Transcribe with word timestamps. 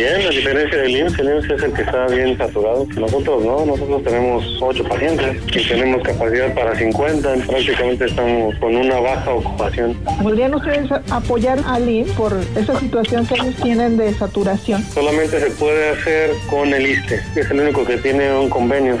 Bien, 0.00 0.24
la 0.24 0.30
diferencia 0.30 0.78
del 0.78 0.96
IMSS, 0.96 1.18
el 1.18 1.28
IMSS 1.28 1.50
es 1.50 1.62
el 1.62 1.72
que 1.74 1.82
está 1.82 2.06
bien 2.06 2.38
saturado. 2.38 2.86
Nosotros 2.96 3.44
no, 3.44 3.66
nosotros 3.66 4.02
tenemos 4.02 4.56
ocho 4.62 4.82
pacientes 4.84 5.36
y 5.54 5.68
tenemos 5.68 6.02
capacidad 6.02 6.54
para 6.54 6.74
50, 6.74 7.34
prácticamente 7.46 8.06
estamos 8.06 8.54
con 8.54 8.76
una 8.76 8.98
baja 8.98 9.30
ocupación. 9.30 9.94
¿Podrían 10.22 10.54
ustedes 10.54 10.90
apoyar 11.10 11.58
al 11.66 11.86
IMSS 11.86 12.12
por 12.12 12.34
esa 12.56 12.80
situación 12.80 13.26
que 13.26 13.34
ellos 13.34 13.54
tienen 13.56 13.98
de 13.98 14.14
saturación? 14.14 14.82
Solamente 14.84 15.38
se 15.38 15.50
puede 15.50 15.90
hacer 15.90 16.30
con 16.48 16.72
el 16.72 16.86
ISTE, 16.86 17.20
que 17.34 17.40
es 17.40 17.50
el 17.50 17.60
único 17.60 17.84
que 17.84 17.98
tiene 17.98 18.32
un 18.32 18.48
convenio. 18.48 18.96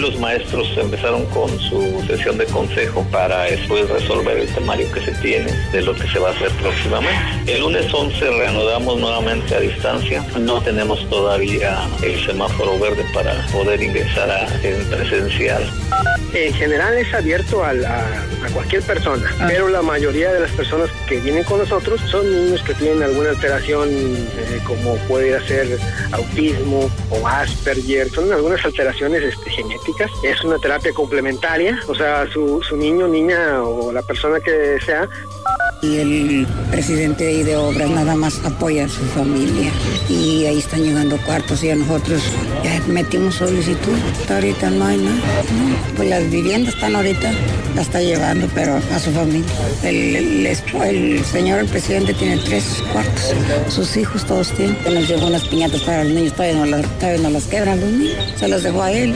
Los 0.00 0.18
maestros 0.18 0.66
empezaron 0.78 1.26
con 1.26 1.50
su 1.60 2.02
sesión 2.06 2.38
de 2.38 2.46
consejo 2.46 3.06
para 3.12 3.42
después 3.42 3.86
resolver 3.90 4.38
el 4.38 4.48
temario 4.48 4.90
que 4.92 5.00
se 5.02 5.12
tiene 5.20 5.52
de 5.72 5.82
lo 5.82 5.94
que 5.94 6.08
se 6.08 6.18
va 6.18 6.28
a 6.28 6.32
hacer 6.32 6.50
próximamente. 6.52 7.52
El 7.52 7.60
lunes 7.60 7.92
11 7.92 8.18
reanudamos 8.30 8.98
nuevamente 8.98 9.54
a 9.54 9.60
distancia. 9.60 10.24
No 10.38 10.62
tenemos 10.62 11.06
todavía 11.10 11.86
el 12.02 12.18
semáforo 12.24 12.78
verde 12.78 13.04
para 13.12 13.46
poder 13.48 13.82
ingresar 13.82 14.30
a, 14.30 14.46
en 14.62 14.88
presencial. 14.88 15.62
En 16.32 16.54
general 16.54 16.96
es 16.96 17.12
abierto 17.12 17.64
a, 17.64 17.74
cualquier 18.54 18.82
persona, 18.82 19.30
pero 19.46 19.68
la 19.68 19.82
mayoría 19.82 20.32
de 20.32 20.40
las 20.40 20.50
personas 20.52 20.88
que 21.08 21.20
vienen 21.20 21.44
con 21.44 21.58
nosotros 21.58 22.00
son 22.10 22.28
niños 22.30 22.62
que 22.62 22.74
tienen 22.74 23.02
alguna 23.02 23.30
alteración 23.30 23.88
eh, 23.90 24.60
como 24.64 24.96
puede 25.08 25.40
ser 25.46 25.78
autismo 26.12 26.90
o 27.10 27.28
Asperger, 27.28 28.08
son 28.10 28.32
algunas 28.32 28.64
alteraciones 28.64 29.22
este, 29.22 29.50
genéticas. 29.50 29.89
Es 30.22 30.44
una 30.44 30.58
terapia 30.58 30.92
complementaria, 30.92 31.78
o 31.88 31.94
sea, 31.94 32.26
su, 32.30 32.62
su 32.62 32.76
niño, 32.76 33.08
niña 33.08 33.62
o 33.62 33.92
la 33.92 34.02
persona 34.02 34.40
que 34.40 34.78
sea. 34.84 35.08
Y 35.82 35.96
el 35.98 36.46
presidente 36.70 37.24
de, 37.24 37.44
de 37.44 37.56
obras 37.56 37.90
nada 37.90 38.14
más 38.14 38.44
apoya 38.44 38.84
a 38.84 38.88
su 38.88 39.02
familia. 39.06 39.70
Y 40.08 40.44
ahí 40.46 40.58
están 40.58 40.82
llegando 40.82 41.16
cuartos 41.24 41.62
y 41.64 41.70
a 41.70 41.76
nosotros 41.76 42.22
metimos 42.88 43.36
solicitud, 43.36 43.98
ahorita 44.28 44.70
no 44.70 44.86
hay 44.86 44.98
nada, 44.98 45.20
pues 45.96 46.08
las 46.08 46.30
viviendas 46.30 46.74
están 46.74 46.96
ahorita, 46.96 47.30
la 47.74 47.82
está 47.82 48.00
llevando 48.00 48.48
pero 48.54 48.76
a 48.76 48.98
su 48.98 49.10
familia. 49.12 49.48
El, 49.82 50.46
el, 50.46 51.24
señor, 51.24 51.60
el 51.60 51.66
presidente 51.66 52.14
tiene 52.14 52.38
tres 52.38 52.82
cuartos, 52.92 53.34
sus 53.68 53.96
hijos 53.96 54.24
todos 54.24 54.50
tienen, 54.52 54.76
nos 54.92 55.08
llevó 55.08 55.26
unas 55.26 55.46
piñatas 55.48 55.80
para 55.82 56.04
los 56.04 56.12
niños, 56.12 56.32
todavía 56.32 56.58
no 56.58 56.66
las, 56.66 56.98
todavía 56.98 57.22
no 57.22 57.30
las 57.30 57.44
quebran 57.44 57.80
los 57.80 57.90
niños, 57.90 58.16
se 58.36 58.48
las 58.48 58.62
dejó 58.62 58.82
a 58.82 58.92
él. 58.92 59.14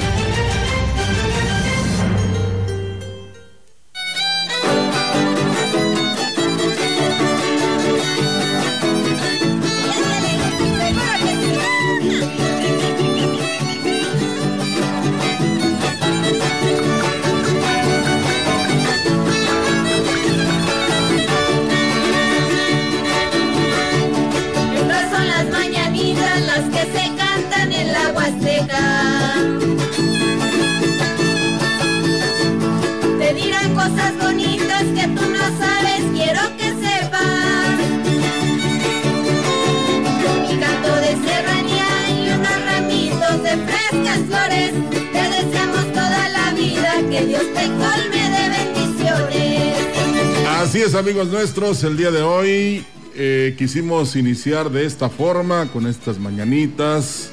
Amigos 51.14 51.32
nuestros, 51.32 51.84
el 51.84 51.96
día 51.96 52.10
de 52.10 52.22
hoy 52.22 52.84
eh, 53.14 53.54
quisimos 53.56 54.16
iniciar 54.16 54.68
de 54.68 54.84
esta 54.84 55.08
forma, 55.08 55.68
con 55.68 55.86
estas 55.86 56.18
mañanitas, 56.18 57.30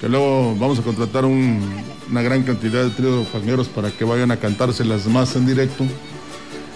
que 0.00 0.08
luego 0.08 0.56
vamos 0.56 0.80
a 0.80 0.82
contratar 0.82 1.24
un, 1.24 1.60
una 2.10 2.22
gran 2.22 2.42
cantidad 2.42 2.82
de 2.82 2.90
tríos 2.90 3.28
fangueros 3.28 3.68
para 3.68 3.92
que 3.92 4.04
vayan 4.04 4.32
a 4.32 4.38
cantárselas 4.38 5.06
más 5.06 5.36
en 5.36 5.46
directo. 5.46 5.84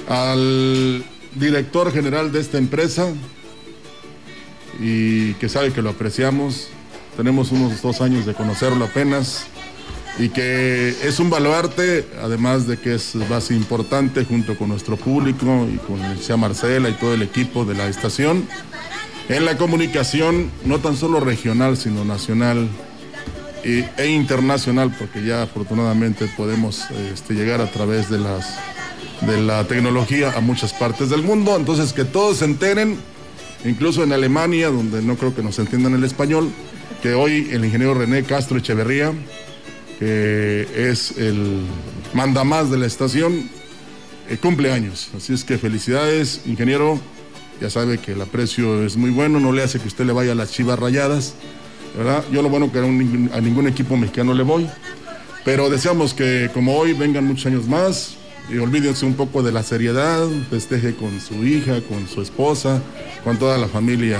Al 0.08 1.04
director 1.34 1.90
general 1.90 2.30
de 2.30 2.38
esta 2.38 2.58
empresa, 2.58 3.12
y 4.78 5.34
que 5.34 5.48
sabe 5.48 5.72
que 5.72 5.82
lo 5.82 5.90
apreciamos, 5.90 6.68
tenemos 7.16 7.50
unos 7.50 7.82
dos 7.82 8.00
años 8.00 8.26
de 8.26 8.34
conocerlo 8.34 8.84
apenas 8.84 9.48
y 10.18 10.30
que 10.30 10.96
es 11.02 11.20
un 11.20 11.30
baluarte, 11.30 12.04
además 12.22 12.66
de 12.66 12.76
que 12.78 12.94
es 12.94 13.16
base 13.28 13.54
importante 13.54 14.24
junto 14.24 14.56
con 14.56 14.68
nuestro 14.68 14.96
público 14.96 15.68
y 15.72 15.76
con 15.78 16.02
Alicia 16.02 16.36
Marcela 16.36 16.88
y 16.88 16.94
todo 16.94 17.14
el 17.14 17.22
equipo 17.22 17.64
de 17.64 17.74
la 17.74 17.88
estación, 17.88 18.48
en 19.28 19.44
la 19.44 19.56
comunicación 19.56 20.50
no 20.64 20.80
tan 20.80 20.96
solo 20.96 21.20
regional, 21.20 21.76
sino 21.76 22.04
nacional 22.04 22.68
e, 23.62 23.88
e 23.96 24.08
internacional, 24.08 24.94
porque 24.98 25.24
ya 25.24 25.42
afortunadamente 25.42 26.26
podemos 26.36 26.90
este, 27.12 27.34
llegar 27.34 27.60
a 27.60 27.70
través 27.70 28.10
de, 28.10 28.18
las, 28.18 28.58
de 29.20 29.40
la 29.40 29.64
tecnología 29.64 30.32
a 30.36 30.40
muchas 30.40 30.72
partes 30.72 31.10
del 31.10 31.22
mundo, 31.22 31.56
entonces 31.56 31.92
que 31.92 32.04
todos 32.04 32.38
se 32.38 32.46
enteren, 32.46 32.96
incluso 33.64 34.02
en 34.02 34.12
Alemania, 34.12 34.68
donde 34.68 35.00
no 35.00 35.16
creo 35.16 35.34
que 35.34 35.42
nos 35.42 35.58
entiendan 35.60 35.94
el 35.94 36.02
español, 36.02 36.50
que 37.02 37.14
hoy 37.14 37.50
el 37.52 37.64
ingeniero 37.64 37.94
René 37.94 38.24
Castro 38.24 38.58
Echeverría, 38.58 39.12
que 39.98 40.68
es 40.74 41.16
el 41.18 41.62
mandamás 42.14 42.70
de 42.70 42.78
la 42.78 42.86
estación, 42.86 43.48
eh, 44.28 44.36
cumple 44.36 44.72
años. 44.72 45.10
Así 45.16 45.32
es 45.32 45.44
que 45.44 45.58
felicidades, 45.58 46.42
ingeniero. 46.46 47.00
Ya 47.60 47.70
sabe 47.70 47.98
que 47.98 48.12
el 48.12 48.20
aprecio 48.22 48.84
es 48.84 48.96
muy 48.96 49.10
bueno, 49.10 49.40
no 49.40 49.52
le 49.52 49.64
hace 49.64 49.80
que 49.80 49.88
usted 49.88 50.04
le 50.04 50.12
vaya 50.12 50.32
a 50.32 50.34
las 50.36 50.52
chivas 50.52 50.78
rayadas, 50.78 51.34
¿verdad? 51.96 52.22
Yo 52.30 52.40
lo 52.40 52.48
bueno 52.48 52.70
que 52.70 52.78
a, 52.78 52.82
a 52.82 53.40
ningún 53.40 53.66
equipo 53.66 53.96
mexicano 53.96 54.32
le 54.32 54.44
voy, 54.44 54.68
pero 55.44 55.68
deseamos 55.68 56.14
que 56.14 56.50
como 56.54 56.76
hoy 56.76 56.92
vengan 56.92 57.24
muchos 57.24 57.46
años 57.46 57.66
más, 57.66 58.18
y 58.50 58.58
olvídense 58.58 59.04
un 59.04 59.14
poco 59.14 59.42
de 59.42 59.52
la 59.52 59.62
seriedad, 59.62 60.26
festeje 60.50 60.94
con 60.94 61.20
su 61.20 61.44
hija, 61.44 61.80
con 61.82 62.08
su 62.08 62.22
esposa, 62.22 62.80
con 63.24 63.38
toda 63.38 63.58
la 63.58 63.68
familia 63.68 64.18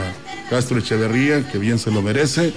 Castro 0.50 0.78
Echeverría, 0.78 1.48
que 1.50 1.58
bien 1.58 1.78
se 1.78 1.90
lo 1.90 2.02
merece. 2.02 2.52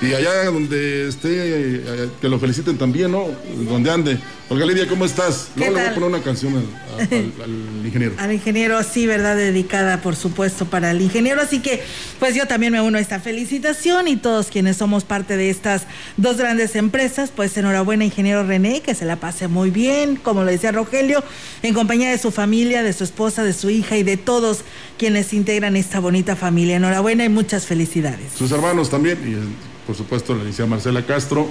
Y 0.00 0.14
allá 0.14 0.44
donde 0.44 1.08
esté, 1.08 1.82
que 2.20 2.28
lo 2.28 2.38
feliciten 2.38 2.78
también, 2.78 3.10
¿no? 3.10 3.26
Donde 3.68 3.90
ande. 3.90 4.18
Olga 4.48 4.64
Lidia, 4.64 4.88
¿cómo 4.88 5.04
estás? 5.04 5.50
No, 5.56 5.64
le 5.64 5.70
voy 5.72 5.80
a 5.80 5.94
poner 5.94 6.08
una 6.08 6.22
canción 6.22 6.54
al, 6.56 7.00
al, 7.00 7.32
al, 7.42 7.84
ingeniero. 7.84 8.14
al 8.16 8.32
ingeniero, 8.32 8.82
sí, 8.82 9.06
¿verdad? 9.06 9.36
Dedicada, 9.36 10.00
por 10.00 10.16
supuesto, 10.16 10.64
para 10.66 10.92
el 10.92 11.02
ingeniero. 11.02 11.42
Así 11.42 11.60
que, 11.60 11.82
pues 12.18 12.34
yo 12.34 12.46
también 12.46 12.72
me 12.72 12.80
uno 12.80 12.96
a 12.96 13.00
esta 13.00 13.20
felicitación 13.20 14.08
y 14.08 14.16
todos 14.16 14.46
quienes 14.46 14.76
somos 14.78 15.04
parte 15.04 15.36
de 15.36 15.50
estas 15.50 15.82
dos 16.16 16.38
grandes 16.38 16.76
empresas, 16.76 17.30
pues 17.34 17.56
enhorabuena, 17.58 18.04
ingeniero 18.04 18.42
René, 18.44 18.80
que 18.80 18.94
se 18.94 19.04
la 19.04 19.16
pase 19.16 19.48
muy 19.48 19.70
bien, 19.70 20.16
como 20.16 20.44
lo 20.44 20.50
decía 20.50 20.72
Rogelio, 20.72 21.22
en 21.62 21.74
compañía 21.74 22.10
de 22.10 22.18
su 22.18 22.30
familia, 22.30 22.82
de 22.82 22.92
su 22.92 23.04
esposa, 23.04 23.42
de 23.42 23.52
su 23.52 23.68
hija 23.68 23.96
y 23.98 24.02
de 24.02 24.16
todos 24.16 24.60
quienes 24.96 25.34
integran 25.34 25.76
esta 25.76 26.00
bonita 26.00 26.36
familia. 26.36 26.76
Enhorabuena 26.76 27.24
y 27.24 27.28
muchas 27.28 27.66
felicidades. 27.66 28.32
Sus 28.38 28.50
hermanos 28.52 28.88
también, 28.88 29.18
y 29.26 29.77
por 29.88 29.96
supuesto 29.96 30.34
la 30.34 30.40
licenciada 30.40 30.68
Marcela 30.68 31.06
Castro. 31.06 31.48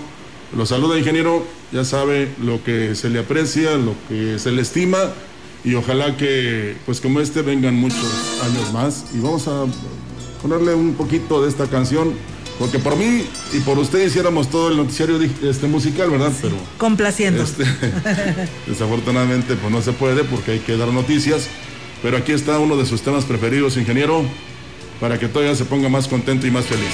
Lo 0.56 0.68
saluda, 0.68 0.98
ingeniero, 0.98 1.44
ya 1.74 1.84
sabe 1.84 2.30
lo 2.40 2.64
que 2.64 2.94
se 2.94 3.10
le 3.10 3.20
aprecia, 3.20 3.76
lo 3.78 3.96
que 4.08 4.38
se 4.38 4.52
le 4.52 4.62
estima 4.62 5.00
y 5.64 5.74
ojalá 5.74 6.16
que, 6.18 6.76
pues 6.86 7.02
como 7.02 7.20
este, 7.20 7.42
vengan 7.42 7.74
muchos 7.74 8.06
años 8.44 8.72
más. 8.72 9.06
Y 9.16 9.20
vamos 9.20 9.48
a 9.48 9.66
ponerle 10.42 10.76
un 10.76 10.94
poquito 10.94 11.42
de 11.42 11.50
esta 11.50 11.66
canción 11.66 12.14
Porque 12.60 12.78
por 12.78 12.96
mí 12.96 13.26
y 13.54 13.60
por 13.62 13.80
usted 13.80 14.06
hiciéramos 14.06 14.50
todo 14.50 14.70
el 14.70 14.78
noticiario 14.78 15.20
este, 15.44 15.68
musical, 15.68 16.12
¿verdad? 16.12 16.32
Pero. 16.40 16.56
Complaciendo. 16.78 17.42
Este, 17.44 17.66
desafortunadamente, 18.68 19.56
pues 19.56 19.72
no 19.72 19.82
se 19.82 19.94
puede 19.94 20.24
porque 20.24 20.52
hay 20.52 20.60
que 20.60 20.78
dar 20.78 20.90
noticias. 20.90 21.48
Pero 22.04 22.18
aquí 22.18 22.34
está 22.34 22.60
uno 22.60 22.78
de 22.78 22.86
sus 22.86 23.02
temas 23.02 23.26
preferidos, 23.26 23.78
ingeniero, 23.78 24.24
para 25.00 25.18
que 25.18 25.28
todavía 25.28 25.56
se 25.56 25.66
ponga 25.66 25.90
más 25.90 26.08
contento 26.08 26.46
y 26.46 26.52
más 26.52 26.66
feliz. 26.66 26.94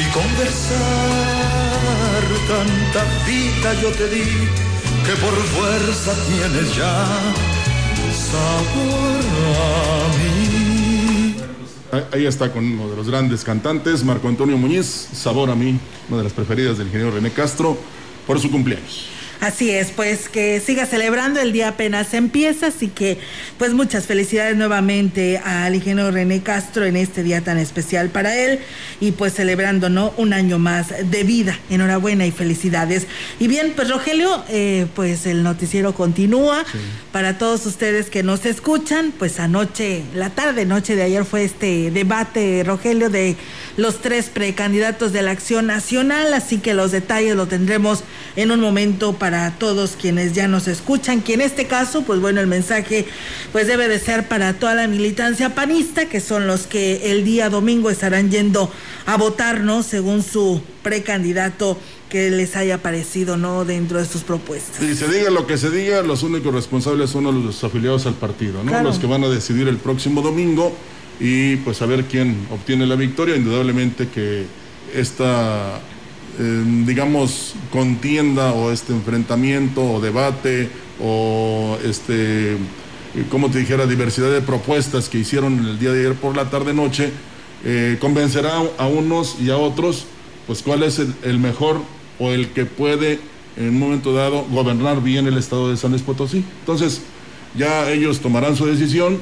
y 0.00 0.10
conversar. 0.12 1.80
Tanta 2.48 3.04
vida 3.26 3.74
yo 3.80 3.90
te 3.90 4.08
di 4.08 4.24
que 5.04 5.12
por 5.20 5.34
fuerza 5.34 6.12
tienes 6.26 6.76
ya 6.76 7.06
sabor 8.30 9.22
a 9.56 10.08
mí. 10.18 11.36
Ahí 12.12 12.26
está 12.26 12.52
con 12.52 12.64
uno 12.64 12.88
de 12.88 12.96
los 12.96 13.08
grandes 13.08 13.44
cantantes, 13.44 14.04
Marco 14.04 14.28
Antonio 14.28 14.56
Muñiz, 14.56 14.86
Sabor 15.12 15.50
a 15.50 15.54
mí, 15.54 15.78
una 16.08 16.18
de 16.18 16.24
las 16.24 16.32
preferidas 16.32 16.78
del 16.78 16.86
ingeniero 16.86 17.12
René 17.12 17.30
Castro, 17.30 17.76
por 18.26 18.40
su 18.40 18.50
cumpleaños. 18.50 19.19
Así 19.40 19.70
es, 19.70 19.90
pues 19.90 20.28
que 20.28 20.60
siga 20.60 20.84
celebrando, 20.84 21.40
el 21.40 21.52
día 21.52 21.68
apenas 21.68 22.12
empieza, 22.12 22.66
así 22.66 22.88
que 22.88 23.18
pues 23.56 23.72
muchas 23.72 24.04
felicidades 24.04 24.54
nuevamente 24.54 25.38
al 25.38 25.74
ingeniero 25.74 26.10
René 26.10 26.42
Castro 26.42 26.84
en 26.84 26.94
este 26.96 27.22
día 27.22 27.40
tan 27.40 27.56
especial 27.56 28.10
para 28.10 28.36
él 28.36 28.58
y 29.00 29.12
pues 29.12 29.32
celebrando, 29.32 29.88
¿no? 29.88 30.12
Un 30.18 30.34
año 30.34 30.58
más 30.58 30.88
de 31.10 31.24
vida. 31.24 31.58
Enhorabuena 31.70 32.26
y 32.26 32.32
felicidades. 32.32 33.06
Y 33.38 33.48
bien, 33.48 33.72
pues 33.74 33.88
Rogelio, 33.88 34.44
eh, 34.50 34.86
pues 34.94 35.24
el 35.24 35.42
noticiero 35.42 35.94
continúa. 35.94 36.62
Para 37.10 37.38
todos 37.38 37.64
ustedes 37.64 38.10
que 38.10 38.22
nos 38.22 38.44
escuchan, 38.44 39.12
pues 39.18 39.40
anoche, 39.40 40.02
la 40.14 40.30
tarde, 40.30 40.66
noche 40.66 40.96
de 40.96 41.02
ayer 41.02 41.24
fue 41.24 41.44
este 41.44 41.90
debate, 41.90 42.62
Rogelio, 42.64 43.08
de 43.08 43.36
los 43.80 44.02
tres 44.02 44.26
precandidatos 44.26 45.12
de 45.12 45.22
la 45.22 45.30
Acción 45.30 45.66
Nacional, 45.66 46.34
así 46.34 46.58
que 46.58 46.74
los 46.74 46.90
detalles 46.90 47.34
los 47.34 47.48
tendremos 47.48 48.04
en 48.36 48.50
un 48.50 48.60
momento 48.60 49.14
para 49.14 49.50
todos 49.52 49.96
quienes 50.00 50.34
ya 50.34 50.48
nos 50.48 50.68
escuchan, 50.68 51.22
que 51.22 51.34
en 51.34 51.40
este 51.40 51.66
caso, 51.66 52.02
pues 52.02 52.20
bueno, 52.20 52.40
el 52.40 52.46
mensaje 52.46 53.06
pues 53.52 53.66
debe 53.66 53.88
de 53.88 53.98
ser 53.98 54.28
para 54.28 54.54
toda 54.54 54.74
la 54.74 54.86
militancia 54.86 55.54
panista, 55.54 56.06
que 56.06 56.20
son 56.20 56.46
los 56.46 56.66
que 56.66 57.10
el 57.10 57.24
día 57.24 57.48
domingo 57.48 57.90
estarán 57.90 58.30
yendo 58.30 58.70
a 59.06 59.16
votar, 59.16 59.60
¿no? 59.60 59.82
Según 59.82 60.22
su 60.22 60.60
precandidato 60.82 61.78
que 62.10 62.30
les 62.30 62.56
haya 62.56 62.82
parecido, 62.82 63.36
¿no? 63.36 63.64
Dentro 63.64 63.98
de 63.98 64.04
sus 64.04 64.24
propuestas. 64.24 64.82
Y 64.82 64.94
se 64.94 65.08
diga 65.08 65.30
lo 65.30 65.46
que 65.46 65.56
se 65.56 65.70
diga, 65.70 66.02
los 66.02 66.22
únicos 66.22 66.52
responsables 66.52 67.08
son 67.08 67.24
los 67.44 67.64
afiliados 67.64 68.04
al 68.06 68.14
partido, 68.14 68.62
¿no? 68.62 68.82
Los 68.82 68.98
que 68.98 69.06
van 69.06 69.24
a 69.24 69.28
decidir 69.28 69.68
el 69.68 69.78
próximo 69.78 70.20
domingo 70.20 70.74
y 71.20 71.56
pues 71.56 71.82
a 71.82 71.86
ver 71.86 72.04
quién 72.04 72.46
obtiene 72.50 72.86
la 72.86 72.96
victoria. 72.96 73.36
Indudablemente 73.36 74.08
que 74.08 74.46
esta 74.94 75.80
digamos, 76.86 77.54
contienda 77.70 78.52
o 78.52 78.70
este 78.70 78.92
enfrentamiento 78.92 79.82
o 79.82 80.00
debate 80.00 80.70
o 81.02 81.76
este, 81.84 82.56
como 83.30 83.50
te 83.50 83.58
dijera, 83.58 83.86
diversidad 83.86 84.30
de 84.30 84.40
propuestas 84.40 85.08
que 85.08 85.18
hicieron 85.18 85.58
el 85.58 85.78
día 85.78 85.92
de 85.92 86.00
ayer 86.00 86.14
por 86.14 86.36
la 86.36 86.48
tarde-noche, 86.48 87.10
eh, 87.64 87.98
convencerá 88.00 88.62
a 88.78 88.86
unos 88.86 89.36
y 89.40 89.50
a 89.50 89.56
otros, 89.56 90.06
pues 90.46 90.62
cuál 90.62 90.82
es 90.82 90.98
el, 90.98 91.38
mejor 91.38 91.82
o 92.18 92.30
el 92.30 92.48
que 92.50 92.64
puede 92.64 93.20
en 93.56 93.70
un 93.70 93.78
momento 93.78 94.12
dado 94.12 94.44
gobernar 94.50 95.02
bien 95.02 95.26
el 95.26 95.36
estado 95.36 95.70
de 95.70 95.76
San 95.76 95.90
Luis 95.90 96.02
Potosí. 96.02 96.44
Entonces, 96.60 97.02
ya 97.56 97.90
ellos 97.90 98.20
tomarán 98.20 98.56
su 98.56 98.66
decisión 98.66 99.18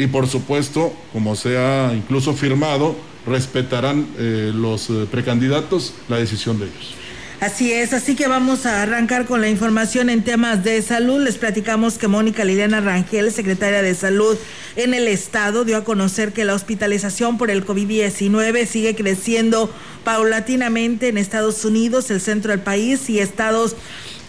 y 0.00 0.06
por 0.06 0.26
supuesto, 0.26 0.94
como 1.12 1.36
se 1.36 1.58
ha 1.58 1.92
incluso 1.94 2.32
firmado, 2.32 2.96
respetarán 3.26 4.06
eh, 4.16 4.50
los 4.54 4.88
eh, 4.88 5.06
precandidatos 5.10 5.92
la 6.08 6.16
decisión 6.16 6.58
de 6.58 6.64
ellos. 6.64 6.94
Así 7.40 7.70
es, 7.70 7.92
así 7.92 8.16
que 8.16 8.26
vamos 8.26 8.64
a 8.64 8.82
arrancar 8.82 9.26
con 9.26 9.42
la 9.42 9.50
información 9.50 10.08
en 10.08 10.24
temas 10.24 10.64
de 10.64 10.80
salud. 10.80 11.22
Les 11.22 11.36
platicamos 11.36 11.98
que 11.98 12.08
Mónica 12.08 12.44
Liliana 12.44 12.80
Rangel, 12.80 13.30
secretaria 13.30 13.82
de 13.82 13.94
Salud 13.94 14.38
en 14.76 14.94
el 14.94 15.06
Estado, 15.06 15.66
dio 15.66 15.76
a 15.76 15.84
conocer 15.84 16.32
que 16.32 16.46
la 16.46 16.54
hospitalización 16.54 17.36
por 17.36 17.50
el 17.50 17.66
COVID-19 17.66 18.66
sigue 18.66 18.94
creciendo 18.94 19.70
paulatinamente 20.04 21.08
en 21.08 21.18
Estados 21.18 21.62
Unidos, 21.66 22.10
el 22.10 22.22
centro 22.22 22.52
del 22.52 22.60
país 22.60 23.10
y 23.10 23.18
estados 23.18 23.76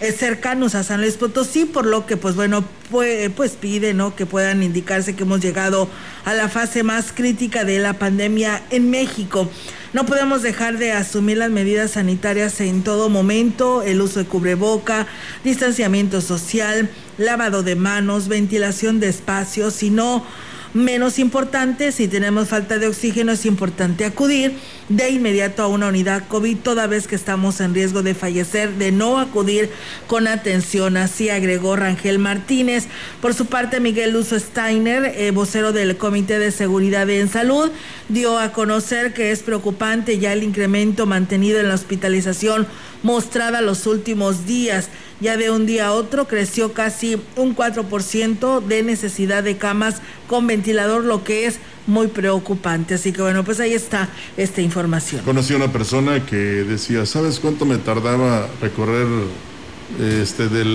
eh, 0.01 0.11
cercanos 0.11 0.73
a 0.73 0.83
San 0.83 0.99
Luis 0.99 1.15
Potosí, 1.15 1.65
por 1.65 1.85
lo 1.85 2.07
que 2.07 2.17
pues 2.17 2.35
bueno, 2.35 2.65
pues, 2.89 3.51
pide 3.51 3.93
¿no? 3.93 4.15
que 4.15 4.25
puedan 4.25 4.63
indicarse 4.63 5.15
que 5.15 5.21
hemos 5.21 5.41
llegado 5.41 5.87
a 6.25 6.33
la 6.33 6.49
fase 6.49 6.81
más 6.81 7.11
crítica 7.11 7.65
de 7.65 7.77
la 7.77 7.93
pandemia 7.93 8.63
en 8.71 8.89
México. 8.89 9.47
No 9.93 10.07
podemos 10.07 10.41
dejar 10.41 10.79
de 10.79 10.91
asumir 10.91 11.37
las 11.37 11.51
medidas 11.51 11.91
sanitarias 11.91 12.59
en 12.61 12.81
todo 12.83 13.09
momento, 13.09 13.83
el 13.83 14.01
uso 14.01 14.21
de 14.21 14.25
cubreboca, 14.25 15.05
distanciamiento 15.43 16.19
social, 16.19 16.89
lavado 17.19 17.61
de 17.61 17.75
manos, 17.75 18.27
ventilación 18.27 18.99
de 18.99 19.09
espacios, 19.09 19.75
sino 19.75 20.25
menos 20.73 21.19
importante, 21.19 21.91
si 21.91 22.07
tenemos 22.07 22.47
falta 22.47 22.79
de 22.79 22.87
oxígeno 22.87 23.33
es 23.33 23.45
importante 23.45 24.05
acudir 24.05 24.57
de 24.89 25.09
inmediato 25.09 25.63
a 25.63 25.67
una 25.67 25.87
unidad 25.87 26.27
COVID 26.27 26.57
toda 26.57 26.87
vez 26.87 27.07
que 27.07 27.15
estamos 27.15 27.61
en 27.61 27.73
riesgo 27.73 28.03
de 28.03 28.13
fallecer, 28.13 28.73
de 28.73 28.91
no 28.91 29.19
acudir 29.19 29.69
con 30.07 30.27
atención, 30.27 30.97
así 30.97 31.29
agregó 31.29 31.75
Rangel 31.75 32.19
Martínez. 32.19 32.87
Por 33.21 33.33
su 33.33 33.45
parte, 33.45 33.79
Miguel 33.79 34.11
Luzo 34.11 34.37
Steiner, 34.39 35.13
eh, 35.15 35.31
vocero 35.31 35.71
del 35.71 35.97
Comité 35.97 36.39
de 36.39 36.51
Seguridad 36.51 37.09
en 37.09 37.29
Salud, 37.29 37.71
dio 38.09 38.37
a 38.37 38.51
conocer 38.51 39.13
que 39.13 39.31
es 39.31 39.43
preocupante 39.43 40.19
ya 40.19 40.33
el 40.33 40.43
incremento 40.43 41.05
mantenido 41.05 41.59
en 41.59 41.69
la 41.69 41.75
hospitalización 41.75 42.67
mostrada 43.03 43.61
los 43.61 43.87
últimos 43.87 44.45
días. 44.45 44.89
Ya 45.19 45.37
de 45.37 45.51
un 45.51 45.65
día 45.67 45.87
a 45.87 45.93
otro 45.93 46.27
creció 46.27 46.73
casi 46.73 47.21
un 47.35 47.55
4% 47.55 48.65
de 48.65 48.83
necesidad 48.83 49.43
de 49.43 49.57
camas 49.57 50.01
con 50.27 50.47
ventilador, 50.47 51.03
lo 51.03 51.23
que 51.23 51.45
es 51.45 51.59
muy 51.87 52.07
preocupante. 52.07 52.95
Así 52.95 53.11
que 53.11 53.21
bueno, 53.21 53.43
pues 53.43 53.59
ahí 53.59 53.73
está 53.73 54.09
esta 54.37 54.61
información. 54.61 55.23
Conocí 55.23 55.53
a 55.53 55.57
una 55.57 55.71
persona 55.71 56.25
que 56.25 56.35
decía, 56.35 57.05
¿sabes 57.05 57.39
cuánto 57.39 57.65
me 57.65 57.77
tardaba 57.77 58.47
recorrer 58.61 59.07
este 59.99 60.47
de 60.47 60.65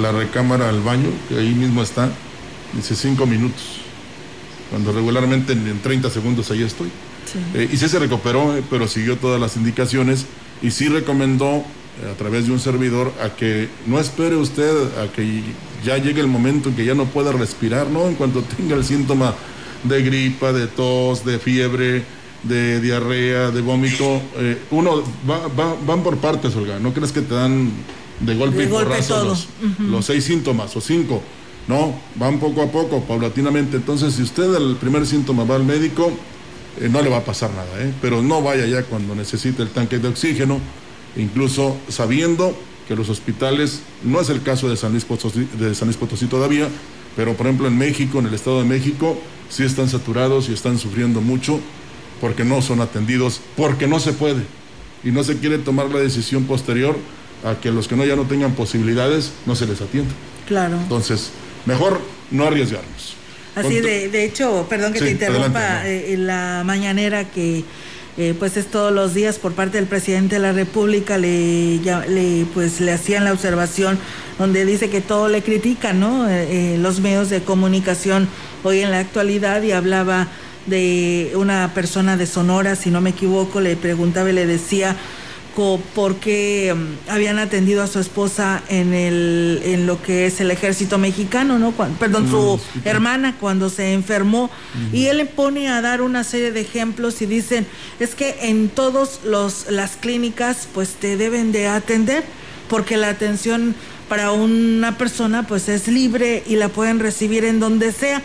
la 0.00 0.12
recámara 0.12 0.68
al 0.68 0.80
baño? 0.80 1.08
Que 1.28 1.38
ahí 1.38 1.54
mismo 1.54 1.82
está. 1.82 2.10
Dice 2.74 2.94
cinco 2.94 3.26
minutos. 3.26 3.80
Cuando 4.70 4.92
regularmente 4.92 5.52
en, 5.52 5.80
30 5.80 6.10
segundos 6.10 6.50
ahí 6.50 6.62
estoy. 6.62 6.88
Eh, 7.54 7.68
y 7.72 7.76
sí 7.76 7.88
se 7.88 7.98
recuperó, 7.98 8.56
eh, 8.56 8.62
pero 8.70 8.86
siguió 8.86 9.16
todas 9.16 9.40
las 9.40 9.56
indicaciones 9.56 10.26
y 10.62 10.70
sí 10.70 10.88
recomendó 10.88 11.56
eh, 12.02 12.10
a 12.12 12.16
través 12.16 12.46
de 12.46 12.52
un 12.52 12.60
servidor 12.60 13.12
a 13.22 13.30
que 13.30 13.68
no 13.86 13.98
espere 13.98 14.36
usted 14.36 14.72
a 14.98 15.12
que 15.12 15.42
ya 15.84 15.98
llegue 15.98 16.20
el 16.20 16.26
momento 16.26 16.68
en 16.68 16.76
que 16.76 16.84
ya 16.84 16.94
no 16.94 17.06
pueda 17.06 17.32
respirar, 17.32 17.88
¿no? 17.88 18.08
En 18.08 18.14
cuanto 18.14 18.42
tenga 18.42 18.74
el 18.76 18.84
síntoma 18.84 19.34
de 19.84 20.02
gripa, 20.02 20.52
de 20.52 20.66
tos, 20.66 21.24
de 21.24 21.38
fiebre, 21.38 22.04
de 22.42 22.80
diarrea, 22.80 23.50
de 23.50 23.60
vómito, 23.60 24.20
eh, 24.36 24.58
uno 24.70 25.02
va, 25.28 25.76
van 25.86 26.02
por 26.02 26.18
partes, 26.18 26.54
Olga, 26.56 26.78
no 26.78 26.92
crees 26.92 27.12
que 27.12 27.22
te 27.22 27.34
dan 27.34 27.70
de 28.20 28.34
golpe, 28.34 28.64
y 28.64 28.68
los, 28.68 29.48
los 29.78 30.04
seis 30.04 30.24
síntomas 30.24 30.76
o 30.76 30.80
cinco, 30.80 31.22
no, 31.66 31.94
van 32.16 32.38
poco 32.38 32.62
a 32.62 32.66
poco, 32.70 33.02
paulatinamente, 33.02 33.76
entonces 33.78 34.14
si 34.14 34.22
usted 34.22 34.54
el 34.54 34.76
primer 34.76 35.06
síntoma 35.06 35.44
va 35.44 35.56
al 35.56 35.64
médico, 35.64 36.12
eh, 36.80 36.88
no 36.90 37.02
le 37.02 37.08
va 37.08 37.18
a 37.18 37.24
pasar 37.24 37.50
nada, 37.50 37.80
¿eh? 37.80 37.92
pero 38.02 38.22
no 38.22 38.42
vaya 38.42 38.66
ya 38.66 38.82
cuando 38.82 39.14
necesite 39.14 39.62
el 39.62 39.70
tanque 39.70 39.98
de 39.98 40.08
oxígeno, 40.08 40.60
incluso 41.16 41.76
sabiendo 41.88 42.54
que 42.86 42.94
los 42.94 43.08
hospitales, 43.08 43.80
no 44.02 44.20
es 44.20 44.28
el 44.28 44.42
caso 44.42 44.68
de 44.68 44.76
San 44.76 44.92
Luis 44.92 45.04
Potosí, 45.04 45.48
de 45.58 45.74
San 45.74 45.88
Luis 45.88 45.96
Potosí 45.96 46.26
todavía, 46.26 46.68
pero 47.16 47.34
por 47.34 47.46
ejemplo 47.46 47.66
en 47.66 47.78
México, 47.78 48.18
en 48.18 48.26
el 48.26 48.34
Estado 48.34 48.62
de 48.62 48.68
México, 48.68 49.18
sí 49.48 49.64
están 49.64 49.88
saturados 49.88 50.48
y 50.48 50.52
están 50.52 50.78
sufriendo 50.78 51.20
mucho 51.20 51.60
porque 52.20 52.44
no 52.44 52.62
son 52.62 52.80
atendidos, 52.80 53.40
porque 53.56 53.86
no 53.86 54.00
se 54.00 54.12
puede 54.12 54.42
y 55.02 55.10
no 55.10 55.22
se 55.22 55.38
quiere 55.38 55.58
tomar 55.58 55.90
la 55.90 56.00
decisión 56.00 56.44
posterior 56.44 56.96
a 57.44 57.60
que 57.60 57.70
los 57.70 57.88
que 57.88 57.96
no 57.96 58.04
ya 58.04 58.16
no 58.16 58.24
tengan 58.24 58.52
posibilidades 58.52 59.32
no 59.46 59.54
se 59.54 59.66
les 59.66 59.80
atienda. 59.80 60.12
Claro. 60.46 60.78
Entonces, 60.80 61.30
mejor 61.66 62.00
no 62.30 62.44
arriesgarnos. 62.44 63.16
Así 63.54 63.80
de, 63.80 64.08
de 64.08 64.24
hecho, 64.24 64.66
perdón 64.68 64.92
que 64.92 65.00
te 65.00 65.10
interrumpa, 65.10 65.86
eh, 65.86 66.14
en 66.14 66.26
la 66.26 66.62
mañanera 66.64 67.30
que 67.30 67.64
eh, 68.16 68.34
pues 68.38 68.56
es 68.56 68.66
todos 68.66 68.92
los 68.92 69.12
días 69.12 69.38
por 69.38 69.52
parte 69.52 69.78
del 69.78 69.86
presidente 69.86 70.36
de 70.36 70.40
la 70.40 70.52
República 70.52 71.18
le, 71.18 71.78
le 71.78 72.46
pues 72.54 72.80
le 72.80 72.92
hacían 72.92 73.24
la 73.24 73.32
observación 73.32 73.98
donde 74.38 74.64
dice 74.64 74.88
que 74.88 75.00
todo 75.00 75.28
le 75.28 75.42
critican, 75.42 75.98
¿no? 75.98 76.28
Eh, 76.28 76.76
los 76.78 77.00
medios 77.00 77.28
de 77.30 77.42
comunicación 77.42 78.28
hoy 78.62 78.80
en 78.80 78.90
la 78.90 79.00
actualidad 79.00 79.62
y 79.62 79.72
hablaba 79.72 80.28
de 80.66 81.32
una 81.34 81.72
persona 81.74 82.16
de 82.16 82.26
Sonora, 82.26 82.76
si 82.76 82.90
no 82.90 83.00
me 83.00 83.10
equivoco, 83.10 83.60
le 83.60 83.76
preguntaba 83.76 84.30
y 84.30 84.32
le 84.32 84.46
decía 84.46 84.96
por 85.54 86.16
qué 86.16 86.74
mm, 86.74 87.10
habían 87.10 87.38
atendido 87.38 87.82
a 87.82 87.86
su 87.86 88.00
esposa 88.00 88.62
en 88.68 88.92
el 88.92 89.60
en 89.64 89.86
lo 89.86 90.02
que 90.02 90.26
es 90.26 90.40
el 90.40 90.50
ejército 90.50 90.98
mexicano, 90.98 91.58
¿no? 91.58 91.72
perdón, 91.72 92.28
su 92.28 92.60
hermana 92.84 93.36
cuando 93.38 93.70
se 93.70 93.92
enfermó 93.92 94.50
y 94.92 95.06
él 95.06 95.18
le 95.18 95.26
pone 95.26 95.68
a 95.68 95.80
dar 95.80 96.02
una 96.02 96.24
serie 96.24 96.52
de 96.52 96.60
ejemplos 96.60 97.22
y 97.22 97.26
dicen, 97.26 97.66
es 98.00 98.14
que 98.14 98.36
en 98.42 98.68
todos 98.68 99.20
los 99.24 99.70
las 99.70 99.96
clínicas 99.96 100.68
pues 100.72 100.94
te 100.94 101.16
deben 101.16 101.52
de 101.52 101.68
atender 101.68 102.24
porque 102.68 102.96
la 102.96 103.08
atención 103.08 103.74
para 104.08 104.32
una 104.32 104.98
persona 104.98 105.46
pues 105.46 105.68
es 105.68 105.88
libre 105.88 106.42
y 106.46 106.56
la 106.56 106.68
pueden 106.68 107.00
recibir 107.00 107.44
en 107.44 107.60
donde 107.60 107.92
sea. 107.92 108.22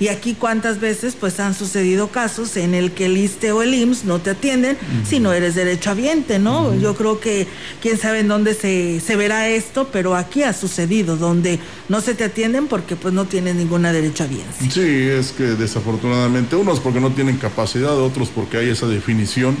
Y 0.00 0.08
aquí 0.08 0.34
cuántas 0.34 0.80
veces 0.80 1.16
pues 1.18 1.40
han 1.40 1.54
sucedido 1.54 2.08
casos 2.08 2.56
en 2.56 2.74
el 2.74 2.92
que 2.92 3.06
el 3.06 3.16
ISTE 3.16 3.52
o 3.52 3.62
el 3.62 3.74
IMSS 3.74 4.04
no 4.04 4.20
te 4.20 4.30
atienden 4.30 4.76
si 5.08 5.18
no 5.18 5.32
eres 5.32 5.54
derechohabiente, 5.54 6.38
¿no? 6.38 6.74
Yo 6.78 6.94
creo 6.94 7.20
que 7.20 7.46
quién 7.82 7.98
sabe 7.98 8.20
en 8.20 8.28
dónde 8.28 8.54
se, 8.54 9.00
se 9.00 9.16
verá 9.16 9.48
esto, 9.48 9.88
pero 9.92 10.14
aquí 10.14 10.42
ha 10.42 10.52
sucedido, 10.52 11.16
donde 11.16 11.58
no 11.88 12.00
se 12.00 12.14
te 12.14 12.24
atienden 12.24 12.68
porque 12.68 12.96
pues 12.96 13.12
no 13.12 13.24
tienes 13.24 13.56
ninguna 13.56 13.92
derechohabiencia. 13.92 14.70
Sí, 14.70 14.80
es 14.80 15.32
que 15.32 15.44
desafortunadamente 15.44 16.56
unos 16.56 16.80
porque 16.80 17.00
no 17.00 17.10
tienen 17.10 17.36
capacidad, 17.36 17.96
otros 17.98 18.28
porque 18.28 18.58
hay 18.58 18.68
esa 18.68 18.86
definición 18.86 19.56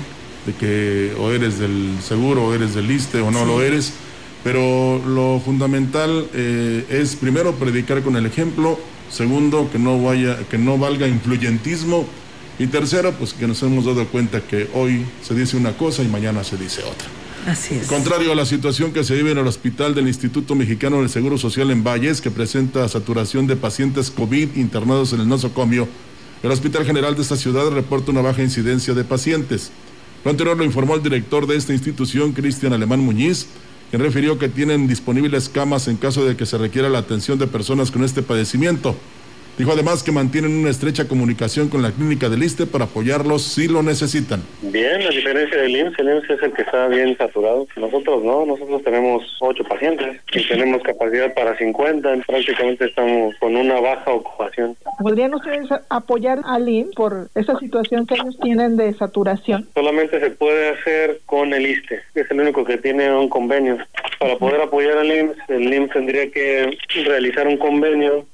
de 0.46 0.54
que 0.54 1.14
o 1.18 1.30
eres 1.30 1.58
del 1.58 1.98
seguro 2.06 2.46
o 2.46 2.54
eres 2.54 2.74
del 2.74 2.90
ISTE 2.90 3.20
o 3.20 3.30
no 3.30 3.44
lo 3.44 3.62
eres. 3.62 3.92
Pero 4.44 5.02
lo 5.04 5.42
fundamental 5.44 6.28
eh, 6.32 6.84
es 6.88 7.16
primero 7.16 7.54
predicar 7.56 8.02
con 8.02 8.16
el 8.16 8.24
ejemplo, 8.24 8.78
Segundo, 9.10 9.68
que 9.70 9.78
no, 9.78 10.02
vaya, 10.02 10.38
que 10.48 10.58
no 10.58 10.78
valga 10.78 11.08
influyentismo. 11.08 12.06
Y 12.58 12.66
tercero, 12.66 13.12
pues 13.12 13.32
que 13.34 13.46
nos 13.46 13.62
hemos 13.62 13.84
dado 13.84 14.06
cuenta 14.06 14.40
que 14.40 14.68
hoy 14.74 15.04
se 15.22 15.34
dice 15.34 15.56
una 15.56 15.76
cosa 15.76 16.02
y 16.02 16.08
mañana 16.08 16.42
se 16.42 16.56
dice 16.56 16.82
otra. 16.82 17.08
Así 17.46 17.76
es. 17.76 17.86
Contrario 17.86 18.32
a 18.32 18.34
la 18.34 18.44
situación 18.44 18.92
que 18.92 19.04
se 19.04 19.14
vive 19.14 19.30
en 19.30 19.38
el 19.38 19.46
hospital 19.46 19.94
del 19.94 20.08
Instituto 20.08 20.54
Mexicano 20.54 20.98
del 20.98 21.08
Seguro 21.08 21.38
Social 21.38 21.70
en 21.70 21.84
Valles, 21.84 22.20
que 22.20 22.30
presenta 22.30 22.88
saturación 22.88 23.46
de 23.46 23.56
pacientes 23.56 24.10
COVID 24.10 24.56
internados 24.56 25.12
en 25.12 25.20
el 25.20 25.28
nosocomio, 25.28 25.88
el 26.42 26.50
Hospital 26.52 26.84
General 26.84 27.16
de 27.16 27.22
esta 27.22 27.36
ciudad 27.36 27.68
reporta 27.70 28.12
una 28.12 28.20
baja 28.20 28.42
incidencia 28.42 28.94
de 28.94 29.02
pacientes. 29.02 29.72
Lo 30.24 30.30
anterior 30.30 30.56
lo 30.56 30.64
informó 30.64 30.94
el 30.94 31.02
director 31.02 31.46
de 31.46 31.56
esta 31.56 31.72
institución, 31.72 32.32
Cristian 32.32 32.72
Alemán 32.72 33.00
Muñiz, 33.00 33.46
quien 33.90 34.02
refirió 34.02 34.38
que 34.38 34.48
tienen 34.48 34.86
disponibles 34.86 35.48
camas 35.48 35.88
en 35.88 35.96
caso 35.96 36.24
de 36.24 36.36
que 36.36 36.46
se 36.46 36.58
requiera 36.58 36.88
la 36.88 36.98
atención 36.98 37.38
de 37.38 37.46
personas 37.46 37.90
con 37.90 38.04
este 38.04 38.22
padecimiento. 38.22 38.96
Dijo 39.58 39.72
además 39.72 40.04
que 40.04 40.12
mantienen 40.12 40.56
una 40.56 40.70
estrecha 40.70 41.08
comunicación 41.08 41.68
con 41.68 41.82
la 41.82 41.90
clínica 41.90 42.28
del 42.28 42.44
ISTE 42.44 42.66
para 42.66 42.84
apoyarlos 42.84 43.42
si 43.42 43.66
lo 43.66 43.82
necesitan. 43.82 44.40
Bien, 44.62 45.02
a 45.02 45.08
diferencia 45.08 45.60
del 45.60 45.74
IMSS, 45.74 45.98
el 45.98 46.08
IMSS 46.10 46.30
es 46.30 46.42
el 46.44 46.52
que 46.52 46.62
está 46.62 46.86
bien 46.86 47.16
saturado. 47.18 47.66
Nosotros 47.74 48.22
no, 48.22 48.46
nosotros 48.46 48.84
tenemos 48.84 49.24
ocho 49.40 49.64
pacientes 49.64 50.20
y 50.32 50.46
tenemos 50.46 50.80
capacidad 50.84 51.34
para 51.34 51.58
50. 51.58 52.18
Prácticamente 52.24 52.84
estamos 52.84 53.34
con 53.40 53.56
una 53.56 53.80
baja 53.80 54.12
ocupación. 54.12 54.76
¿Podrían 55.00 55.34
ustedes 55.34 55.68
apoyar 55.90 56.38
al 56.44 56.68
IMSS 56.68 56.94
por 56.94 57.28
esa 57.34 57.58
situación 57.58 58.06
que 58.06 58.14
ellos 58.14 58.38
tienen 58.40 58.76
de 58.76 58.94
saturación? 58.94 59.68
Solamente 59.74 60.20
se 60.20 60.30
puede 60.30 60.68
hacer 60.68 61.20
con 61.26 61.52
el 61.52 61.66
ISTE, 61.66 62.00
que 62.14 62.20
es 62.20 62.30
el 62.30 62.40
único 62.40 62.64
que 62.64 62.78
tiene 62.78 63.12
un 63.12 63.28
convenio. 63.28 63.78
Para 64.20 64.36
poder 64.36 64.60
apoyar 64.60 64.98
al 64.98 65.10
IMSS, 65.10 65.38
el 65.48 65.74
IMSS 65.74 65.92
tendría 65.94 66.30
que 66.30 66.78
realizar 67.04 67.48
un 67.48 67.56
convenio 67.56 68.24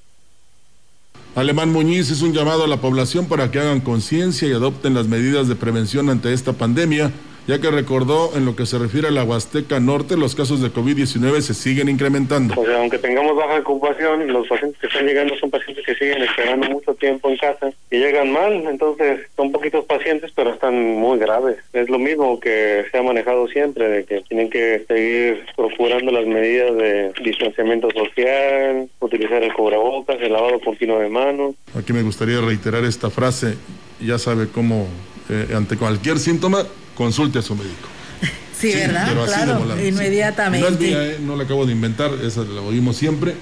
Alemán 1.34 1.72
Muñiz 1.72 2.12
es 2.12 2.22
un 2.22 2.32
llamado 2.32 2.62
a 2.62 2.68
la 2.68 2.80
población 2.80 3.26
para 3.26 3.50
que 3.50 3.58
hagan 3.58 3.80
conciencia 3.80 4.46
y 4.46 4.52
adopten 4.52 4.94
las 4.94 5.08
medidas 5.08 5.48
de 5.48 5.56
prevención 5.56 6.08
ante 6.08 6.32
esta 6.32 6.52
pandemia 6.52 7.10
ya 7.46 7.60
que 7.60 7.70
recordó 7.70 8.30
en 8.36 8.46
lo 8.46 8.56
que 8.56 8.64
se 8.64 8.78
refiere 8.78 9.08
a 9.08 9.10
la 9.10 9.24
Huasteca 9.24 9.78
Norte, 9.80 10.16
los 10.16 10.34
casos 10.34 10.62
de 10.62 10.68
COVID-19 10.68 11.40
se 11.40 11.54
siguen 11.54 11.88
incrementando. 11.88 12.54
O 12.56 12.64
sea, 12.64 12.78
aunque 12.78 12.98
tengamos 12.98 13.36
baja 13.36 13.58
ocupación, 13.58 14.26
los 14.32 14.48
pacientes 14.48 14.80
que 14.80 14.86
están 14.86 15.06
llegando 15.06 15.36
son 15.36 15.50
pacientes 15.50 15.84
que 15.84 15.94
siguen 15.94 16.22
esperando 16.22 16.70
mucho 16.70 16.94
tiempo 16.94 17.28
en 17.28 17.36
casa 17.36 17.70
y 17.90 17.98
llegan 17.98 18.32
mal, 18.32 18.52
entonces 18.66 19.20
son 19.36 19.52
poquitos 19.52 19.84
pacientes, 19.84 20.32
pero 20.34 20.54
están 20.54 20.74
muy 20.74 21.18
graves. 21.18 21.58
Es 21.72 21.90
lo 21.90 21.98
mismo 21.98 22.40
que 22.40 22.84
se 22.90 22.98
ha 22.98 23.02
manejado 23.02 23.46
siempre, 23.48 23.88
de 23.88 24.04
que 24.04 24.22
tienen 24.22 24.48
que 24.48 24.84
seguir 24.88 25.44
procurando 25.54 26.10
las 26.12 26.26
medidas 26.26 26.74
de 26.76 27.12
distanciamiento 27.22 27.88
social, 27.90 28.88
utilizar 29.00 29.42
el 29.42 29.52
cubrebocas, 29.52 30.16
el 30.20 30.32
lavado 30.32 30.60
continuo 30.60 30.98
de 30.98 31.10
manos. 31.10 31.54
Aquí 31.78 31.92
me 31.92 32.02
gustaría 32.02 32.40
reiterar 32.40 32.84
esta 32.84 33.10
frase, 33.10 33.56
ya 34.00 34.18
sabe 34.18 34.48
cómo 34.48 34.86
eh, 35.28 35.48
ante 35.54 35.76
cualquier 35.76 36.18
síntoma 36.18 36.64
consulte 36.94 37.38
a 37.38 37.42
su 37.42 37.54
médico. 37.54 37.88
Sí, 38.58 38.72
¿verdad? 38.72 39.12
Claro, 39.26 39.66
inmediatamente. 39.84 40.90
No, 40.90 41.00
eh, 41.00 41.18
no 41.20 41.36
la 41.36 41.42
acabo 41.42 41.66
de 41.66 41.72
inventar, 41.72 42.12
esa 42.22 42.44
la 42.44 42.62
oímos 42.62 42.96
siempre, 42.96 43.34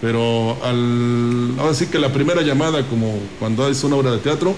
pero 0.00 0.58
al, 0.62 1.54
ahora 1.58 1.72
sí 1.74 1.86
que 1.86 1.98
la 1.98 2.12
primera 2.12 2.42
llamada, 2.42 2.84
como 2.86 3.18
cuando 3.38 3.68
es 3.68 3.82
una 3.84 3.96
obra 3.96 4.10
de 4.10 4.18
teatro, 4.18 4.54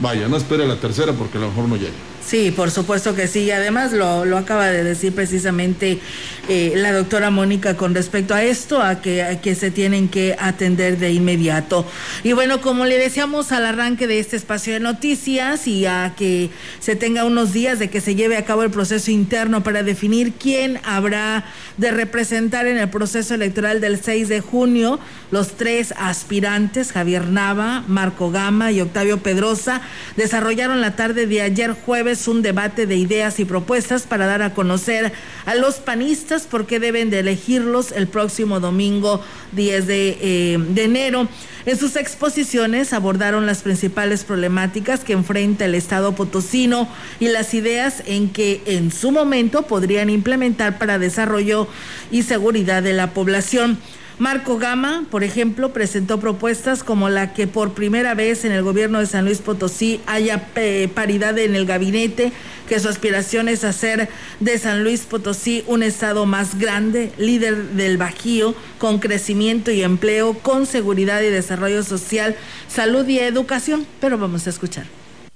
vaya, 0.00 0.28
no 0.28 0.36
espere 0.36 0.66
la 0.66 0.76
tercera 0.76 1.12
porque 1.12 1.38
a 1.38 1.42
lo 1.42 1.48
mejor 1.48 1.68
no 1.68 1.76
llega. 1.76 1.94
Sí, 2.26 2.50
por 2.50 2.72
supuesto 2.72 3.14
que 3.14 3.28
sí. 3.28 3.44
Y 3.44 3.50
además 3.52 3.92
lo, 3.92 4.24
lo 4.24 4.36
acaba 4.36 4.66
de 4.66 4.82
decir 4.82 5.14
precisamente 5.14 6.00
eh, 6.48 6.72
la 6.74 6.92
doctora 6.92 7.30
Mónica 7.30 7.76
con 7.76 7.94
respecto 7.94 8.34
a 8.34 8.42
esto, 8.42 8.82
a 8.82 9.00
que, 9.00 9.38
que 9.42 9.54
se 9.54 9.70
tienen 9.70 10.08
que 10.08 10.34
atender 10.38 10.98
de 10.98 11.12
inmediato. 11.12 11.86
Y 12.24 12.32
bueno, 12.32 12.60
como 12.60 12.84
le 12.84 12.98
decíamos 12.98 13.52
al 13.52 13.64
arranque 13.64 14.08
de 14.08 14.18
este 14.18 14.34
espacio 14.34 14.72
de 14.72 14.80
noticias 14.80 15.68
y 15.68 15.86
a 15.86 16.14
que 16.16 16.50
se 16.80 16.96
tenga 16.96 17.24
unos 17.24 17.52
días 17.52 17.78
de 17.78 17.90
que 17.90 18.00
se 18.00 18.16
lleve 18.16 18.36
a 18.36 18.44
cabo 18.44 18.64
el 18.64 18.70
proceso 18.70 19.12
interno 19.12 19.62
para 19.62 19.84
definir 19.84 20.32
quién 20.32 20.80
habrá 20.84 21.44
de 21.76 21.92
representar 21.92 22.66
en 22.66 22.78
el 22.78 22.88
proceso 22.88 23.34
electoral 23.34 23.80
del 23.80 24.02
6 24.02 24.28
de 24.28 24.40
junio, 24.40 24.98
los 25.30 25.56
tres 25.56 25.94
aspirantes, 25.96 26.92
Javier 26.92 27.28
Nava, 27.28 27.84
Marco 27.86 28.30
Gama 28.30 28.72
y 28.72 28.80
Octavio 28.80 29.18
Pedrosa, 29.18 29.80
desarrollaron 30.16 30.80
la 30.80 30.96
tarde 30.96 31.26
de 31.26 31.42
ayer 31.42 31.72
jueves 31.72 32.15
un 32.28 32.42
debate 32.42 32.86
de 32.86 32.96
ideas 32.96 33.38
y 33.40 33.44
propuestas 33.44 34.02
para 34.02 34.26
dar 34.26 34.42
a 34.42 34.54
conocer 34.54 35.12
a 35.44 35.54
los 35.54 35.76
panistas 35.76 36.46
por 36.46 36.66
qué 36.66 36.80
deben 36.80 37.10
de 37.10 37.20
elegirlos 37.20 37.92
el 37.92 38.06
próximo 38.08 38.60
domingo 38.60 39.22
10 39.52 39.86
de, 39.86 40.18
eh, 40.20 40.58
de 40.58 40.84
enero. 40.84 41.28
En 41.66 41.76
sus 41.76 41.96
exposiciones 41.96 42.92
abordaron 42.92 43.44
las 43.44 43.62
principales 43.62 44.24
problemáticas 44.24 45.04
que 45.04 45.12
enfrenta 45.12 45.64
el 45.64 45.74
Estado 45.74 46.14
potosino 46.14 46.88
y 47.20 47.28
las 47.28 47.54
ideas 47.54 48.02
en 48.06 48.30
que 48.30 48.62
en 48.66 48.92
su 48.92 49.10
momento 49.10 49.62
podrían 49.62 50.08
implementar 50.08 50.78
para 50.78 50.98
desarrollo 50.98 51.68
y 52.10 52.22
seguridad 52.22 52.82
de 52.82 52.92
la 52.92 53.12
población. 53.12 53.78
Marco 54.18 54.56
Gama, 54.56 55.04
por 55.10 55.24
ejemplo, 55.24 55.74
presentó 55.74 56.18
propuestas 56.18 56.82
como 56.82 57.10
la 57.10 57.34
que 57.34 57.46
por 57.46 57.74
primera 57.74 58.14
vez 58.14 58.46
en 58.46 58.52
el 58.52 58.62
gobierno 58.62 58.98
de 58.98 59.04
San 59.04 59.26
Luis 59.26 59.42
Potosí 59.42 60.00
haya 60.06 60.48
eh, 60.56 60.88
paridad 60.94 61.38
en 61.38 61.54
el 61.54 61.66
gabinete, 61.66 62.32
que 62.66 62.80
su 62.80 62.88
aspiración 62.88 63.50
es 63.50 63.62
hacer 63.62 64.08
de 64.40 64.58
San 64.58 64.84
Luis 64.84 65.02
Potosí 65.02 65.64
un 65.66 65.82
estado 65.82 66.24
más 66.24 66.58
grande, 66.58 67.12
líder 67.18 67.62
del 67.72 67.98
Bajío, 67.98 68.54
con 68.78 69.00
crecimiento 69.00 69.70
y 69.70 69.82
empleo, 69.82 70.32
con 70.32 70.64
seguridad 70.64 71.20
y 71.20 71.26
desarrollo 71.26 71.82
social, 71.82 72.36
salud 72.68 73.06
y 73.06 73.18
educación. 73.18 73.86
Pero 74.00 74.16
vamos 74.16 74.46
a 74.46 74.50
escuchar. 74.50 74.86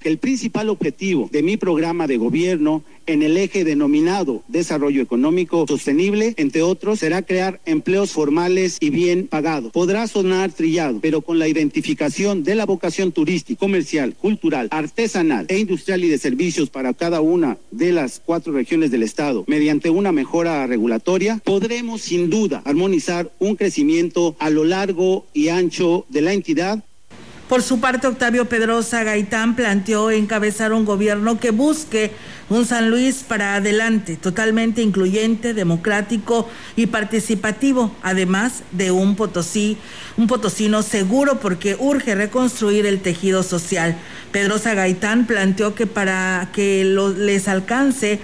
El 0.03 0.17
principal 0.17 0.71
objetivo 0.71 1.29
de 1.31 1.43
mi 1.43 1.59
programa 1.59 2.07
de 2.07 2.17
gobierno 2.17 2.83
en 3.07 3.23
el 3.23 3.37
eje 3.37 3.65
denominado 3.65 4.43
desarrollo 4.49 5.03
económico 5.03 5.67
sostenible, 5.69 6.33
entre 6.39 6.63
otros, 6.63 7.01
será 7.01 7.21
crear 7.21 7.61
empleos 7.67 8.13
formales 8.13 8.79
y 8.81 8.89
bien 8.89 9.27
pagados. 9.27 9.73
Podrá 9.73 10.07
sonar 10.07 10.53
trillado, 10.53 11.01
pero 11.03 11.21
con 11.21 11.39
la 11.39 11.49
identificación 11.49 12.45
de 12.45 12.55
la 12.55 12.65
vocación 12.65 13.13
turística, 13.13 13.61
comercial, 13.61 14.15
cultural, 14.15 14.69
artesanal 14.71 15.45
e 15.49 15.59
industrial 15.59 16.03
y 16.03 16.09
de 16.09 16.19
servicios 16.19 16.71
para 16.71 16.95
cada 16.95 17.21
una 17.21 17.59
de 17.71 17.93
las 17.93 18.23
cuatro 18.25 18.55
regiones 18.55 18.91
del 18.91 19.03
Estado, 19.03 19.45
mediante 19.49 19.91
una 19.91 20.13
mejora 20.13 20.67
regulatoria, 20.67 21.43
podremos 21.45 22.01
sin 22.01 22.31
duda 22.31 22.63
armonizar 22.65 23.31
un 23.39 23.57
crecimiento 23.57 24.35
a 24.39 24.49
lo 24.49 24.65
largo 24.65 25.27
y 25.35 25.49
ancho 25.49 26.07
de 26.09 26.23
la 26.23 26.33
entidad 26.33 26.85
Por 27.51 27.63
su 27.63 27.81
parte, 27.81 28.07
Octavio 28.07 28.49
Pedrosa 28.49 29.03
Gaitán 29.03 29.57
planteó 29.57 30.13
encabezar 30.13 30.73
un 30.73 30.85
gobierno 30.85 31.41
que 31.41 31.51
busque 31.51 32.13
un 32.49 32.65
San 32.65 32.91
Luis 32.91 33.25
para 33.27 33.57
adelante, 33.57 34.15
totalmente 34.17 34.83
incluyente, 34.83 35.53
democrático 35.53 36.49
y 36.77 36.87
participativo, 36.87 37.93
además 38.05 38.63
de 38.71 38.93
un 38.93 39.17
Potosí, 39.17 39.79
un 40.17 40.29
potosino 40.29 40.83
seguro 40.83 41.41
porque 41.41 41.77
urge 41.77 42.15
reconstruir 42.15 42.87
el 42.87 43.01
tejido 43.01 43.43
social. 43.43 43.97
Pedrosa 44.31 44.75
Gaitán 44.75 45.27
planteó 45.27 45.75
que 45.75 45.89
para 45.89 46.51
que 46.53 46.85
les 46.85 47.49
alcance 47.49 48.21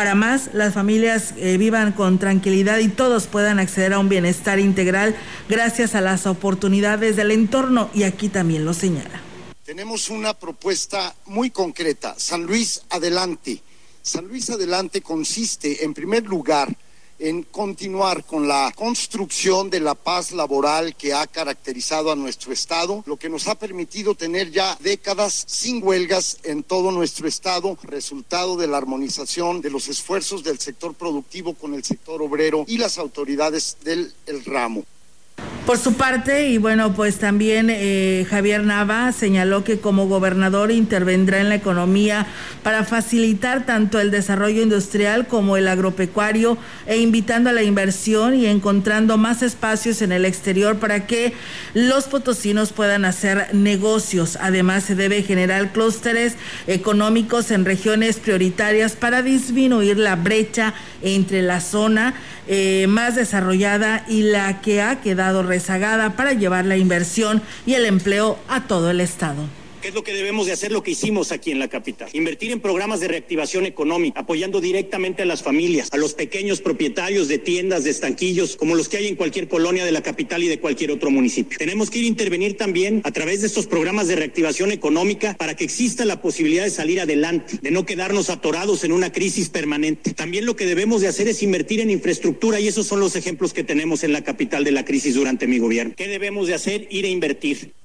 para 0.00 0.14
más, 0.14 0.48
las 0.54 0.72
familias 0.72 1.34
eh, 1.36 1.58
vivan 1.58 1.92
con 1.92 2.18
tranquilidad 2.18 2.78
y 2.78 2.88
todos 2.88 3.26
puedan 3.26 3.58
acceder 3.58 3.92
a 3.92 3.98
un 3.98 4.08
bienestar 4.08 4.58
integral 4.58 5.14
gracias 5.46 5.94
a 5.94 6.00
las 6.00 6.26
oportunidades 6.26 7.16
del 7.16 7.30
entorno 7.30 7.90
y 7.92 8.04
aquí 8.04 8.30
también 8.30 8.64
lo 8.64 8.72
señala. 8.72 9.20
Tenemos 9.62 10.08
una 10.08 10.32
propuesta 10.32 11.14
muy 11.26 11.50
concreta, 11.50 12.14
San 12.16 12.44
Luis 12.44 12.80
Adelante. 12.88 13.62
San 14.00 14.26
Luis 14.26 14.48
Adelante 14.48 15.02
consiste, 15.02 15.84
en 15.84 15.92
primer 15.92 16.24
lugar, 16.24 16.74
en 17.20 17.42
continuar 17.42 18.24
con 18.24 18.48
la 18.48 18.72
construcción 18.74 19.70
de 19.70 19.80
la 19.80 19.94
paz 19.94 20.32
laboral 20.32 20.96
que 20.96 21.12
ha 21.12 21.26
caracterizado 21.26 22.10
a 22.10 22.16
nuestro 22.16 22.52
Estado, 22.52 23.02
lo 23.06 23.16
que 23.16 23.28
nos 23.28 23.46
ha 23.46 23.54
permitido 23.54 24.14
tener 24.14 24.50
ya 24.50 24.76
décadas 24.80 25.44
sin 25.46 25.82
huelgas 25.82 26.38
en 26.42 26.62
todo 26.62 26.90
nuestro 26.90 27.28
Estado, 27.28 27.76
resultado 27.82 28.56
de 28.56 28.66
la 28.66 28.78
armonización 28.78 29.60
de 29.60 29.70
los 29.70 29.88
esfuerzos 29.88 30.42
del 30.42 30.58
sector 30.58 30.94
productivo 30.94 31.54
con 31.54 31.74
el 31.74 31.84
sector 31.84 32.22
obrero 32.22 32.64
y 32.66 32.78
las 32.78 32.98
autoridades 32.98 33.76
del 33.84 34.12
ramo. 34.46 34.84
Por 35.70 35.78
su 35.78 35.94
parte, 35.94 36.48
y 36.48 36.58
bueno, 36.58 36.94
pues 36.94 37.18
también 37.18 37.68
eh, 37.70 38.26
Javier 38.28 38.64
Nava 38.64 39.12
señaló 39.12 39.62
que 39.62 39.78
como 39.78 40.08
gobernador 40.08 40.72
intervendrá 40.72 41.38
en 41.38 41.48
la 41.48 41.54
economía 41.54 42.26
para 42.64 42.82
facilitar 42.82 43.66
tanto 43.66 44.00
el 44.00 44.10
desarrollo 44.10 44.62
industrial 44.62 45.28
como 45.28 45.56
el 45.56 45.68
agropecuario 45.68 46.58
e 46.86 46.96
invitando 46.98 47.50
a 47.50 47.52
la 47.52 47.62
inversión 47.62 48.34
y 48.34 48.46
encontrando 48.46 49.16
más 49.16 49.42
espacios 49.42 50.02
en 50.02 50.10
el 50.10 50.24
exterior 50.24 50.78
para 50.78 51.06
que 51.06 51.34
los 51.72 52.06
potosinos 52.08 52.72
puedan 52.72 53.04
hacer 53.04 53.54
negocios. 53.54 54.38
Además, 54.40 54.82
se 54.82 54.96
debe 54.96 55.22
generar 55.22 55.72
clústeres 55.72 56.34
económicos 56.66 57.52
en 57.52 57.64
regiones 57.64 58.16
prioritarias 58.16 58.96
para 58.96 59.22
disminuir 59.22 59.98
la 59.98 60.16
brecha 60.16 60.74
entre 61.00 61.42
la 61.42 61.60
zona 61.60 62.14
eh, 62.52 62.86
más 62.88 63.14
desarrollada 63.14 64.04
y 64.08 64.22
la 64.22 64.60
que 64.60 64.82
ha 64.82 65.00
quedado 65.00 65.29
rezagada 65.42 66.10
para 66.10 66.32
llevar 66.32 66.64
la 66.64 66.76
inversión 66.76 67.42
y 67.66 67.74
el 67.74 67.86
empleo 67.86 68.38
a 68.48 68.64
todo 68.64 68.90
el 68.90 69.00
Estado. 69.00 69.59
¿Qué 69.80 69.88
es 69.88 69.94
lo 69.94 70.04
que 70.04 70.12
debemos 70.12 70.44
de 70.44 70.52
hacer? 70.52 70.72
Lo 70.72 70.82
que 70.82 70.90
hicimos 70.90 71.32
aquí 71.32 71.50
en 71.50 71.58
la 71.58 71.68
capital. 71.68 72.10
Invertir 72.12 72.52
en 72.52 72.60
programas 72.60 73.00
de 73.00 73.08
reactivación 73.08 73.64
económica, 73.64 74.20
apoyando 74.20 74.60
directamente 74.60 75.22
a 75.22 75.24
las 75.24 75.42
familias, 75.42 75.88
a 75.92 75.96
los 75.96 76.12
pequeños 76.12 76.60
propietarios 76.60 77.28
de 77.28 77.38
tiendas, 77.38 77.84
de 77.84 77.90
estanquillos, 77.90 78.56
como 78.56 78.74
los 78.74 78.90
que 78.90 78.98
hay 78.98 79.06
en 79.06 79.16
cualquier 79.16 79.48
colonia 79.48 79.86
de 79.86 79.92
la 79.92 80.02
capital 80.02 80.42
y 80.42 80.48
de 80.48 80.60
cualquier 80.60 80.90
otro 80.90 81.10
municipio. 81.10 81.56
Tenemos 81.56 81.88
que 81.88 81.98
ir 81.98 82.04
a 82.04 82.08
intervenir 82.08 82.58
también 82.58 83.00
a 83.04 83.10
través 83.10 83.40
de 83.40 83.46
estos 83.46 83.66
programas 83.66 84.06
de 84.06 84.16
reactivación 84.16 84.70
económica 84.70 85.34
para 85.38 85.56
que 85.56 85.64
exista 85.64 86.04
la 86.04 86.20
posibilidad 86.20 86.64
de 86.64 86.70
salir 86.70 87.00
adelante, 87.00 87.58
de 87.62 87.70
no 87.70 87.86
quedarnos 87.86 88.28
atorados 88.28 88.84
en 88.84 88.92
una 88.92 89.12
crisis 89.12 89.48
permanente. 89.48 90.12
También 90.12 90.44
lo 90.44 90.56
que 90.56 90.66
debemos 90.66 91.00
de 91.00 91.08
hacer 91.08 91.26
es 91.26 91.42
invertir 91.42 91.80
en 91.80 91.88
infraestructura 91.88 92.60
y 92.60 92.68
esos 92.68 92.86
son 92.86 93.00
los 93.00 93.16
ejemplos 93.16 93.54
que 93.54 93.64
tenemos 93.64 94.04
en 94.04 94.12
la 94.12 94.22
capital 94.22 94.62
de 94.62 94.72
la 94.72 94.84
crisis 94.84 95.14
durante 95.14 95.46
mi 95.46 95.58
gobierno. 95.58 95.94
¿Qué 95.96 96.06
debemos 96.06 96.48
de 96.48 96.54
hacer? 96.54 96.86
Ir 96.90 97.06
a 97.06 97.08
invertir. 97.08 97.79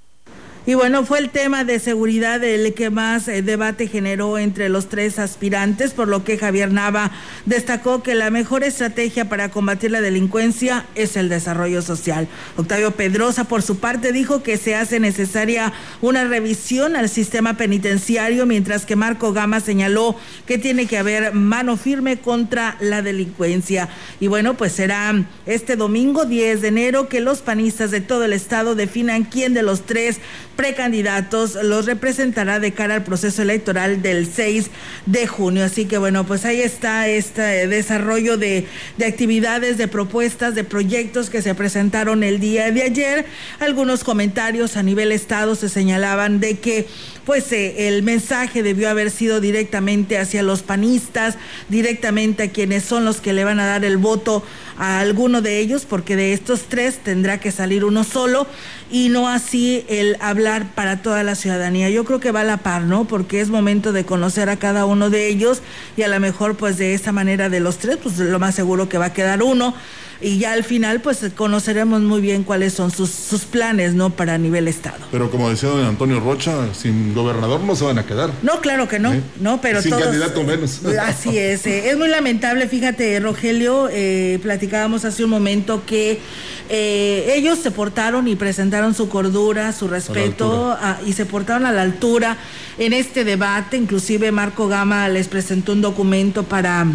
Y 0.68 0.74
bueno, 0.74 1.06
fue 1.06 1.20
el 1.20 1.30
tema 1.30 1.64
de 1.64 1.78
seguridad 1.78 2.44
el 2.44 2.74
que 2.74 2.90
más 2.90 3.28
eh, 3.28 3.44
debate 3.44 3.88
generó 3.88 4.40
entre 4.40 4.68
los 4.68 4.90
tres 4.90 5.20
aspirantes, 5.20 5.94
por 5.94 6.08
lo 6.08 6.24
que 6.24 6.40
Javier 6.40 6.72
Nava 6.72 7.12
destacó 7.46 8.02
que 8.02 8.16
la 8.16 8.32
mejor 8.32 8.64
estrategia 8.64 9.30
para 9.30 9.50
combatir 9.50 9.92
la 9.92 10.02
delincuencia 10.02 10.88
es 10.96 11.18
el 11.18 11.30
desarrollo 11.30 11.84
social. 11.84 12.28
Octavio 12.58 12.92
Pedrosa, 12.92 13.44
por 13.44 13.62
su 13.62 13.78
parte, 13.78 14.12
dijo 14.12 14.42
que 14.42 14.58
se 14.58 14.74
hace 14.74 15.00
necesaria 15.00 15.72
una 16.02 16.24
revisión 16.24 16.96
al 16.96 17.10
sistema 17.10 17.58
penitenciario, 17.58 18.48
mientras 18.48 18.88
que 18.88 18.96
Marco 18.96 19.34
Gama 19.34 19.60
señaló 19.60 20.16
que 20.48 20.58
tiene 20.58 20.88
que 20.88 20.98
haber 20.98 21.36
mano 21.36 21.78
firme 21.78 22.18
contra 22.18 22.76
la 22.80 23.04
delincuencia. 23.04 23.88
Y 24.20 24.28
bueno, 24.28 24.58
pues 24.58 24.72
será 24.72 25.14
este 25.46 25.76
domingo 25.76 26.26
10 26.26 26.64
de 26.64 26.70
enero 26.70 27.08
que 27.08 27.22
los 27.22 27.44
panistas 27.44 27.92
de 27.92 28.02
todo 28.02 28.26
el 28.26 28.34
estado 28.34 28.74
definan 28.74 29.26
quién 29.26 29.54
de 29.54 29.62
los 29.62 29.86
tres 29.86 30.20
precandidatos 30.56 31.56
los 31.64 31.86
representará 31.86 32.60
de 32.60 32.74
cara 32.74 32.96
al 32.96 33.04
proceso 33.04 33.42
electoral 33.42 34.02
del 34.02 34.32
6 34.32 34.70
de 35.06 35.28
junio. 35.28 35.66
Así 35.66 35.86
que 35.86 35.98
bueno, 35.98 36.26
pues 36.26 36.46
ahí 36.46 36.62
está 36.62 37.08
este 37.08 37.68
desarrollo 37.68 38.38
de, 38.38 38.68
de 38.98 39.06
actividades, 39.06 39.78
de 39.78 39.88
propuestas, 39.88 40.56
de 40.56 40.64
proyectos 40.64 41.30
que 41.30 41.42
se 41.42 41.56
presentaron 41.56 42.24
el 42.24 42.40
día 42.40 42.72
de 42.72 42.84
ayer. 42.84 43.26
Algunos 43.60 44.04
comentarios 44.04 44.78
a 44.78 44.84
nivel 44.84 45.12
estado 45.12 45.56
se 45.56 45.70
señalaban 45.70 46.40
de 46.40 46.60
que 46.60 46.88
pues 47.26 47.52
eh, 47.52 47.88
el 47.88 48.04
mensaje 48.04 48.64
debió 48.64 48.90
haber 48.90 49.12
sido 49.12 49.42
directamente 49.42 50.18
hacia 50.18 50.44
los 50.44 50.62
panistas, 50.62 51.38
directamente 51.70 52.44
a 52.44 52.52
quienes 52.52 52.84
son 52.84 53.04
los 53.04 53.20
que 53.20 53.34
le 53.34 53.44
van 53.44 53.60
a 53.60 53.66
dar 53.66 53.84
el 53.84 53.98
voto 53.98 54.44
a 54.78 55.00
alguno 55.00 55.42
de 55.42 55.60
ellos, 55.60 55.86
porque 55.86 56.16
de 56.16 56.34
estos 56.34 56.64
tres 56.70 57.00
tendrá 57.04 57.40
que 57.40 57.52
salir 57.52 57.84
uno 57.84 58.04
solo 58.04 58.48
y 58.92 59.10
no 59.10 59.28
así 59.28 59.86
el 59.90 60.18
hablar 60.20 60.74
para 60.76 61.02
toda 61.02 61.24
la 61.24 61.36
ciudadanía. 61.36 61.90
Yo 61.90 62.06
creo 62.06 62.20
que 62.20 62.32
va 62.32 62.42
a 62.42 62.44
la 62.46 62.58
par, 62.58 62.84
¿no? 62.84 63.06
Porque 63.06 63.42
es 63.42 63.50
momento 63.50 63.92
de 63.92 64.06
conocer 64.06 64.50
a 64.50 64.58
cada 64.58 64.86
uno 64.86 65.10
de 65.10 65.28
ellos 65.28 65.62
y 65.98 66.04
a 66.04 66.08
lo 66.08 66.20
mejor 66.20 66.56
pues 66.56 66.78
de 66.78 66.94
esa 66.94 67.12
manera 67.12 67.50
de 67.50 67.60
los 67.60 67.78
tres, 67.78 67.98
pues 68.02 68.18
lo 68.20 68.40
más 68.40 68.56
seguro 68.56 68.90
que 68.90 68.98
va 68.98 69.06
a 69.06 69.14
quedar 69.14 69.44
uno 69.44 69.74
y 70.22 70.38
ya 70.38 70.54
al 70.54 70.64
final 70.64 71.02
pues 71.02 71.20
conoceremos 71.36 72.02
muy 72.02 72.22
bien 72.22 72.44
cuáles 72.44 72.74
son 72.74 72.92
sus, 72.92 73.10
sus 73.10 73.42
planes, 73.44 73.94
¿no? 73.94 74.10
Para 74.10 74.38
nivel 74.38 74.68
Estado. 74.68 74.98
Pero 75.12 75.30
como 75.30 75.50
decía 75.50 75.70
don 75.70 75.86
Antonio 75.86 76.20
Rocha, 76.20 76.74
sin 76.74 77.14
gobernador 77.14 77.62
no 77.62 77.76
se 77.76 77.86
van 77.86 78.00
a 78.00 78.06
quedar. 78.06 78.32
No, 78.42 78.62
claro 78.62 78.88
que 78.88 79.00
no, 79.00 79.14
¿Eh? 79.14 79.22
no, 79.40 79.62
pero 79.62 79.82
Sin 79.82 79.92
candidato 79.92 80.44
menos. 80.44 80.82
Así 81.02 81.38
es, 81.38 81.66
eh, 81.66 81.90
es 81.90 81.98
muy 81.98 82.08
lamentable, 82.08 82.68
fíjate 82.68 83.20
Rogelio, 83.20 83.90
eh, 83.92 84.40
platicábamos 84.42 85.06
hace 85.06 85.24
un 85.24 85.30
momento 85.30 85.84
que 85.86 86.20
ellos 86.68 87.60
se 87.60 87.70
portaron 87.70 88.28
y 88.28 88.36
presentaron 88.36 88.96
su 88.96 89.08
cordura, 89.08 89.72
su 89.72 89.88
respeto 89.88 90.76
y 91.06 91.14
se 91.14 91.26
portaron 91.28 91.68
a 91.68 91.72
la 91.72 91.84
altura 91.84 92.38
en 92.80 92.94
este 92.94 93.24
debate, 93.24 93.78
inclusive 93.78 94.32
Marco 94.32 94.68
Gama 94.68 95.08
les 95.10 95.28
presentó 95.28 95.74
un 95.74 95.82
documento 95.82 96.44
para 96.44 96.88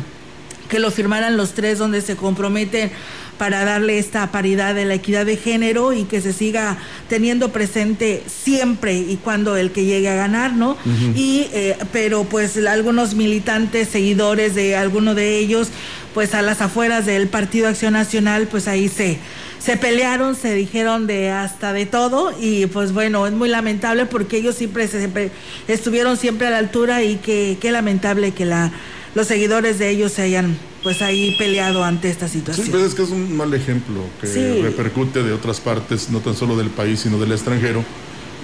que 0.70 0.78
lo 0.78 0.90
firmaran 0.90 1.36
los 1.36 1.52
tres 1.52 1.78
donde 1.78 2.00
se 2.00 2.16
comprometen 2.16 2.90
para 3.36 3.64
darle 3.64 3.98
esta 3.98 4.30
paridad 4.30 4.74
de 4.74 4.84
la 4.84 4.94
equidad 4.94 5.26
de 5.26 5.36
género 5.36 5.92
y 5.92 6.04
que 6.04 6.20
se 6.20 6.32
siga 6.32 6.78
teniendo 7.08 7.52
presente 7.52 8.22
siempre 8.26 8.94
y 8.94 9.16
cuando 9.16 9.56
el 9.56 9.72
que 9.72 9.84
llegue 9.84 10.08
a 10.08 10.14
ganar, 10.14 10.52
¿no? 10.52 10.76
Y 11.14 11.48
eh, 11.52 11.76
pero 11.92 12.24
pues 12.24 12.56
algunos 12.66 13.14
militantes, 13.14 13.88
seguidores 13.88 14.54
de 14.54 14.76
alguno 14.76 15.14
de 15.14 15.38
ellos, 15.38 15.68
pues 16.14 16.34
a 16.34 16.42
las 16.42 16.60
afueras 16.60 17.06
del 17.06 17.28
Partido 17.28 17.68
Acción 17.68 17.94
Nacional, 17.94 18.46
pues 18.46 18.68
ahí 18.68 18.88
se 18.88 19.18
se 19.60 19.76
pelearon, 19.76 20.34
se 20.34 20.54
dijeron 20.54 21.06
de 21.06 21.30
hasta 21.30 21.72
de 21.72 21.84
todo 21.84 22.32
y 22.40 22.66
pues 22.66 22.92
bueno, 22.92 23.26
es 23.26 23.32
muy 23.32 23.48
lamentable 23.48 24.06
porque 24.06 24.38
ellos 24.38 24.54
siempre, 24.54 24.88
siempre 24.88 25.30
estuvieron 25.68 26.16
siempre 26.16 26.46
a 26.46 26.50
la 26.50 26.58
altura 26.58 27.02
y 27.02 27.16
que 27.16 27.58
qué 27.60 27.70
lamentable 27.70 28.32
que 28.32 28.46
la 28.46 28.72
los 29.14 29.26
seguidores 29.26 29.78
de 29.78 29.90
ellos 29.90 30.12
se 30.12 30.22
hayan 30.22 30.56
pues 30.82 31.02
ahí 31.02 31.34
peleado 31.38 31.84
ante 31.84 32.08
esta 32.08 32.28
situación. 32.28 32.66
Sí, 32.66 32.72
pero 32.72 32.84
es 32.84 32.94
que 32.94 33.02
es 33.02 33.10
un 33.10 33.36
mal 33.36 33.52
ejemplo 33.52 34.02
que 34.20 34.62
repercute 34.62 35.22
de 35.22 35.32
otras 35.32 35.60
partes, 35.60 36.10
no 36.10 36.20
tan 36.20 36.34
solo 36.36 36.56
del 36.56 36.70
país, 36.70 37.00
sino 37.00 37.18
del 37.18 37.32
extranjero, 37.32 37.84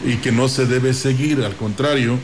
y 0.04 0.16
que 0.16 0.32
no 0.32 0.48
se 0.48 0.66
debe 0.66 0.92
seguir, 0.92 1.42
al 1.42 1.56
contrario, 1.56 2.18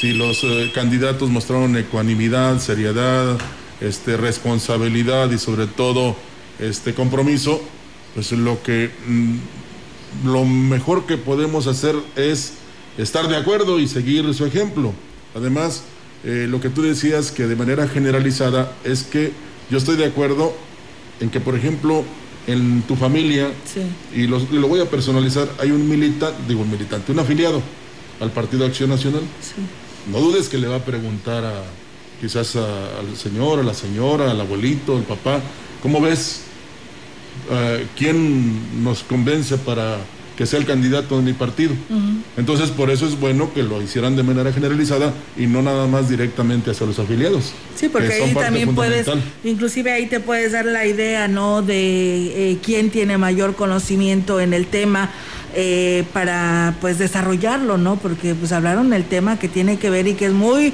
si 0.00 0.12
los 0.12 0.42
eh, 0.44 0.70
candidatos 0.74 1.30
mostraron 1.30 1.76
ecuanimidad, 1.76 2.58
seriedad, 2.60 3.38
este, 3.80 4.16
responsabilidad 4.16 5.30
y 5.30 5.38
sobre 5.38 5.66
todo 5.66 6.16
este 6.58 6.94
compromiso, 6.94 7.62
pues 8.14 8.32
lo 8.32 8.62
que 8.62 8.90
mm, 9.06 9.36
lo 10.24 10.44
mejor 10.44 11.06
que 11.06 11.16
podemos 11.16 11.66
hacer 11.66 11.96
es 12.16 12.54
estar 12.98 13.28
de 13.28 13.36
acuerdo 13.36 13.80
y 13.80 13.88
seguir 13.88 14.32
su 14.34 14.44
ejemplo. 14.44 14.92
Además, 15.34 15.84
eh, 16.24 16.46
lo 16.48 16.60
que 16.60 16.70
tú 16.70 16.82
decías 16.82 17.30
que 17.30 17.46
de 17.46 17.54
manera 17.54 17.86
generalizada 17.86 18.72
es 18.84 19.02
que 19.02 19.32
yo 19.70 19.78
estoy 19.78 19.96
de 19.96 20.06
acuerdo 20.06 20.54
en 21.20 21.30
que, 21.30 21.40
por 21.40 21.54
ejemplo, 21.54 22.04
en 22.46 22.82
tu 22.82 22.96
familia, 22.96 23.50
y, 24.14 24.26
lo, 24.26 24.38
voy 24.68 24.80
a 24.80 24.90
personalizar, 24.90 25.48
hay 25.58 25.70
un 25.70 25.88
militante, 25.88 26.36
digo 26.48 26.62
un 26.62 26.70
militante, 26.70 27.12
un 27.12 27.18
afiliado 27.18 27.62
al 28.20 28.30
Partido 28.30 28.64
Acción 28.64 28.90
Nacional. 28.90 29.22
No 30.10 30.20
dudes 30.20 30.48
que 30.48 30.58
le 30.58 30.66
va 30.66 30.76
a 30.76 30.84
preguntar 30.84 31.44
a 31.44 31.64
quizás 32.20 32.56
al 32.56 33.16
señor, 33.16 33.60
a 33.60 33.62
la 33.62 33.74
señora, 33.74 34.30
al 34.30 34.40
abuelito, 34.40 34.96
al 34.96 35.02
papá, 35.02 35.40
¿cómo 35.82 36.00
ves? 36.00 36.42
Eh, 37.50 37.86
¿Quién 37.96 38.82
nos 38.82 39.02
convence 39.02 39.58
para 39.58 39.98
que 40.36 40.46
sea 40.46 40.58
el 40.58 40.66
candidato 40.66 41.16
de 41.16 41.22
mi 41.22 41.32
partido. 41.32 41.72
Entonces, 42.36 42.70
por 42.70 42.90
eso 42.90 43.06
es 43.06 43.18
bueno 43.18 43.52
que 43.54 43.62
lo 43.62 43.80
hicieran 43.80 44.16
de 44.16 44.22
manera 44.22 44.52
generalizada 44.52 45.12
y 45.36 45.46
no 45.46 45.62
nada 45.62 45.86
más 45.86 46.08
directamente 46.08 46.70
hacia 46.70 46.86
los 46.86 46.98
afiliados. 46.98 47.52
Sí, 47.74 47.88
porque 47.88 48.12
ahí 48.12 48.34
también 48.34 48.74
puedes, 48.74 49.06
inclusive 49.44 49.92
ahí 49.92 50.06
te 50.06 50.20
puedes 50.20 50.52
dar 50.52 50.66
la 50.66 50.86
idea, 50.86 51.28
¿no? 51.28 51.62
De 51.62 52.52
eh, 52.52 52.58
quién 52.62 52.90
tiene 52.90 53.18
mayor 53.18 53.54
conocimiento 53.54 54.40
en 54.40 54.54
el 54.54 54.66
tema. 54.66 55.10
Eh, 55.56 56.02
para 56.12 56.74
pues 56.80 56.98
desarrollarlo, 56.98 57.78
¿no? 57.78 57.94
Porque 57.94 58.34
pues 58.34 58.50
hablaron 58.50 58.90
del 58.90 59.04
tema 59.04 59.38
que 59.38 59.46
tiene 59.48 59.78
que 59.78 59.88
ver 59.88 60.08
y 60.08 60.14
que 60.14 60.26
es 60.26 60.32
muy 60.32 60.72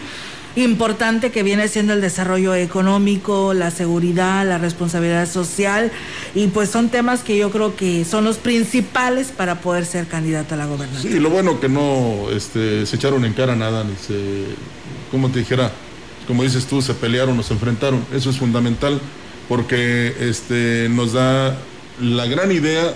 importante 0.56 1.30
que 1.30 1.42
viene 1.42 1.68
siendo 1.68 1.92
el 1.92 2.00
desarrollo 2.00 2.54
económico, 2.54 3.54
la 3.54 3.70
seguridad, 3.70 4.46
la 4.46 4.58
responsabilidad 4.58 5.28
social 5.30 5.92
y 6.34 6.48
pues 6.48 6.70
son 6.70 6.88
temas 6.88 7.22
que 7.22 7.36
yo 7.36 7.50
creo 7.50 7.76
que 7.76 8.04
son 8.04 8.24
los 8.24 8.38
principales 8.38 9.28
para 9.28 9.60
poder 9.60 9.86
ser 9.86 10.06
candidato 10.06 10.54
a 10.54 10.58
la 10.58 10.66
gobernación. 10.66 11.12
Sí, 11.12 11.20
lo 11.20 11.30
bueno 11.30 11.60
que 11.60 11.68
no 11.68 12.30
este, 12.30 12.86
se 12.86 12.96
echaron 12.96 13.24
en 13.24 13.32
cara 13.32 13.54
nada, 13.54 13.84
ni 13.84 13.94
se, 13.96 14.46
como 15.10 15.30
te 15.30 15.40
dijera, 15.40 15.70
como 16.26 16.42
dices 16.42 16.66
tú, 16.66 16.82
se 16.82 16.94
pelearon 16.94 17.38
o 17.38 17.42
se 17.42 17.54
enfrentaron. 17.54 18.04
Eso 18.12 18.30
es 18.30 18.38
fundamental 18.38 19.00
porque 19.48 20.14
este, 20.20 20.88
nos 20.90 21.12
da 21.12 21.56
la 22.00 22.26
gran 22.26 22.52
idea 22.52 22.94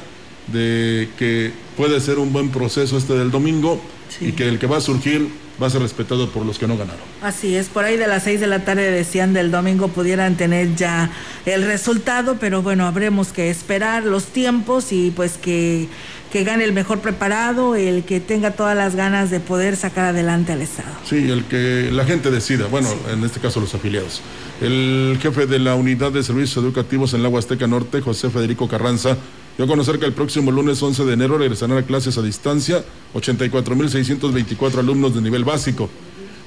de 0.52 1.08
que 1.18 1.52
puede 1.76 2.00
ser 2.00 2.18
un 2.18 2.32
buen 2.32 2.50
proceso 2.50 2.96
este 2.96 3.14
del 3.14 3.30
domingo 3.30 3.80
y 4.20 4.32
que 4.32 4.48
el 4.48 4.58
que 4.58 4.66
va 4.66 4.78
a 4.78 4.80
surgir 4.80 5.28
va 5.62 5.68
a 5.68 5.70
ser 5.70 5.82
respetado 5.82 6.30
por 6.30 6.44
los 6.44 6.58
que 6.58 6.66
no 6.66 6.76
ganaron. 6.76 7.00
Así 7.22 7.54
es, 7.54 7.68
por 7.68 7.84
ahí 7.84 7.96
de 7.96 8.06
las 8.06 8.24
seis 8.24 8.40
de 8.40 8.46
la 8.46 8.64
tarde 8.64 8.90
decían 8.90 9.32
del 9.32 9.50
domingo 9.50 9.88
pudieran 9.88 10.36
tener 10.36 10.74
ya 10.74 11.10
el 11.46 11.64
resultado, 11.64 12.36
pero 12.40 12.62
bueno, 12.62 12.86
habremos 12.86 13.28
que 13.28 13.50
esperar 13.50 14.04
los 14.04 14.26
tiempos 14.26 14.92
y 14.92 15.10
pues 15.10 15.38
que, 15.38 15.88
que 16.34 16.42
gane 16.42 16.64
el 16.64 16.72
mejor 16.72 16.98
preparado, 16.98 17.76
el 17.76 18.02
que 18.02 18.18
tenga 18.18 18.56
todas 18.56 18.76
las 18.76 18.96
ganas 18.96 19.30
de 19.30 19.38
poder 19.38 19.76
sacar 19.76 20.06
adelante 20.06 20.50
al 20.50 20.62
Estado. 20.62 20.90
Sí, 21.04 21.30
el 21.30 21.44
que 21.44 21.90
la 21.92 22.04
gente 22.04 22.32
decida, 22.32 22.66
bueno, 22.66 22.88
en 23.08 23.22
este 23.22 23.38
caso 23.38 23.60
los 23.60 23.72
afiliados. 23.72 24.20
El 24.60 25.16
jefe 25.22 25.46
de 25.46 25.60
la 25.60 25.76
Unidad 25.76 26.10
de 26.10 26.24
Servicios 26.24 26.56
Educativos 26.56 27.14
en 27.14 27.22
la 27.22 27.28
Huasteca 27.28 27.68
Norte, 27.68 28.00
José 28.00 28.30
Federico 28.30 28.66
Carranza, 28.66 29.16
dio 29.56 29.64
a 29.64 29.68
conocer 29.68 30.00
que 30.00 30.06
el 30.06 30.12
próximo 30.12 30.50
lunes 30.50 30.82
11 30.82 31.04
de 31.04 31.12
enero 31.12 31.38
regresarán 31.38 31.78
a 31.78 31.84
clases 31.84 32.18
a 32.18 32.22
distancia 32.22 32.82
84.624 33.14 34.78
alumnos 34.78 35.14
de 35.14 35.22
nivel 35.22 35.44
básico. 35.44 35.88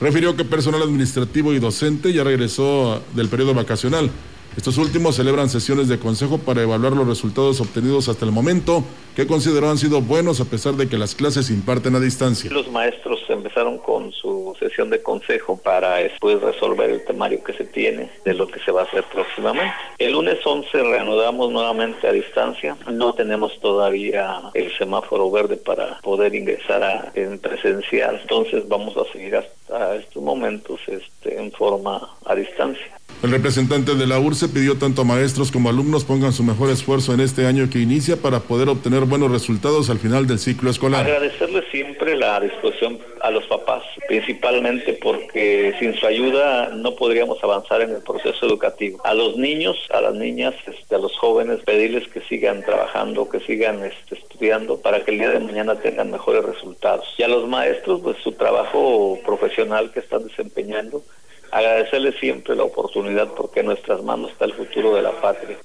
Refirió 0.01 0.35
que 0.35 0.43
personal 0.43 0.81
administrativo 0.81 1.53
y 1.53 1.59
docente 1.59 2.11
ya 2.11 2.25
regresó 2.25 3.01
del 3.15 3.29
periodo 3.29 3.53
vacacional. 3.53 4.11
Estos 4.57 4.79
últimos 4.79 5.15
celebran 5.15 5.49
sesiones 5.49 5.87
de 5.87 5.99
consejo 5.99 6.39
para 6.39 6.63
evaluar 6.63 6.93
los 6.93 7.07
resultados 7.07 7.61
obtenidos 7.61 8.09
hasta 8.09 8.25
el 8.25 8.31
momento, 8.31 8.83
que 9.15 9.27
consideró 9.27 9.69
han 9.69 9.77
sido 9.77 10.01
buenos 10.01 10.41
a 10.41 10.45
pesar 10.45 10.73
de 10.73 10.89
que 10.89 10.97
las 10.97 11.13
clases 11.13 11.51
imparten 11.51 11.95
a 11.95 11.99
distancia. 11.99 12.49
Los 12.51 12.71
maestros 12.71 13.19
empezaron 13.29 13.77
con 13.77 14.11
su 14.11 14.55
sesión 14.59 14.89
de 14.89 15.03
consejo 15.03 15.57
para 15.57 15.97
después 15.97 16.41
resolver 16.41 16.89
el 16.89 17.05
temario 17.05 17.43
que 17.43 17.53
se 17.53 17.65
tiene 17.65 18.09
de 18.25 18.33
lo 18.33 18.47
que 18.47 18.59
se 18.61 18.71
va 18.71 18.81
a 18.81 18.83
hacer 18.85 19.03
próximamente. 19.13 19.75
El 19.99 20.13
lunes 20.13 20.39
11 20.43 20.83
reanudamos 20.83 21.51
nuevamente 21.51 22.07
a 22.07 22.11
distancia. 22.11 22.75
No 22.91 23.13
tenemos 23.13 23.59
todavía 23.59 24.41
el 24.55 24.75
semáforo 24.77 25.29
verde 25.29 25.57
para 25.57 25.99
poder 25.99 26.33
ingresar 26.33 26.83
a, 26.83 27.11
en 27.13 27.37
presencial, 27.37 28.19
entonces 28.23 28.67
vamos 28.67 28.97
a 28.97 29.11
seguir 29.11 29.35
hasta 29.35 29.66
estos 29.97 30.23
momentos 30.23 30.79
este, 30.87 31.39
en 31.39 31.51
forma 31.51 31.99
a 32.25 32.35
distancia. 32.35 32.97
El 33.23 33.31
representante 33.31 33.95
de 33.95 34.05
la 34.05 34.19
URSE 34.19 34.47
pidió 34.47 34.77
tanto 34.77 35.01
a 35.01 35.03
maestros 35.03 35.51
como 35.51 35.69
alumnos 35.69 36.03
pongan 36.03 36.33
su 36.33 36.43
mejor 36.43 36.69
esfuerzo 36.69 37.15
en 37.15 37.19
este 37.19 37.47
año 37.47 37.67
que 37.67 37.79
inicia 37.79 38.15
para 38.15 38.41
poder 38.41 38.69
obtener 38.69 39.05
buenos 39.05 39.31
resultados 39.31 39.89
al 39.89 39.97
final 39.97 40.27
del 40.27 40.37
ciclo 40.37 40.69
escolar. 40.69 41.03
Agradecerles 41.03 41.65
siempre 41.71 42.15
la 42.15 42.39
disposición 42.39 42.99
a 43.21 43.31
los 43.31 43.43
papás, 43.45 43.81
principalmente 44.07 44.93
porque 45.01 45.73
sin 45.79 45.95
su 45.95 46.05
ayuda 46.05 46.69
no 46.75 46.95
podríamos 46.95 47.43
avanzar 47.43 47.81
en 47.81 47.89
el 47.89 48.03
proceso 48.03 48.45
educativo. 48.45 49.01
A 49.03 49.15
los 49.15 49.35
niños, 49.35 49.77
a 49.91 49.99
las 49.99 50.13
niñas, 50.13 50.53
este, 50.67 50.93
a 50.93 50.99
los 50.99 51.17
jóvenes, 51.17 51.61
pedirles 51.65 52.07
que 52.09 52.21
sigan 52.21 52.63
trabajando, 52.63 53.27
que 53.27 53.39
sigan 53.39 53.83
este, 53.83 54.13
estudiando 54.13 54.79
para 54.79 55.03
que 55.03 55.09
el 55.09 55.17
día 55.17 55.31
de 55.31 55.39
mañana 55.39 55.73
tengan 55.79 56.11
mejores 56.11 56.45
resultados. 56.45 57.07
Y 57.17 57.23
a 57.23 57.27
los 57.27 57.47
maestros, 57.47 57.99
pues 58.01 58.17
su 58.23 58.33
trabajo 58.33 59.17
profesional 59.25 59.56
que 59.93 59.99
están 59.99 60.27
desempeñando 60.27 61.03
agradecerles 61.51 62.15
siempre 62.19 62.55
la 62.55 62.63
oportunidad 62.63 63.27
porque 63.29 63.61
en 63.61 63.67
nuestras 63.67 64.03
manos 64.03 64.31
está 64.31 64.45
el 64.45 64.53
futuro 64.53 64.95
de 64.95 65.01
la 65.01 65.19
patria. 65.19 65.57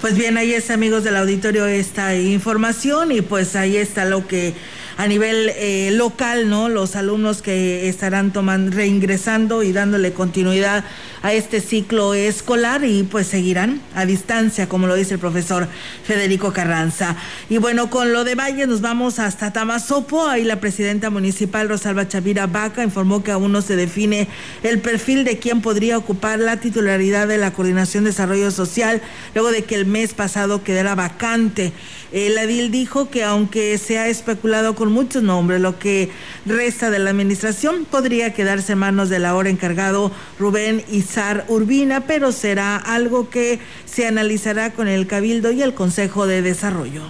Pues 0.00 0.16
bien, 0.16 0.36
ahí 0.36 0.52
está, 0.54 0.74
amigos 0.74 1.04
del 1.04 1.16
auditorio, 1.16 1.66
esta 1.66 2.16
información 2.16 3.12
y 3.12 3.20
pues 3.20 3.56
ahí 3.56 3.76
está 3.76 4.04
lo 4.04 4.26
que 4.26 4.54
a 4.98 5.06
nivel 5.06 5.52
eh, 5.54 5.90
local, 5.92 6.50
¿no? 6.50 6.68
Los 6.68 6.96
alumnos 6.96 7.40
que 7.40 7.88
estarán 7.88 8.32
tomando, 8.32 8.76
reingresando 8.76 9.62
y 9.62 9.70
dándole 9.70 10.12
continuidad 10.12 10.84
a 11.22 11.32
este 11.32 11.60
ciclo 11.60 12.14
escolar 12.14 12.84
y 12.84 13.04
pues 13.04 13.28
seguirán 13.28 13.80
a 13.94 14.06
distancia, 14.06 14.68
como 14.68 14.88
lo 14.88 14.96
dice 14.96 15.14
el 15.14 15.20
profesor 15.20 15.68
Federico 16.04 16.52
Carranza. 16.52 17.16
Y 17.48 17.58
bueno, 17.58 17.90
con 17.90 18.12
lo 18.12 18.24
de 18.24 18.34
Valle 18.34 18.66
nos 18.66 18.80
vamos 18.80 19.20
hasta 19.20 19.52
Tamazopo. 19.52 20.26
Ahí 20.26 20.42
la 20.42 20.58
presidenta 20.58 21.10
municipal 21.10 21.68
Rosalba 21.68 22.08
Chavira 22.08 22.48
Vaca 22.48 22.82
informó 22.82 23.22
que 23.22 23.30
aún 23.30 23.52
no 23.52 23.62
se 23.62 23.76
define 23.76 24.26
el 24.64 24.80
perfil 24.80 25.22
de 25.24 25.38
quién 25.38 25.62
podría 25.62 25.96
ocupar 25.96 26.40
la 26.40 26.58
titularidad 26.58 27.28
de 27.28 27.38
la 27.38 27.52
Coordinación 27.52 28.02
de 28.02 28.10
Desarrollo 28.10 28.50
Social, 28.50 29.00
luego 29.34 29.52
de 29.52 29.62
que 29.62 29.76
el 29.76 29.86
mes 29.86 30.12
pasado 30.12 30.64
quedara 30.64 30.96
vacante. 30.96 31.72
El 32.12 32.38
Adil 32.38 32.70
dijo 32.70 33.10
que 33.10 33.22
aunque 33.22 33.76
se 33.76 33.98
ha 33.98 34.08
especulado 34.08 34.74
con 34.74 34.90
muchos 34.90 35.22
nombres, 35.22 35.60
lo 35.60 35.78
que 35.78 36.08
resta 36.46 36.90
de 36.90 36.98
la 36.98 37.10
administración 37.10 37.84
podría 37.84 38.32
quedarse 38.32 38.72
en 38.72 38.78
manos 38.78 39.10
del 39.10 39.26
ahora 39.26 39.50
encargado 39.50 40.10
Rubén 40.38 40.82
Izar 40.90 41.44
Urbina, 41.48 42.06
pero 42.06 42.32
será 42.32 42.76
algo 42.76 43.28
que 43.28 43.58
se 43.84 44.06
analizará 44.06 44.72
con 44.72 44.88
el 44.88 45.06
Cabildo 45.06 45.52
y 45.52 45.62
el 45.62 45.74
Consejo 45.74 46.26
de 46.26 46.40
Desarrollo. 46.40 47.02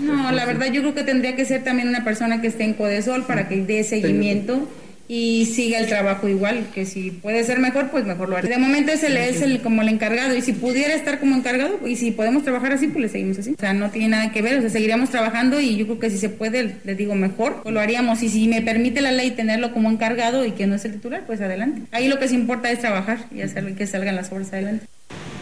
No, 0.00 0.32
la 0.32 0.46
verdad 0.46 0.72
yo 0.72 0.80
creo 0.80 0.94
que 0.94 1.04
tendría 1.04 1.36
que 1.36 1.44
ser 1.44 1.62
también 1.62 1.88
una 1.88 2.04
persona 2.04 2.40
que 2.40 2.48
esté 2.48 2.64
en 2.64 2.74
Codesol 2.74 3.24
para 3.26 3.48
que 3.48 3.56
dé 3.64 3.84
seguimiento 3.84 4.66
y 5.12 5.44
siga 5.46 5.80
el 5.80 5.88
trabajo 5.88 6.28
igual, 6.28 6.68
que 6.72 6.86
si 6.86 7.10
puede 7.10 7.42
ser 7.42 7.58
mejor, 7.58 7.90
pues 7.90 8.04
mejor 8.04 8.28
lo 8.28 8.36
haré. 8.36 8.48
De 8.48 8.58
momento 8.58 8.92
es, 8.92 9.02
el, 9.02 9.16
es 9.16 9.42
el, 9.42 9.60
como 9.60 9.82
el 9.82 9.88
encargado 9.88 10.36
y 10.36 10.40
si 10.40 10.52
pudiera 10.52 10.94
estar 10.94 11.18
como 11.18 11.34
encargado 11.34 11.80
y 11.84 11.96
si 11.96 12.12
podemos 12.12 12.44
trabajar 12.44 12.70
así, 12.70 12.86
pues 12.86 13.02
le 13.02 13.08
seguimos 13.08 13.36
así. 13.36 13.54
O 13.58 13.60
sea, 13.60 13.72
no 13.72 13.90
tiene 13.90 14.10
nada 14.10 14.30
que 14.30 14.40
ver, 14.40 14.58
o 14.58 14.60
sea, 14.60 14.70
seguiríamos 14.70 15.10
trabajando 15.10 15.60
y 15.60 15.76
yo 15.76 15.86
creo 15.86 15.98
que 15.98 16.10
si 16.10 16.18
se 16.18 16.28
puede, 16.28 16.76
le 16.84 16.94
digo 16.94 17.16
mejor, 17.16 17.60
pues 17.64 17.74
lo 17.74 17.80
haríamos. 17.80 18.22
Y 18.22 18.28
si 18.28 18.46
me 18.46 18.62
permite 18.62 19.00
la 19.00 19.10
ley 19.10 19.32
tenerlo 19.32 19.72
como 19.72 19.90
encargado 19.90 20.44
y 20.44 20.52
que 20.52 20.68
no 20.68 20.76
es 20.76 20.84
el 20.84 20.92
titular, 20.92 21.24
pues 21.26 21.40
adelante. 21.40 21.82
Ahí 21.90 22.06
lo 22.06 22.20
que 22.20 22.28
se 22.28 22.36
importa 22.36 22.70
es 22.70 22.78
trabajar 22.78 23.18
y 23.34 23.42
hacer 23.42 23.74
que 23.74 23.88
salgan 23.88 24.14
las 24.14 24.30
obras 24.30 24.52
adelante. 24.52 24.86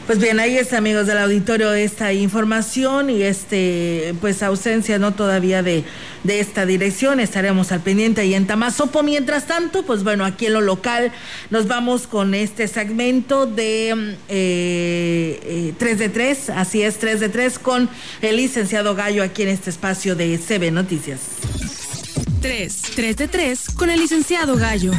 Pues 0.09 0.21
bien, 0.21 0.41
ahí 0.41 0.57
está, 0.57 0.79
amigos 0.79 1.07
del 1.07 1.19
auditorio, 1.19 1.75
esta 1.75 2.15
información 2.15 3.11
y 3.11 3.25
este, 3.25 4.15
pues 4.23 4.43
ausencia, 4.43 4.99
¿no? 4.99 5.13
Todavía 5.13 5.63
de, 5.63 5.85
de 6.25 6.41
esta 6.41 6.65
dirección. 6.65 7.21
Estaremos 7.21 7.73
al 7.73 7.81
pendiente 7.83 8.23
ahí 8.23 8.33
en 8.33 8.47
Tamazopo. 8.47 9.03
Mientras 9.03 9.47
tanto, 9.47 9.83
pues 9.85 10.05
bueno, 10.05 10.25
aquí 10.25 10.47
en 10.47 10.55
lo 10.55 10.63
local 10.63 11.13
nos 11.51 11.69
vamos 11.69 12.07
con 12.07 12.33
este 12.33 12.69
segmento 12.69 13.45
de 13.45 14.17
eh, 14.31 15.41
eh, 15.45 15.75
3 15.79 15.99
de 15.99 16.09
3, 16.09 16.51
así 16.57 16.81
es, 16.81 16.97
3 16.97 17.21
de 17.21 17.29
3, 17.29 17.59
con 17.59 17.91
el 18.23 18.37
licenciado 18.37 18.95
Gallo 18.95 19.23
aquí 19.23 19.43
en 19.43 19.49
este 19.49 19.69
espacio 19.69 20.17
de 20.17 20.39
CB 20.39 20.73
Noticias. 20.73 21.21
3, 22.41 22.83
3 22.97 23.15
de 23.15 23.29
3, 23.29 23.65
con 23.77 23.91
el 23.91 24.01
licenciado 24.01 24.57
Gallo. 24.57 24.93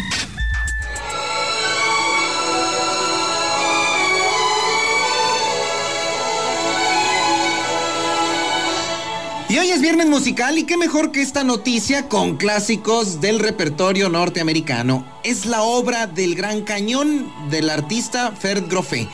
Y 9.49 9.57
hoy 9.57 9.71
es 9.71 9.81
viernes 9.81 10.05
musical 10.05 10.59
y 10.59 10.63
qué 10.63 10.77
mejor 10.77 11.11
que 11.11 11.23
esta 11.23 11.43
noticia 11.43 12.07
con 12.07 12.37
clásicos 12.37 13.19
del 13.19 13.39
repertorio 13.39 14.07
norteamericano. 14.07 15.03
Es 15.23 15.47
la 15.47 15.63
obra 15.63 16.05
del 16.05 16.35
Gran 16.35 16.61
Cañón 16.61 17.33
del 17.49 17.71
artista 17.71 18.31
Ferd 18.31 18.69
Groffé, 18.69 19.09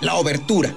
La 0.00 0.16
Obertura. 0.16 0.74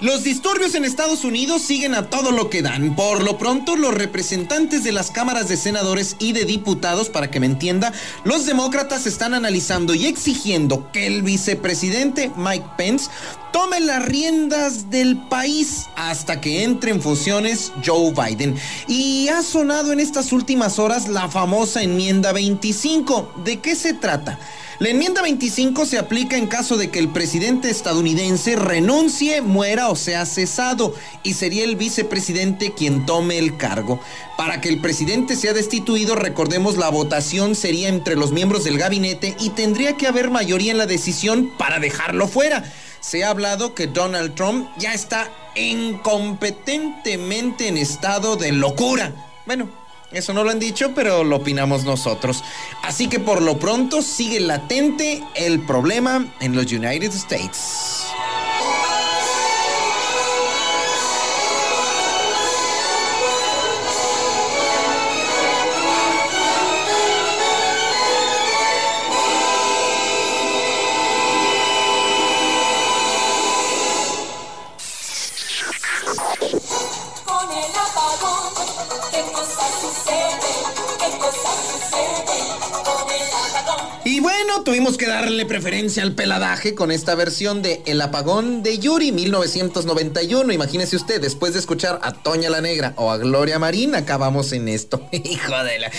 Los 0.00 0.22
disturbios 0.22 0.76
en 0.76 0.84
Estados 0.84 1.24
Unidos 1.24 1.62
siguen 1.62 1.96
a 1.96 2.10
todo 2.10 2.30
lo 2.30 2.48
que 2.48 2.62
dan. 2.62 2.94
Por 2.94 3.24
lo 3.24 3.38
pronto, 3.38 3.74
los 3.74 3.92
representantes 3.92 4.84
de 4.84 4.92
las 4.92 5.10
cámaras 5.10 5.48
de 5.48 5.56
senadores 5.56 6.14
y 6.20 6.32
de 6.32 6.44
diputados, 6.44 7.08
para 7.08 7.32
que 7.32 7.40
me 7.40 7.46
entienda, 7.46 7.92
los 8.22 8.46
demócratas 8.46 9.06
están 9.06 9.34
analizando 9.34 9.94
y 9.94 10.06
exigiendo 10.06 10.92
que 10.92 11.08
el 11.08 11.22
vicepresidente 11.22 12.30
Mike 12.36 12.66
Pence 12.76 13.10
tome 13.54 13.78
las 13.78 14.04
riendas 14.04 14.90
del 14.90 15.16
país 15.28 15.86
hasta 15.94 16.40
que 16.40 16.64
entre 16.64 16.90
en 16.90 17.00
funciones 17.00 17.70
Joe 17.86 18.12
Biden. 18.12 18.56
Y 18.88 19.28
ha 19.28 19.44
sonado 19.44 19.92
en 19.92 20.00
estas 20.00 20.32
últimas 20.32 20.80
horas 20.80 21.06
la 21.06 21.28
famosa 21.28 21.80
enmienda 21.80 22.32
25. 22.32 23.32
¿De 23.44 23.60
qué 23.60 23.76
se 23.76 23.94
trata? 23.94 24.40
La 24.80 24.88
enmienda 24.88 25.22
25 25.22 25.86
se 25.86 25.98
aplica 25.98 26.36
en 26.36 26.48
caso 26.48 26.76
de 26.76 26.90
que 26.90 26.98
el 26.98 27.10
presidente 27.10 27.70
estadounidense 27.70 28.56
renuncie, 28.56 29.40
muera 29.40 29.88
o 29.88 29.94
sea 29.94 30.26
cesado 30.26 30.92
y 31.22 31.34
sería 31.34 31.62
el 31.62 31.76
vicepresidente 31.76 32.72
quien 32.72 33.06
tome 33.06 33.38
el 33.38 33.56
cargo. 33.56 34.00
Para 34.36 34.60
que 34.60 34.68
el 34.68 34.80
presidente 34.80 35.36
sea 35.36 35.52
destituido, 35.52 36.16
recordemos 36.16 36.76
la 36.76 36.88
votación 36.88 37.54
sería 37.54 37.88
entre 37.88 38.16
los 38.16 38.32
miembros 38.32 38.64
del 38.64 38.78
gabinete 38.78 39.36
y 39.38 39.50
tendría 39.50 39.96
que 39.96 40.08
haber 40.08 40.28
mayoría 40.28 40.72
en 40.72 40.78
la 40.78 40.86
decisión 40.86 41.52
para 41.56 41.78
dejarlo 41.78 42.26
fuera. 42.26 42.64
Se 43.04 43.22
ha 43.22 43.28
hablado 43.28 43.74
que 43.74 43.86
Donald 43.86 44.34
Trump 44.34 44.66
ya 44.78 44.94
está 44.94 45.30
incompetentemente 45.56 47.68
en 47.68 47.76
estado 47.76 48.36
de 48.36 48.50
locura. 48.50 49.12
Bueno, 49.44 49.68
eso 50.10 50.32
no 50.32 50.42
lo 50.42 50.50
han 50.50 50.58
dicho, 50.58 50.94
pero 50.94 51.22
lo 51.22 51.36
opinamos 51.36 51.84
nosotros. 51.84 52.42
Así 52.82 53.08
que 53.08 53.20
por 53.20 53.42
lo 53.42 53.58
pronto 53.58 54.00
sigue 54.00 54.40
latente 54.40 55.22
el 55.34 55.60
problema 55.60 56.26
en 56.40 56.56
los 56.56 56.72
United 56.72 57.12
States. 57.12 58.03
Que 84.98 85.06
darle 85.06 85.46
preferencia 85.46 86.02
al 86.02 86.14
peladaje 86.14 86.74
con 86.74 86.90
esta 86.90 87.14
versión 87.14 87.62
de 87.62 87.82
El 87.86 88.00
apagón 88.00 88.62
de 88.62 88.78
Yuri 88.78 89.12
1991. 89.12 90.52
Imagínese 90.52 90.96
usted, 90.96 91.20
después 91.20 91.52
de 91.52 91.58
escuchar 91.58 92.00
a 92.02 92.12
Toña 92.12 92.50
la 92.50 92.60
Negra 92.60 92.92
o 92.96 93.10
a 93.10 93.18
Gloria 93.18 93.58
Marín, 93.58 93.94
acabamos 93.94 94.52
en 94.52 94.68
esto. 94.68 95.06
Hijo 95.12 95.64
de 95.64 95.78
la. 95.78 95.90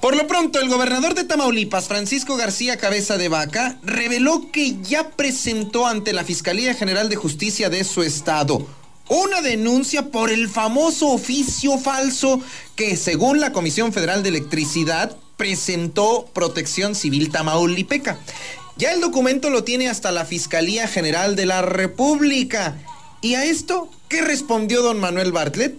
Por 0.00 0.16
lo 0.16 0.26
pronto, 0.26 0.60
el 0.60 0.68
gobernador 0.68 1.14
de 1.14 1.24
Tamaulipas, 1.24 1.88
Francisco 1.88 2.36
García 2.36 2.76
Cabeza 2.76 3.18
de 3.18 3.28
Vaca, 3.28 3.78
reveló 3.82 4.50
que 4.52 4.76
ya 4.82 5.10
presentó 5.10 5.86
ante 5.86 6.12
la 6.12 6.24
Fiscalía 6.24 6.74
General 6.74 7.08
de 7.08 7.16
Justicia 7.16 7.70
de 7.70 7.84
su 7.84 8.02
estado 8.02 8.66
una 9.10 9.42
denuncia 9.42 10.10
por 10.12 10.30
el 10.30 10.48
famoso 10.48 11.08
oficio 11.08 11.78
falso 11.78 12.40
que, 12.76 12.96
según 12.96 13.40
la 13.40 13.50
Comisión 13.50 13.92
Federal 13.92 14.22
de 14.22 14.28
Electricidad, 14.28 15.16
presentó 15.40 16.28
Protección 16.34 16.94
Civil 16.94 17.30
Tamaulipeca. 17.30 18.18
Ya 18.76 18.92
el 18.92 19.00
documento 19.00 19.48
lo 19.48 19.64
tiene 19.64 19.88
hasta 19.88 20.12
la 20.12 20.26
Fiscalía 20.26 20.86
General 20.86 21.34
de 21.34 21.46
la 21.46 21.62
República. 21.62 22.76
¿Y 23.22 23.36
a 23.36 23.46
esto 23.46 23.88
qué 24.08 24.20
respondió 24.20 24.82
don 24.82 25.00
Manuel 25.00 25.32
Bartlett? 25.32 25.78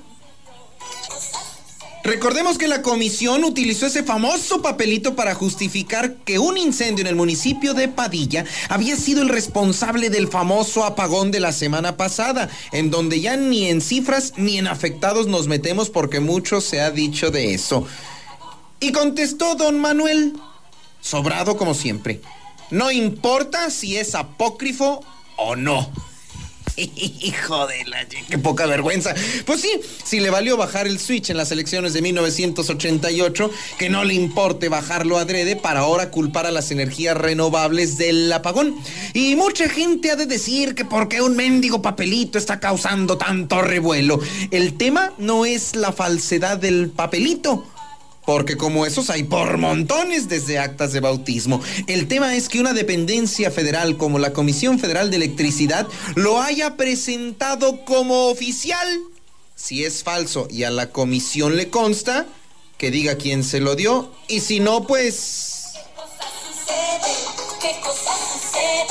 Recordemos 2.04 2.58
que 2.58 2.68
la 2.68 2.82
comisión 2.82 3.44
utilizó 3.44 3.86
ese 3.86 4.02
famoso 4.02 4.64
papelito 4.64 5.16
para 5.16 5.36
justificar 5.36 6.16
que 6.26 6.40
un 6.40 6.58
incendio 6.58 7.04
en 7.04 7.08
el 7.08 7.16
municipio 7.16 7.76
de 7.76 7.88
Padilla 7.88 8.46
había 8.68 8.96
sido 8.96 9.22
el 9.22 9.30
responsable 9.30 10.10
del 10.10 10.28
famoso 10.28 10.86
apagón 10.86 11.30
de 11.30 11.40
la 11.40 11.52
semana 11.52 11.98
pasada, 11.98 12.50
en 12.72 12.90
donde 12.90 13.22
ya 13.22 13.38
ni 13.38 13.68
en 13.68 13.80
cifras 13.80 14.34
ni 14.38 14.58
en 14.58 14.66
afectados 14.66 15.28
nos 15.28 15.48
metemos 15.48 15.92
porque 15.92 16.20
mucho 16.20 16.62
se 16.62 16.82
ha 16.82 16.90
dicho 16.90 17.30
de 17.30 17.54
eso. 17.54 17.86
Y 18.84 18.92
contestó 18.92 19.54
don 19.54 19.80
Manuel, 19.80 20.34
sobrado 21.02 21.56
como 21.56 21.76
siempre. 21.76 22.20
No 22.72 22.90
importa 22.90 23.70
si 23.70 23.96
es 23.96 24.16
apócrifo 24.16 25.06
o 25.38 25.56
no. 25.56 25.92
Hijo 26.76 27.68
de 27.68 27.86
la... 27.86 28.08
¡Qué 28.08 28.40
poca 28.40 28.66
vergüenza! 28.66 29.14
Pues 29.46 29.62
sí, 29.62 29.70
si 30.04 30.20
le 30.20 30.32
valió 30.32 30.58
bajar 30.58 30.88
el 30.88 31.00
switch 31.00 31.30
en 31.30 31.38
las 31.38 31.52
elecciones 31.52 31.94
de 31.94 32.02
1988, 32.02 33.52
que 33.78 33.90
no 33.90 34.04
le 34.04 34.16
importe 34.16 34.68
bajarlo 34.68 35.20
adrede 35.20 35.56
para 35.56 35.82
ahora 35.82 36.10
culpar 36.10 36.48
a 36.48 36.52
las 36.52 36.72
energías 36.72 37.16
renovables 37.16 38.00
del 38.00 38.34
apagón. 38.34 38.76
Y 39.14 39.36
mucha 39.36 39.70
gente 39.70 40.10
ha 40.10 40.16
de 40.16 40.26
decir 40.26 40.74
que 40.74 40.86
porque 40.86 41.22
un 41.22 41.36
mendigo 41.36 41.84
papelito 41.84 42.40
está 42.40 42.60
causando 42.60 43.18
tanto 43.20 43.62
revuelo. 43.62 44.20
El 44.50 44.76
tema 44.76 45.14
no 45.20 45.46
es 45.46 45.76
la 45.76 45.92
falsedad 45.92 46.58
del 46.58 46.90
papelito 46.90 47.68
porque 48.26 48.58
como 48.58 48.86
esos 48.86 49.10
hay 49.10 49.24
por 49.24 49.58
montones 49.58 50.30
desde 50.30 50.60
actas 50.60 50.94
de 50.94 51.00
bautismo. 51.00 51.62
El 51.88 52.08
tema 52.08 52.36
es 52.36 52.50
que 52.50 52.60
una 52.60 52.74
dependencia 52.74 53.52
federal 53.52 53.98
como 53.98 54.20
la 54.20 54.34
Comisión 54.34 54.80
Federal 54.80 55.10
de 55.10 55.18
Electricidad 55.18 55.88
lo 56.16 56.42
haya 56.42 56.78
presentado 56.78 57.84
como 57.86 58.28
oficial. 58.28 58.88
Si 59.56 59.84
es 59.84 60.04
falso 60.04 60.48
y 60.50 60.64
a 60.64 60.72
la 60.72 60.92
comisión 60.92 61.56
le 61.56 61.70
consta, 61.70 62.26
que 62.78 62.90
diga 62.90 63.16
quién 63.16 63.44
se 63.44 63.60
lo 63.60 63.76
dio. 63.76 64.12
Y 64.28 64.40
si 64.40 64.60
no, 64.60 64.88
pues... 64.88 65.74
¿Qué 67.62 67.80
cosa 67.84 68.12
sucede 68.34 68.88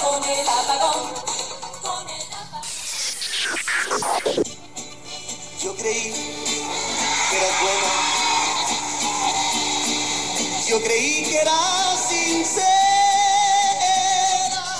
con 0.00 0.22
el 0.22 0.48
apagón? 0.48 1.14
Yo 5.60 5.74
creí 5.74 6.12
que 6.12 7.36
era 7.36 7.60
bueno 7.60 8.03
yo 10.68 10.80
creí 10.82 11.22
que 11.24 11.36
era 11.36 11.52
sincera. 12.08 12.84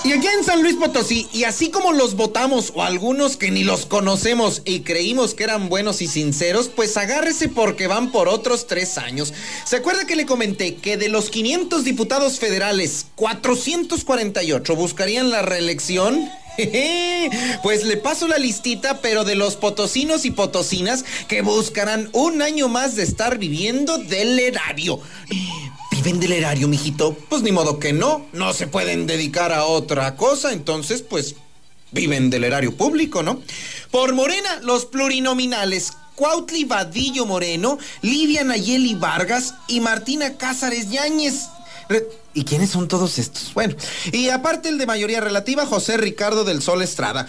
Y 0.03 0.13
aquí 0.13 0.27
en 0.27 0.43
San 0.43 0.61
Luis 0.61 0.75
Potosí, 0.75 1.27
y 1.33 1.45
así 1.45 1.71
como 1.71 1.91
los 1.91 2.15
votamos 2.15 2.71
o 2.75 2.83
algunos 2.83 3.37
que 3.37 3.49
ni 3.49 3.63
los 3.63 3.87
conocemos 3.87 4.61
y 4.63 4.81
creímos 4.81 5.33
que 5.33 5.43
eran 5.43 5.67
buenos 5.67 5.99
y 6.03 6.07
sinceros, 6.07 6.69
pues 6.69 6.95
agárrese 6.95 7.49
porque 7.49 7.87
van 7.87 8.11
por 8.11 8.27
otros 8.27 8.67
tres 8.67 8.99
años. 8.99 9.33
¿Se 9.65 9.77
acuerda 9.77 10.05
que 10.05 10.15
le 10.15 10.27
comenté 10.27 10.75
que 10.75 10.97
de 10.97 11.09
los 11.09 11.31
500 11.31 11.83
diputados 11.83 12.37
federales, 12.37 13.07
448 13.15 14.75
buscarían 14.75 15.31
la 15.31 15.41
reelección? 15.41 16.29
Pues 17.63 17.83
le 17.83 17.97
paso 17.97 18.27
la 18.27 18.37
listita, 18.37 19.01
pero 19.01 19.23
de 19.23 19.35
los 19.35 19.55
potosinos 19.55 20.25
y 20.25 20.31
potosinas 20.31 21.03
que 21.27 21.41
buscarán 21.41 22.09
un 22.13 22.41
año 22.41 22.67
más 22.67 22.95
de 22.95 23.03
estar 23.03 23.37
viviendo 23.37 23.97
del 23.97 24.39
erario. 24.39 24.99
¿Viven 25.91 26.19
del 26.19 26.33
erario, 26.33 26.67
mijito? 26.67 27.17
Pues 27.29 27.41
ni 27.41 27.51
modo 27.51 27.79
que 27.79 27.93
no. 27.93 28.27
No 28.33 28.53
se 28.53 28.67
pueden 28.67 29.07
dedicar 29.07 29.51
a 29.51 29.65
otra 29.65 30.15
cosa, 30.15 30.53
entonces, 30.53 31.01
pues 31.01 31.35
viven 31.91 32.29
del 32.29 32.43
erario 32.43 32.75
público, 32.75 33.23
¿no? 33.23 33.41
Por 33.91 34.13
Morena, 34.13 34.59
los 34.61 34.85
plurinominales. 34.85 35.93
Cuautli 36.15 36.63
Vadillo 36.63 37.25
Moreno, 37.25 37.77
Lidia 38.01 38.43
Nayeli 38.43 38.93
Vargas 38.95 39.53
y 39.67 39.81
Martina 39.81 40.37
Cázares 40.37 40.89
Yáñez. 40.89 41.49
¿Y 42.33 42.43
quiénes 42.43 42.69
son 42.69 42.87
todos 42.87 43.17
estos? 43.19 43.53
Bueno, 43.53 43.75
y 44.11 44.29
aparte 44.29 44.69
el 44.69 44.77
de 44.77 44.85
mayoría 44.85 45.21
relativa, 45.21 45.65
José 45.65 45.97
Ricardo 45.97 46.43
del 46.43 46.61
Sol 46.61 46.81
Estrada. 46.81 47.27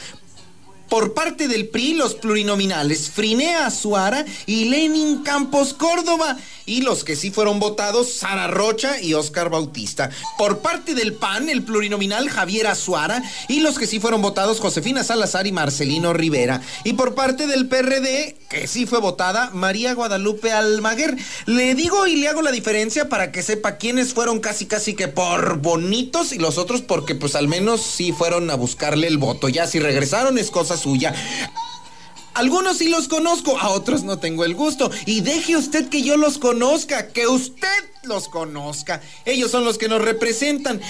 Por 0.89 1.15
parte 1.15 1.49
del 1.49 1.69
PRI, 1.69 1.95
los 1.95 2.15
plurinominales 2.15 3.11
Frinea 3.11 3.67
Azuara 3.67 4.25
y 4.47 4.67
Lenin 4.67 5.23
Campos 5.23 5.75
Córdoba 5.75 6.37
y 6.65 6.83
los 6.83 7.05
que 7.05 7.17
sí 7.17 7.31
fueron 7.31 7.61
votados, 7.61 8.13
Sara 8.13 8.49
Rocha 8.49 9.01
y 9.01 9.15
Oscar 9.15 9.51
Bautista. 9.51 10.11
Por 10.39 10.59
parte 10.59 10.95
del 10.95 11.15
PAN, 11.15 11.49
el 11.49 11.63
plurinominal 11.63 12.29
Javier 12.29 12.67
Azuara 12.67 13.23
y 13.49 13.61
los 13.61 13.79
que 13.79 13.87
sí 13.87 14.01
fueron 14.01 14.23
votados, 14.23 14.61
Josefina 14.61 15.05
Salazar 15.05 15.47
y 15.47 15.53
Marcelino 15.53 16.13
Rivera. 16.13 16.61
Y 16.85 16.95
por 16.95 17.15
parte 17.15 17.47
del 17.47 17.69
PRD, 17.69 18.37
que 18.49 18.67
sí 18.67 18.87
fue 18.87 19.01
votada, 19.01 19.51
María 19.53 19.95
Guadalupe 19.95 20.53
Almaguer. 20.53 21.17
Le 21.47 21.75
digo 21.75 22.07
y 22.07 22.17
le 22.17 22.29
hago 22.29 22.43
la 22.43 22.53
diferencia 22.53 23.09
para 23.09 23.33
que 23.33 23.43
sepa 23.43 23.77
quiénes 23.77 24.15
fueron 24.15 24.41
casi 24.41 24.67
casi 24.67 24.95
que 24.95 25.09
por 25.09 25.59
bonitos 25.59 26.33
y 26.33 26.39
los 26.39 26.59
otros 26.59 26.83
porque 26.83 27.15
pues 27.15 27.35
al 27.35 27.49
menos 27.49 27.83
sí 27.83 28.13
fueron 28.13 28.51
a 28.51 28.55
buscarle 28.55 29.07
el 29.07 29.19
voto. 29.19 29.49
Ya 29.49 29.67
si 29.67 29.79
regresaron 29.79 30.39
es 30.39 30.51
cosa 30.51 30.76
suya. 30.77 31.15
Algunos 32.35 32.77
sí 32.77 32.91
los 32.91 33.09
conozco, 33.09 33.59
a 33.59 33.71
otros 33.71 34.03
no 34.03 34.19
tengo 34.19 34.45
el 34.45 34.55
gusto. 34.55 34.91
Y 35.07 35.23
deje 35.23 35.57
usted 35.57 35.89
que 35.89 36.03
yo 36.03 36.19
los 36.19 36.37
conozca, 36.37 37.09
que 37.09 37.27
usted 37.27 37.69
los 38.03 38.29
conozca. 38.29 39.01
Ellos 39.25 39.51
son 39.51 39.65
los 39.65 39.79
que 39.79 39.89
nos 39.89 40.03
representan. 40.03 40.83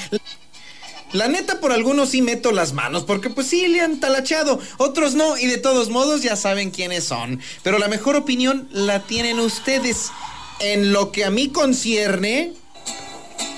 La 1.12 1.28
neta, 1.28 1.60
por 1.60 1.70
algunos 1.70 2.10
sí 2.10 2.20
meto 2.20 2.50
las 2.50 2.72
manos, 2.72 3.04
porque 3.04 3.30
pues 3.30 3.46
sí 3.46 3.68
le 3.68 3.80
han 3.80 4.00
talachado, 4.00 4.58
otros 4.78 5.14
no, 5.14 5.38
y 5.38 5.46
de 5.46 5.56
todos 5.58 5.88
modos 5.88 6.22
ya 6.22 6.34
saben 6.34 6.72
quiénes 6.72 7.04
son. 7.04 7.40
Pero 7.62 7.78
la 7.78 7.86
mejor 7.86 8.16
opinión 8.16 8.68
la 8.72 9.04
tienen 9.04 9.38
ustedes. 9.38 10.10
En 10.58 10.92
lo 10.92 11.12
que 11.12 11.24
a 11.24 11.30
mí 11.30 11.50
concierne... 11.50 12.54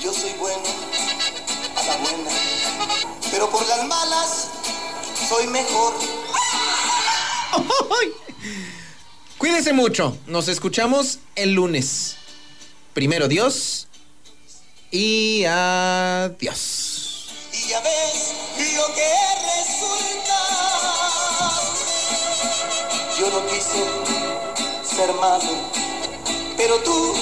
Yo 0.03 0.13
soy 0.13 0.31
bueno, 0.39 0.59
a 1.77 1.83
la 1.85 1.97
buena, 1.97 2.31
pero 3.31 3.49
por 3.51 3.67
las 3.67 3.87
malas 3.87 4.49
soy 5.29 5.47
mejor. 5.47 5.95
Cuídense 9.39 9.73
mucho. 9.73 10.17
Nos 10.27 10.49
escuchamos 10.49 11.21
el 11.37 11.53
lunes. 11.53 12.17
Primero 12.93 13.29
Dios. 13.29 13.89
Y 14.91 15.45
adiós. 15.45 17.29
Y 17.53 17.69
ya 17.69 17.81
ves 17.81 18.33
lo 18.77 18.87
que 18.95 19.13
resulta. 19.57 20.39
Yo 23.19 23.31
no 23.31 23.47
quise 23.47 23.85
ser 24.97 25.13
malo, 25.15 25.71
pero 26.57 26.79
tú 26.83 27.15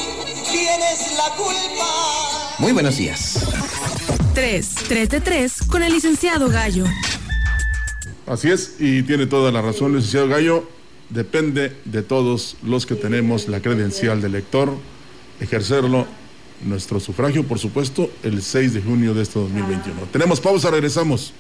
tienes 0.51 1.13
la 1.17 1.35
culpa. 1.37 2.57
Muy 2.59 2.73
buenos 2.73 2.97
días. 2.97 3.39
3, 4.35 4.75
3 4.89 5.09
de 5.09 5.21
3 5.21 5.53
con 5.69 5.83
el 5.83 5.93
licenciado 5.93 6.49
Gallo. 6.49 6.85
Así 8.27 8.51
es, 8.51 8.77
y 8.81 9.03
tiene 9.05 9.27
toda 9.27 9.53
la 9.53 9.63
razón, 9.63 9.95
licenciado 9.95 10.29
Gallo. 10.29 10.69
Depende 11.11 11.73
de 11.85 12.03
todos 12.03 12.57
los 12.65 12.85
que 12.85 12.97
tenemos 12.97 13.47
la 13.47 13.63
credencial 13.63 14.21
de 14.21 14.27
elector, 14.27 14.75
ejercerlo 15.41 16.07
nuestro 16.65 16.99
sufragio, 16.99 17.45
por 17.45 17.59
supuesto, 17.59 18.11
el 18.25 18.43
6 18.43 18.75
de 18.75 18.83
junio 18.83 19.15
de 19.15 19.23
este 19.23 19.39
2021. 19.39 20.09
Tenemos 20.11 20.41
pausa, 20.41 20.71
regresamos. 20.71 21.33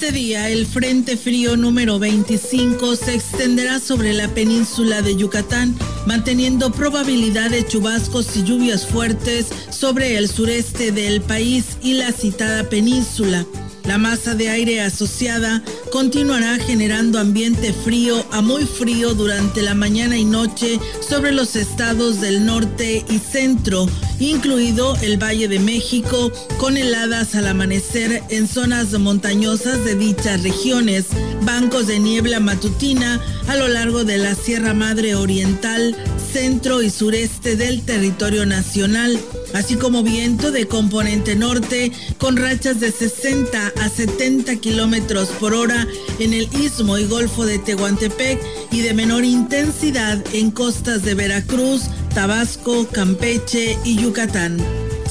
Este 0.00 0.12
día 0.12 0.48
el 0.48 0.64
Frente 0.64 1.18
Frío 1.18 1.58
número 1.58 1.98
25 1.98 2.96
se 2.96 3.16
extenderá 3.16 3.78
sobre 3.78 4.14
la 4.14 4.28
península 4.28 5.02
de 5.02 5.14
Yucatán, 5.14 5.76
manteniendo 6.06 6.72
probabilidad 6.72 7.50
de 7.50 7.66
chubascos 7.66 8.34
y 8.34 8.44
lluvias 8.44 8.86
fuertes 8.86 9.48
sobre 9.68 10.16
el 10.16 10.30
sureste 10.30 10.90
del 10.90 11.20
país 11.20 11.76
y 11.82 11.92
la 11.92 12.12
citada 12.12 12.64
península. 12.70 13.44
La 13.84 13.98
masa 13.98 14.34
de 14.34 14.48
aire 14.48 14.80
asociada 14.80 15.62
continuará 15.90 16.58
generando 16.58 17.18
ambiente 17.18 17.72
frío 17.72 18.24
a 18.30 18.40
muy 18.40 18.64
frío 18.64 19.14
durante 19.14 19.62
la 19.62 19.74
mañana 19.74 20.16
y 20.16 20.24
noche 20.24 20.78
sobre 21.06 21.32
los 21.32 21.56
estados 21.56 22.20
del 22.20 22.44
norte 22.44 23.04
y 23.08 23.18
centro, 23.18 23.88
incluido 24.18 24.96
el 25.02 25.20
Valle 25.20 25.48
de 25.48 25.58
México, 25.58 26.30
con 26.58 26.76
heladas 26.76 27.34
al 27.34 27.48
amanecer 27.48 28.22
en 28.28 28.46
zonas 28.46 28.92
montañosas 28.92 29.84
de 29.84 29.94
dichas 29.96 30.42
regiones, 30.42 31.06
bancos 31.42 31.86
de 31.86 31.98
niebla 31.98 32.38
matutina 32.38 33.20
a 33.48 33.56
lo 33.56 33.66
largo 33.68 34.04
de 34.04 34.18
la 34.18 34.34
Sierra 34.34 34.74
Madre 34.74 35.14
Oriental, 35.14 35.96
centro 36.32 36.82
y 36.82 36.90
sureste 36.90 37.56
del 37.56 37.82
territorio 37.82 38.46
nacional, 38.46 39.18
así 39.54 39.76
como 39.76 40.02
viento 40.02 40.50
de 40.50 40.66
componente 40.66 41.34
norte 41.34 41.92
con 42.18 42.36
rachas 42.36 42.80
de 42.80 42.92
60 42.92 43.72
a 43.80 43.88
70 43.88 44.56
kilómetros 44.56 45.28
por 45.40 45.54
hora 45.54 45.86
en 46.18 46.34
el 46.34 46.48
istmo 46.60 46.98
y 46.98 47.06
golfo 47.06 47.44
de 47.44 47.58
Tehuantepec 47.58 48.40
y 48.70 48.80
de 48.80 48.94
menor 48.94 49.24
intensidad 49.24 50.22
en 50.32 50.50
costas 50.50 51.02
de 51.02 51.14
Veracruz, 51.14 51.82
Tabasco, 52.14 52.86
Campeche 52.88 53.78
y 53.84 53.96
Yucatán. 53.96 54.58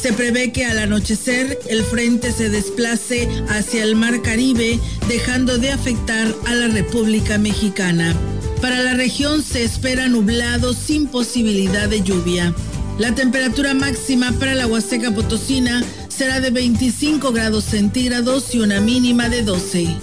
Se 0.01 0.13
prevé 0.13 0.53
que 0.53 0.65
al 0.65 0.77
anochecer 0.77 1.59
el 1.67 1.83
frente 1.83 2.31
se 2.31 2.49
desplace 2.49 3.27
hacia 3.49 3.83
el 3.83 3.97
Mar 3.97 4.21
Caribe, 4.21 4.79
dejando 5.09 5.57
de 5.57 5.71
afectar 5.71 6.33
a 6.47 6.55
la 6.55 6.69
República 6.69 7.37
Mexicana. 7.37 8.15
Para 8.61 8.81
la 8.81 8.93
región 8.93 9.41
se 9.41 9.63
espera 9.63 10.07
nublado 10.07 10.73
sin 10.73 11.07
posibilidad 11.07 11.89
de 11.89 12.01
lluvia. 12.01 12.53
La 12.99 13.15
temperatura 13.15 13.73
máxima 13.73 14.33
para 14.33 14.53
la 14.55 14.67
Huasteca 14.67 15.09
Potosina 15.11 15.81
será 16.09 16.41
de 16.41 16.51
25 16.51 17.31
grados 17.31 17.63
centígrados 17.63 18.53
y 18.53 18.59
una 18.59 18.81
mínima 18.81 19.29
de 19.29 19.41
12. 19.41 19.95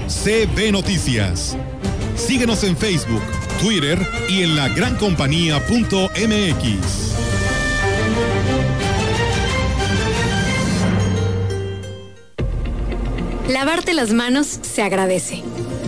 CB 0.08 0.72
Noticias. 0.72 1.58
Síguenos 2.16 2.64
en 2.64 2.76
Facebook, 2.76 3.22
Twitter 3.62 4.00
y 4.28 4.42
en 4.44 4.56
la 4.56 4.70
grancompañía.mx. 4.70 7.10
Lavarte 13.48 13.94
las 13.94 14.12
manos 14.12 14.60
se 14.62 14.82
agradece. 14.84 15.44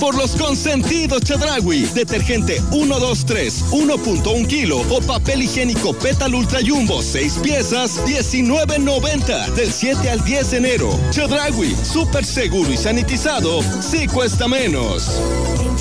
Por 0.00 0.14
los 0.16 0.36
consentidos 0.36 1.22
Chedragui. 1.22 1.86
Detergente 1.86 2.60
123, 2.70 3.64
1.1 3.70 4.46
kilo 4.46 4.80
o 4.90 5.00
papel 5.00 5.42
higiénico 5.42 5.92
Petal 5.92 6.34
Ultra 6.34 6.60
Jumbo 6.64 7.02
6 7.02 7.38
piezas, 7.42 8.04
19.90 8.06 9.48
del 9.54 9.72
7 9.72 10.10
al 10.10 10.24
10 10.24 10.50
de 10.52 10.56
enero. 10.56 10.90
Chedragui, 11.10 11.74
súper 11.74 12.24
seguro 12.24 12.72
y 12.72 12.76
sanitizado, 12.76 13.60
sí 13.82 14.06
cuesta 14.06 14.46
menos. 14.46 15.10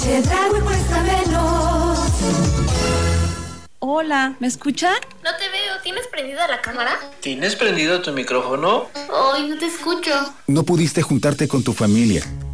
Chedragui 0.01 0.62
cuesta 0.62 1.03
menos. 1.03 1.99
Hola, 3.80 4.36
¿me 4.39 4.47
escuchan? 4.47 4.95
No 5.23 5.30
te 5.38 5.47
veo, 5.49 5.82
¿tienes 5.84 6.08
prendida 6.08 6.47
la 6.47 6.60
cámara? 6.62 6.99
¿Tienes 7.21 7.56
prendido 7.56 8.01
tu 8.01 8.12
micrófono? 8.12 8.88
Ay, 8.95 9.47
no 9.47 9.58
te 9.58 9.67
escucho. 9.67 10.12
No 10.47 10.63
pudiste 10.63 11.01
juntarte 11.01 11.47
con 11.47 11.63
tu 11.63 11.73
familia, 11.73 12.23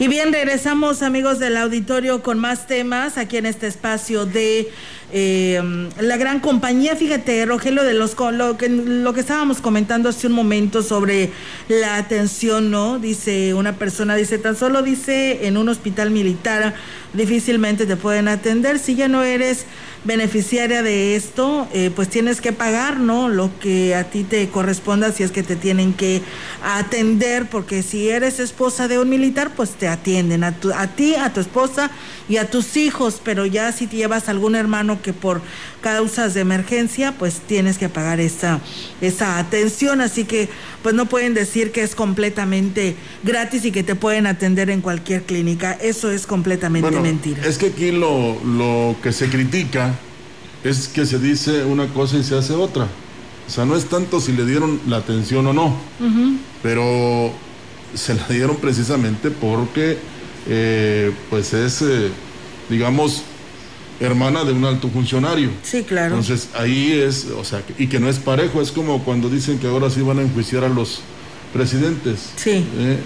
Y 0.00 0.06
bien, 0.06 0.32
regresamos 0.32 1.02
amigos 1.02 1.40
del 1.40 1.56
auditorio 1.56 2.22
con 2.22 2.38
más 2.38 2.68
temas 2.68 3.18
aquí 3.18 3.36
en 3.36 3.46
este 3.46 3.66
espacio 3.66 4.26
de 4.26 4.68
eh, 5.12 5.60
la 5.98 6.16
gran 6.16 6.38
compañía. 6.38 6.94
Fíjate, 6.94 7.44
Rogelio, 7.46 7.82
de 7.82 7.94
los 7.94 8.16
lo 8.16 8.56
que, 8.56 8.68
lo 8.68 9.12
que 9.12 9.18
estábamos 9.18 9.60
comentando 9.60 10.08
hace 10.08 10.28
un 10.28 10.34
momento 10.34 10.84
sobre 10.84 11.32
la 11.66 11.96
atención, 11.96 12.70
¿no? 12.70 13.00
Dice 13.00 13.54
una 13.54 13.72
persona, 13.72 14.14
dice, 14.14 14.38
tan 14.38 14.54
solo 14.54 14.82
dice 14.82 15.48
en 15.48 15.56
un 15.56 15.68
hospital 15.68 16.12
militar 16.12 16.74
difícilmente 17.12 17.84
te 17.84 17.96
pueden 17.96 18.28
atender. 18.28 18.78
Si 18.78 18.94
ya 18.94 19.08
no 19.08 19.24
eres 19.24 19.66
beneficiaria 20.04 20.82
de 20.82 21.16
esto, 21.16 21.66
eh, 21.72 21.90
pues 21.94 22.08
tienes 22.08 22.40
que 22.40 22.52
pagar, 22.52 22.98
¿no? 23.00 23.28
Lo 23.28 23.50
que 23.60 23.94
a 23.94 24.04
ti 24.04 24.24
te 24.24 24.48
corresponda 24.48 25.12
si 25.12 25.22
es 25.22 25.30
que 25.32 25.42
te 25.42 25.56
tienen 25.56 25.92
que 25.92 26.22
atender, 26.62 27.46
porque 27.50 27.82
si 27.82 28.08
eres 28.08 28.38
esposa 28.40 28.88
de 28.88 28.98
un 28.98 29.08
militar, 29.08 29.50
pues 29.56 29.70
te 29.70 29.88
atienden 29.88 30.44
a, 30.44 30.52
tu- 30.52 30.72
a 30.72 30.86
ti, 30.88 31.14
a 31.14 31.32
tu 31.32 31.40
esposa 31.40 31.90
y 32.28 32.36
a 32.36 32.50
tus 32.50 32.76
hijos, 32.76 33.20
pero 33.22 33.46
ya 33.46 33.72
si 33.72 33.86
te 33.86 33.96
llevas 33.96 34.28
algún 34.28 34.54
hermano 34.54 35.00
que 35.02 35.12
por 35.12 35.40
causas 35.80 36.34
de 36.34 36.40
emergencia, 36.40 37.12
pues 37.18 37.40
tienes 37.46 37.78
que 37.78 37.88
pagar 37.88 38.20
esa, 38.20 38.60
esa 39.00 39.38
atención, 39.38 40.00
así 40.00 40.24
que 40.24 40.48
pues 40.82 40.94
no 40.94 41.06
pueden 41.06 41.34
decir 41.34 41.70
que 41.72 41.82
es 41.82 41.94
completamente 41.94 42.96
gratis 43.22 43.64
y 43.64 43.72
que 43.72 43.82
te 43.82 43.94
pueden 43.94 44.26
atender 44.26 44.70
en 44.70 44.80
cualquier 44.80 45.22
clínica, 45.22 45.72
eso 45.72 46.10
es 46.10 46.26
completamente 46.26 46.88
Bueno, 46.88 47.02
mentira. 47.02 47.44
Es 47.44 47.58
que 47.58 47.66
aquí 47.66 47.92
lo, 47.92 48.38
lo 48.44 48.96
que 49.02 49.12
se 49.12 49.28
critica 49.28 49.94
es 50.64 50.88
que 50.88 51.06
se 51.06 51.18
dice 51.18 51.64
una 51.64 51.86
cosa 51.88 52.16
y 52.16 52.24
se 52.24 52.36
hace 52.36 52.52
otra. 52.54 52.86
O 53.46 53.50
sea, 53.50 53.64
no 53.64 53.76
es 53.76 53.86
tanto 53.86 54.20
si 54.20 54.32
le 54.32 54.44
dieron 54.44 54.80
la 54.86 54.98
atención 54.98 55.46
o 55.46 55.52
no, 55.52 55.74
pero 56.62 57.32
se 57.94 58.14
la 58.14 58.26
dieron 58.28 58.56
precisamente 58.56 59.30
porque, 59.30 59.96
eh, 60.46 61.12
pues 61.30 61.54
es, 61.54 61.80
eh, 61.80 62.10
digamos, 62.68 63.22
hermana 64.00 64.44
de 64.44 64.52
un 64.52 64.64
alto 64.64 64.88
funcionario. 64.88 65.50
Sí, 65.62 65.82
claro. 65.82 66.16
Entonces 66.16 66.48
ahí 66.54 66.92
es, 66.92 67.26
o 67.36 67.44
sea, 67.44 67.62
y 67.78 67.86
que 67.88 67.98
no 68.00 68.08
es 68.08 68.18
parejo, 68.18 68.60
es 68.62 68.70
como 68.70 69.02
cuando 69.04 69.28
dicen 69.28 69.58
que 69.58 69.66
ahora 69.66 69.90
sí 69.90 70.00
van 70.02 70.18
a 70.18 70.22
enjuiciar 70.22 70.64
a 70.64 70.68
los 70.68 71.00
presidentes. 71.52 72.30
Sí. 72.36 72.50
Eh, 72.78 72.98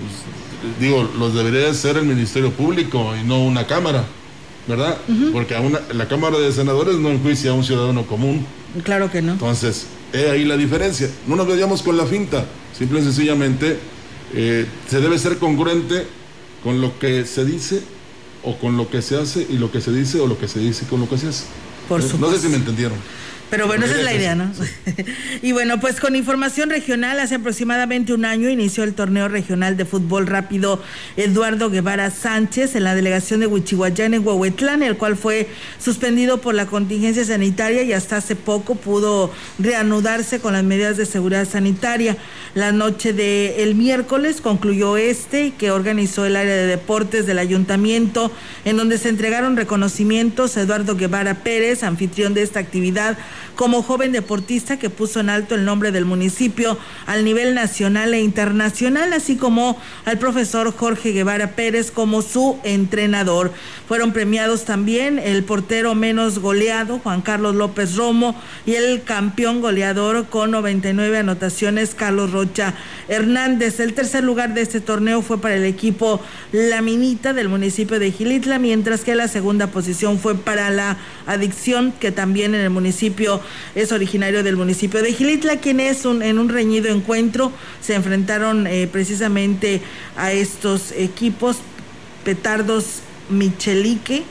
pues, 0.00 0.80
digo, 0.80 1.08
los 1.18 1.34
debería 1.34 1.60
de 1.66 1.74
ser 1.74 1.96
el 1.96 2.04
Ministerio 2.04 2.50
Público 2.50 3.14
y 3.20 3.24
no 3.26 3.42
una 3.44 3.66
Cámara, 3.66 4.04
¿verdad? 4.66 4.98
Porque 5.32 5.54
a 5.54 5.60
una- 5.60 5.80
la 5.92 6.08
Cámara 6.08 6.38
de 6.38 6.52
Senadores 6.52 6.96
no 6.96 7.10
enjuicia 7.10 7.50
a 7.50 7.54
un 7.54 7.64
ciudadano 7.64 8.06
común. 8.06 8.44
Claro 8.82 9.10
que 9.10 9.22
no. 9.22 9.32
Entonces, 9.32 9.86
he 10.12 10.30
ahí 10.30 10.44
la 10.44 10.56
diferencia. 10.56 11.08
No 11.26 11.36
nos 11.36 11.46
vayamos 11.48 11.82
con 11.82 11.96
la 11.96 12.06
finta. 12.06 12.44
Simple 12.76 13.00
y 13.00 13.02
sencillamente, 13.04 13.78
eh, 14.34 14.66
se 14.90 15.00
debe 15.00 15.18
ser 15.18 15.38
congruente 15.38 16.06
con 16.62 16.80
lo 16.80 16.98
que 16.98 17.24
se 17.24 17.44
dice 17.44 17.82
o 18.44 18.56
con 18.58 18.76
lo 18.76 18.88
que 18.90 19.02
se 19.02 19.16
hace 19.16 19.46
y 19.48 19.58
lo 19.58 19.70
que 19.72 19.80
se 19.80 19.92
dice 19.92 20.20
o 20.20 20.26
lo 20.26 20.38
que 20.38 20.48
se 20.48 20.58
dice 20.60 20.86
con 20.86 21.00
lo 21.00 21.08
que 21.08 21.18
se 21.18 21.28
hace. 21.28 21.44
Por 21.88 22.00
Eh, 22.00 22.04
No 22.04 22.08
sé 22.08 22.14
supuesto. 22.16 22.40
si 22.42 22.48
me 22.48 22.56
entendieron. 22.56 22.98
Pero 23.54 23.68
bueno, 23.68 23.86
esa 23.86 23.98
es 23.98 24.02
la 24.02 24.12
idea, 24.12 24.34
¿no? 24.34 24.50
y 25.42 25.52
bueno, 25.52 25.78
pues 25.78 26.00
con 26.00 26.16
información 26.16 26.70
regional, 26.70 27.20
hace 27.20 27.36
aproximadamente 27.36 28.12
un 28.12 28.24
año 28.24 28.50
inició 28.50 28.82
el 28.82 28.94
torneo 28.94 29.28
regional 29.28 29.76
de 29.76 29.84
fútbol 29.84 30.26
rápido 30.26 30.82
Eduardo 31.16 31.70
Guevara 31.70 32.10
Sánchez 32.10 32.74
en 32.74 32.82
la 32.82 32.96
delegación 32.96 33.38
de 33.38 33.46
Huichihuayán 33.46 34.12
en 34.12 34.26
Huehuetlán, 34.26 34.82
el 34.82 34.96
cual 34.96 35.16
fue 35.16 35.46
suspendido 35.78 36.40
por 36.40 36.56
la 36.56 36.66
contingencia 36.66 37.24
sanitaria 37.24 37.84
y 37.84 37.92
hasta 37.92 38.16
hace 38.16 38.34
poco 38.34 38.74
pudo 38.74 39.32
reanudarse 39.60 40.40
con 40.40 40.54
las 40.54 40.64
medidas 40.64 40.96
de 40.96 41.06
seguridad 41.06 41.48
sanitaria. 41.48 42.16
La 42.54 42.72
noche 42.72 43.12
del 43.12 43.60
el 43.60 43.74
miércoles 43.76 44.40
concluyó 44.40 44.96
este 44.96 45.52
que 45.52 45.70
organizó 45.70 46.24
el 46.24 46.34
área 46.34 46.54
de 46.54 46.66
deportes 46.66 47.24
del 47.26 47.38
ayuntamiento, 47.38 48.32
en 48.64 48.76
donde 48.76 48.98
se 48.98 49.10
entregaron 49.10 49.56
reconocimientos 49.56 50.56
a 50.56 50.62
Eduardo 50.62 50.96
Guevara 50.96 51.42
Pérez, 51.44 51.84
anfitrión 51.84 52.34
de 52.34 52.42
esta 52.42 52.58
actividad, 52.58 53.16
como 53.54 53.82
joven 53.82 54.12
deportista 54.12 54.78
que 54.78 54.90
puso 54.90 55.20
en 55.20 55.30
alto 55.30 55.54
el 55.54 55.64
nombre 55.64 55.92
del 55.92 56.04
municipio 56.04 56.78
al 57.06 57.24
nivel 57.24 57.54
nacional 57.54 58.14
e 58.14 58.20
internacional, 58.20 59.12
así 59.12 59.36
como 59.36 59.78
al 60.04 60.18
profesor 60.18 60.74
Jorge 60.76 61.12
Guevara 61.12 61.52
Pérez 61.52 61.90
como 61.90 62.22
su 62.22 62.58
entrenador. 62.64 63.52
Fueron 63.88 64.12
premiados 64.12 64.64
también 64.64 65.18
el 65.18 65.44
portero 65.44 65.94
menos 65.94 66.38
goleado, 66.38 66.98
Juan 66.98 67.22
Carlos 67.22 67.54
López 67.54 67.96
Romo, 67.96 68.34
y 68.66 68.74
el 68.74 69.02
campeón 69.02 69.60
goleador 69.60 70.26
con 70.26 70.50
99 70.50 71.18
anotaciones, 71.18 71.94
Carlos 71.94 72.32
Rocha 72.32 72.74
Hernández. 73.08 73.80
El 73.80 73.94
tercer 73.94 74.24
lugar 74.24 74.54
de 74.54 74.62
este 74.62 74.80
torneo 74.80 75.22
fue 75.22 75.40
para 75.40 75.56
el 75.56 75.64
equipo 75.64 76.20
La 76.52 76.82
Minita 76.82 77.32
del 77.32 77.48
municipio 77.48 77.98
de 77.98 78.10
Gilitla, 78.10 78.58
mientras 78.58 79.02
que 79.02 79.14
la 79.14 79.28
segunda 79.28 79.68
posición 79.68 80.18
fue 80.18 80.34
para 80.34 80.70
la 80.70 80.96
Adicción, 81.26 81.92
que 82.00 82.12
también 82.12 82.54
en 82.54 82.60
el 82.60 82.70
municipio 82.70 83.40
es 83.74 83.92
originario 83.92 84.42
del 84.42 84.56
municipio 84.56 85.02
de 85.02 85.12
Gilitla, 85.12 85.56
quienes 85.58 86.04
un- 86.04 86.22
en 86.22 86.38
un 86.38 86.48
reñido 86.48 86.88
encuentro 86.94 87.50
se 87.80 87.94
enfrentaron 87.94 88.66
eh, 88.66 88.88
precisamente 88.90 89.80
a 90.16 90.32
estos 90.32 90.92
equipos 90.92 91.56
Petardos 92.24 93.00
Michelique, 93.30 94.22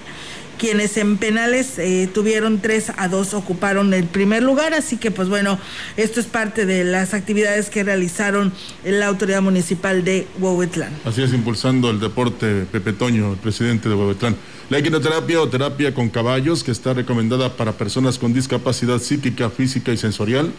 quienes 0.64 0.95
en 0.95 1.18
penales 1.18 1.78
eh, 1.78 2.09
tuvieron 2.14 2.61
3 2.61 2.93
a 2.95 3.09
2, 3.09 3.34
ocuparon 3.34 3.93
el 3.93 4.05
primer 4.05 4.43
lugar, 4.43 4.74
así 4.74 4.95
que 4.95 5.11
pues 5.11 5.28
bueno, 5.28 5.59
esto 5.97 6.22
es 6.22 6.26
parte 6.26 6.66
de 6.66 6.86
las 6.86 7.14
actividades 7.14 7.70
que 7.70 7.84
realizaron 7.84 8.53
la 8.86 9.07
autoridad 9.07 9.41
municipal 9.41 10.05
de 10.05 10.26
Huehuetlán. 10.39 10.93
Así 11.03 11.22
es, 11.22 11.34
impulsando 11.34 11.89
el 11.89 11.99
deporte 11.99 12.66
Pepe 12.72 12.93
Toño, 12.93 13.34
el 13.34 13.39
presidente 13.39 13.89
de 13.89 13.95
Huehuetlán. 13.95 14.38
La 14.70 14.78
equinoterapia 14.78 15.41
o 15.41 15.49
terapia 15.49 15.93
con 15.93 16.07
caballos, 16.07 16.64
que 16.64 16.72
está 16.72 16.93
recomendada 16.93 17.57
para 17.57 17.74
personas 17.74 18.18
con 18.18 18.34
discapacidad 18.34 18.99
psíquica, 18.99 19.49
física 19.49 19.91
y 19.91 19.97
sensorial, 19.97 20.49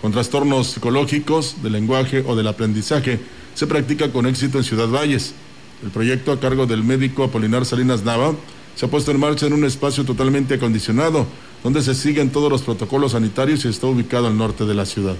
con 0.00 0.12
trastornos 0.12 0.68
psicológicos, 0.68 1.64
del 1.64 1.72
lenguaje 1.72 2.22
o 2.24 2.36
del 2.36 2.46
aprendizaje, 2.46 3.18
se 3.54 3.66
practica 3.66 4.12
con 4.12 4.24
éxito 4.26 4.58
en 4.58 4.62
Ciudad 4.62 4.86
Valles. 4.86 5.34
El 5.82 5.90
proyecto 5.90 6.30
a 6.30 6.38
cargo 6.38 6.66
del 6.66 6.84
médico 6.84 7.24
Apolinar 7.24 7.64
Salinas 7.64 8.04
Nava 8.04 8.36
se 8.78 8.86
ha 8.86 8.88
puesto 8.88 9.10
en 9.10 9.18
marcha 9.18 9.44
en 9.44 9.54
un 9.54 9.64
espacio 9.64 10.04
totalmente 10.04 10.54
acondicionado, 10.54 11.26
donde 11.64 11.82
se 11.82 11.96
siguen 11.96 12.30
todos 12.30 12.48
los 12.48 12.62
protocolos 12.62 13.10
sanitarios 13.10 13.64
y 13.64 13.68
está 13.68 13.88
ubicado 13.88 14.28
al 14.28 14.38
norte 14.38 14.66
de 14.66 14.74
la 14.74 14.86
ciudad. 14.86 15.16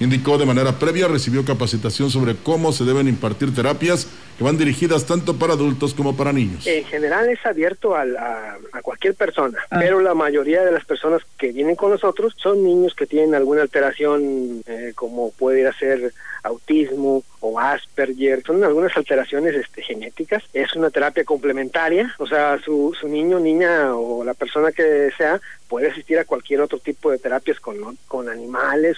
Indicó 0.00 0.36
de 0.36 0.46
manera 0.46 0.78
previa, 0.78 1.06
recibió 1.06 1.44
capacitación 1.44 2.10
sobre 2.10 2.34
cómo 2.34 2.72
se 2.72 2.84
deben 2.84 3.06
impartir 3.06 3.54
terapias 3.54 4.08
que 4.36 4.42
van 4.42 4.58
dirigidas 4.58 5.06
tanto 5.06 5.36
para 5.38 5.52
adultos 5.52 5.94
como 5.94 6.16
para 6.16 6.32
niños. 6.32 6.66
En 6.66 6.84
general 6.86 7.28
es 7.28 7.44
abierto 7.46 7.94
al- 7.94 8.16
a, 8.16 8.56
a 8.72 8.82
cualquier 8.82 9.14
persona, 9.14 9.58
pero 9.70 10.00
la 10.00 10.14
mayoría 10.14 10.64
de 10.64 10.72
las 10.72 10.84
personas 10.84 11.22
que 11.38 11.52
vienen 11.52 11.76
con 11.76 11.90
nosotros 11.92 12.34
son 12.36 12.64
niños 12.64 12.94
que 12.94 13.06
tienen 13.06 13.34
alguna 13.34 13.62
alteración 13.62 14.62
eh, 14.66 14.92
como 14.96 15.30
puede 15.32 15.70
ser 15.74 16.12
autismo 16.42 17.22
o 17.38 17.60
Asperger, 17.60 18.42
son 18.44 18.64
algunas 18.64 18.96
alteraciones 18.96 19.54
este, 19.54 19.82
genéticas. 19.82 20.42
Es 20.52 20.74
una 20.74 20.90
terapia 20.90 21.24
complementaria, 21.24 22.12
o 22.18 22.26
sea, 22.26 22.58
su, 22.64 22.96
su 22.98 23.06
niño, 23.06 23.38
niña 23.38 23.94
o 23.94 24.24
la 24.24 24.34
persona 24.34 24.72
que 24.72 25.10
sea 25.16 25.40
puede 25.68 25.90
asistir 25.90 26.18
a 26.18 26.24
cualquier 26.24 26.60
otro 26.60 26.78
tipo 26.78 27.10
de 27.12 27.18
terapias 27.18 27.60
con, 27.60 27.76
con 28.08 28.28
animales, 28.28 28.96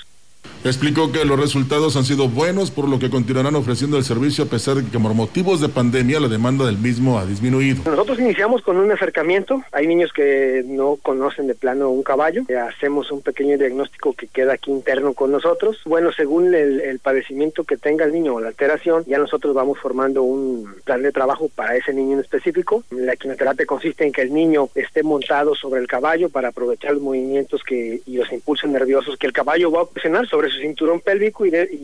Explicó 0.65 1.13
que 1.13 1.27
los 1.27 1.39
resultados 1.39 1.95
han 1.95 2.05
sido 2.05 2.27
buenos, 2.27 2.71
por 2.71 2.89
lo 2.89 2.99
que 2.99 3.11
continuarán 3.11 3.55
ofreciendo 3.55 3.99
el 3.99 4.05
servicio 4.05 4.45
a 4.45 4.47
pesar 4.47 4.77
de 4.77 4.91
que 4.91 4.99
por 4.99 5.13
motivos 5.13 5.61
de 5.61 5.69
pandemia 5.69 6.19
la 6.21 6.29
demanda 6.29 6.65
del 6.65 6.79
mismo 6.79 7.19
ha 7.19 7.27
disminuido. 7.27 7.83
Nosotros 7.85 8.19
iniciamos 8.19 8.63
con 8.63 8.79
un 8.79 8.91
acercamiento. 8.91 9.63
Hay 9.73 9.87
niños 9.87 10.11
que 10.15 10.65
no 10.67 10.97
conocen 11.03 11.49
de 11.49 11.55
plano 11.55 11.91
un 11.91 12.03
caballo. 12.03 12.45
Eh, 12.49 12.57
Hacemos 12.57 13.13
un 13.13 13.21
pequeño 13.21 13.59
diagnóstico 13.59 14.15
que 14.15 14.27
queda 14.27 14.55
aquí 14.55 14.71
interno 14.71 15.13
con 15.13 15.33
nosotros. 15.33 15.77
Bueno, 15.85 16.13
según 16.13 16.55
el, 16.55 16.81
el 16.81 16.99
padecimiento 16.99 17.65
que 17.65 17.77
tenga 17.77 18.07
el 18.07 18.13
niño 18.13 18.37
o 18.37 18.41
la 18.41 18.49
alteración, 18.49 19.05
ya 19.07 19.19
nosotros 19.19 19.55
vamos 19.55 19.79
formando 19.79 20.23
un 20.23 20.75
plan 20.85 21.03
de 21.03 21.13
trabajo 21.13 21.51
para 21.55 21.77
ese 21.77 21.93
niño 21.93 22.15
en 22.15 22.21
específico. 22.21 22.85
La 22.91 23.17
quimioterapia 23.17 23.67
consiste 23.67 24.07
en 24.07 24.13
que 24.13 24.23
el 24.23 24.33
niño 24.33 24.71
esté 24.75 25.03
montado 25.03 25.55
sobre 25.55 25.83
el 25.83 25.87
caballo 25.87 26.31
para 26.31 26.49
aprovechar 26.49 26.95
los 26.95 27.03
movimientos 27.03 27.63
que, 27.63 28.01
y 28.07 28.17
los 28.17 28.33
impulsos 28.33 28.71
nerviosos 28.71 29.19
que 29.19 29.27
el 29.27 29.35
caballo 29.35 29.71
va 29.71 29.81
a 29.81 29.83
ocasionar 29.83 30.27
sobre 30.27 30.54
su 30.55 30.61
cinturón 30.61 31.01
pélvico 31.01 31.47
y, 31.47 31.51
de- 31.51 31.69
y 31.73 31.81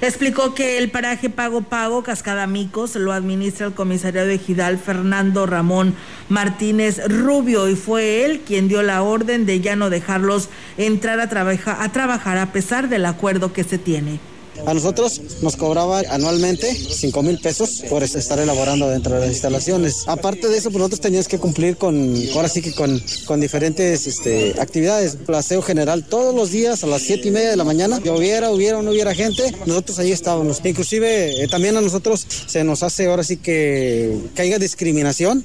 Explicó 0.00 0.54
que 0.54 0.78
el 0.78 0.90
paraje 0.90 1.30
Pago 1.30 1.62
Pago 1.62 2.02
Cascada 2.02 2.46
Micos 2.46 2.96
lo 2.96 3.12
administra 3.12 3.66
el 3.66 3.74
comisariado 3.74 4.28
de 4.28 4.38
Gidal 4.38 4.78
Fernando 4.78 5.46
Ramón 5.46 5.94
Martínez 6.28 7.00
Rubio 7.08 7.68
y 7.68 7.76
fue 7.76 8.24
él 8.24 8.40
quien 8.46 8.68
dio 8.68 8.82
la 8.82 9.02
orden 9.02 9.46
de 9.46 9.60
ya 9.60 9.76
no 9.76 9.90
dejarlos 9.90 10.48
entrar 10.76 11.20
a, 11.20 11.82
a 11.82 11.92
trabajar 11.92 12.38
a 12.38 12.52
pesar 12.52 12.88
del 12.88 13.06
acuerdo 13.06 13.52
que 13.52 13.64
se 13.64 13.78
tiene. 13.78 14.18
A 14.66 14.74
nosotros 14.74 15.20
nos 15.42 15.56
cobraba 15.56 16.02
anualmente 16.10 16.74
5 16.74 17.22
mil 17.22 17.38
pesos 17.38 17.82
por 17.88 18.02
estar 18.02 18.38
elaborando 18.38 18.88
dentro 18.88 19.14
de 19.14 19.20
las 19.20 19.30
instalaciones. 19.30 20.04
Aparte 20.06 20.48
de 20.48 20.56
eso, 20.56 20.70
pues 20.70 20.78
nosotros 20.78 21.00
teníamos 21.00 21.28
que 21.28 21.38
cumplir 21.38 21.76
con, 21.76 22.14
ahora 22.34 22.48
sí 22.48 22.62
que 22.62 22.72
con, 22.72 23.02
con 23.26 23.40
diferentes 23.40 24.06
este, 24.06 24.54
actividades. 24.60 25.16
Placeo 25.16 25.62
general 25.62 26.04
todos 26.04 26.34
los 26.34 26.50
días 26.50 26.82
a 26.84 26.86
las 26.86 27.02
7 27.02 27.28
y 27.28 27.30
media 27.30 27.50
de 27.50 27.56
la 27.56 27.64
mañana. 27.64 28.00
Lloviera, 28.02 28.50
hubiera 28.50 28.78
o 28.78 28.82
no 28.82 28.90
hubiera 28.90 29.14
gente, 29.14 29.54
nosotros 29.66 29.98
ahí 29.98 30.12
estábamos. 30.12 30.60
Inclusive 30.64 31.42
eh, 31.42 31.48
también 31.48 31.76
a 31.76 31.80
nosotros 31.80 32.26
se 32.46 32.64
nos 32.64 32.82
hace 32.82 33.06
ahora 33.06 33.24
sí 33.24 33.36
que 33.36 34.16
caiga 34.34 34.58
discriminación 34.58 35.44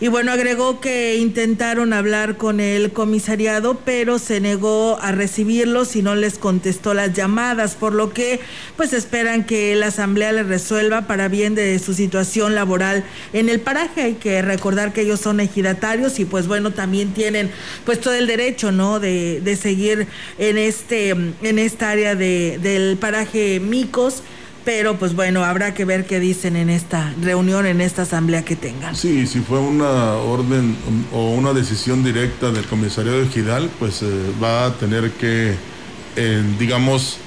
y 0.00 0.08
bueno, 0.08 0.32
agregó 0.32 0.80
que 0.80 1.16
intentaron 1.16 1.92
hablar 1.92 2.36
con 2.36 2.60
el 2.60 2.92
comisariado, 2.92 3.78
pero 3.84 4.18
se 4.18 4.40
negó 4.40 4.98
a 5.00 5.12
recibirlos 5.12 5.94
y 5.96 6.02
no 6.02 6.14
les 6.14 6.38
contestó 6.38 6.94
las 6.94 7.12
llamadas, 7.12 7.76
por 7.76 7.92
lo 7.92 8.12
que 8.12 8.40
pues 8.76 8.92
esperan 8.92 9.44
que 9.44 9.74
la 9.76 9.86
asamblea 9.86 10.32
les 10.32 10.46
resuelva 10.46 11.06
para 11.06 11.28
bien 11.28 11.54
de 11.54 11.78
su 11.78 11.94
situación 11.94 12.54
laboral 12.54 13.04
en 13.32 13.48
el 13.48 13.60
paraje. 13.60 14.02
Hay 14.02 14.14
que 14.14 14.42
recordar 14.42 14.92
que 14.92 15.02
ellos 15.02 15.20
son 15.20 15.40
ejidatarios 15.40 16.18
y 16.18 16.24
pues 16.24 16.48
bueno, 16.48 16.72
también 16.72 17.14
tienen 17.14 17.50
pues 17.84 18.00
todo 18.00 18.14
el 18.14 18.26
derecho, 18.26 18.72
¿no? 18.72 18.98
De, 19.00 19.40
de 19.40 19.56
seguir 19.56 20.08
en 20.38 20.58
este, 20.58 21.10
en 21.10 21.58
esta 21.58 21.90
área 21.90 22.14
de, 22.14 22.58
del 22.60 22.96
paraje 22.96 23.60
Micos 23.60 24.22
pero 24.64 24.98
pues 24.98 25.14
bueno, 25.14 25.44
habrá 25.44 25.74
que 25.74 25.84
ver 25.84 26.06
qué 26.06 26.20
dicen 26.20 26.56
en 26.56 26.70
esta 26.70 27.12
reunión, 27.20 27.66
en 27.66 27.80
esta 27.80 28.02
asamblea 28.02 28.44
que 28.44 28.56
tengan. 28.56 28.96
Sí, 28.96 29.26
si 29.26 29.40
fue 29.40 29.58
una 29.58 30.14
orden 30.14 30.76
o 31.12 31.30
una 31.30 31.52
decisión 31.52 32.02
directa 32.02 32.50
del 32.50 32.64
comisariado 32.64 33.20
de 33.20 33.28
Gidal, 33.28 33.70
pues 33.78 34.02
eh, 34.02 34.06
va 34.42 34.66
a 34.66 34.72
tener 34.74 35.10
que, 35.12 35.54
eh, 36.16 36.42
digamos, 36.58 37.18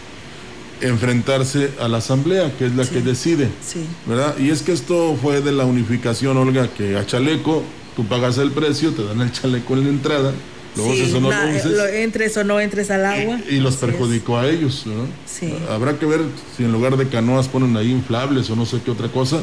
enfrentarse 0.82 1.72
a 1.80 1.88
la 1.88 1.98
asamblea, 1.98 2.52
que 2.58 2.66
es 2.68 2.76
la 2.76 2.84
sí, 2.84 2.96
que 2.96 3.02
decide, 3.02 3.50
sí. 3.66 3.86
¿verdad? 4.06 4.38
Y 4.38 4.50
es 4.50 4.62
que 4.62 4.74
esto 4.74 5.18
fue 5.22 5.42
de 5.42 5.52
la 5.52 5.66
unificación, 5.66 6.38
Olga, 6.38 6.68
que 6.68 6.98
a 6.98 7.06
chaleco 7.06 7.64
tú 7.96 8.06
pagas 8.06 8.38
el 8.38 8.52
precio, 8.52 8.92
te 8.92 9.04
dan 9.04 9.22
el 9.22 9.32
chaleco 9.32 9.74
en 9.74 9.84
la 9.84 9.90
entrada, 9.90 10.34
Luego 10.78 10.94
sí, 10.94 11.14
o 11.14 11.20
no 11.20 11.30
na, 11.30 11.46
lo, 11.46 11.88
entres 11.88 12.38
o 12.38 12.44
no 12.44 12.60
entres 12.60 12.90
al 12.92 13.06
agua. 13.06 13.40
Y, 13.50 13.56
y 13.56 13.60
los 13.60 13.76
perjudicó 13.76 14.40
es. 14.42 14.46
a 14.46 14.50
ellos. 14.50 14.84
¿no? 14.86 15.08
Sí. 15.26 15.54
Habrá 15.70 15.98
que 15.98 16.06
ver 16.06 16.22
si 16.56 16.64
en 16.64 16.72
lugar 16.72 16.96
de 16.96 17.08
canoas 17.08 17.48
ponen 17.48 17.76
ahí 17.76 17.92
inflables 17.92 18.50
o 18.50 18.56
no 18.56 18.66
sé 18.66 18.80
qué 18.86 18.92
otra 18.92 19.10
cosa, 19.10 19.42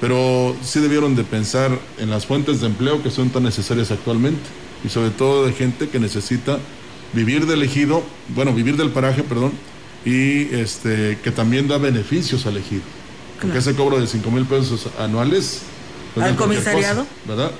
pero 0.00 0.54
sí 0.62 0.80
debieron 0.80 1.16
de 1.16 1.24
pensar 1.24 1.78
en 1.98 2.10
las 2.10 2.26
fuentes 2.26 2.60
de 2.60 2.66
empleo 2.66 3.02
que 3.02 3.10
son 3.10 3.30
tan 3.30 3.42
necesarias 3.42 3.90
actualmente 3.90 4.42
y 4.84 4.88
sobre 4.88 5.10
todo 5.10 5.46
de 5.46 5.52
gente 5.52 5.88
que 5.88 5.98
necesita 5.98 6.58
vivir 7.12 7.46
del 7.46 7.62
ejido, 7.62 8.02
bueno, 8.28 8.52
vivir 8.52 8.76
del 8.76 8.90
paraje, 8.90 9.22
perdón, 9.22 9.52
y 10.04 10.54
este 10.54 11.18
que 11.22 11.30
también 11.30 11.66
da 11.66 11.78
beneficios 11.78 12.46
al 12.46 12.58
ejido. 12.58 12.82
Claro. 12.82 13.40
Porque 13.40 13.58
ese 13.58 13.74
cobro 13.74 14.00
de 14.00 14.06
5 14.06 14.30
mil 14.30 14.44
pesos 14.44 14.88
anuales. 14.98 15.62
Pues 16.14 16.26
¿Al 16.26 16.36
comisariado? 16.36 17.04
Cosa, 17.04 17.14
¿Verdad? 17.26 17.50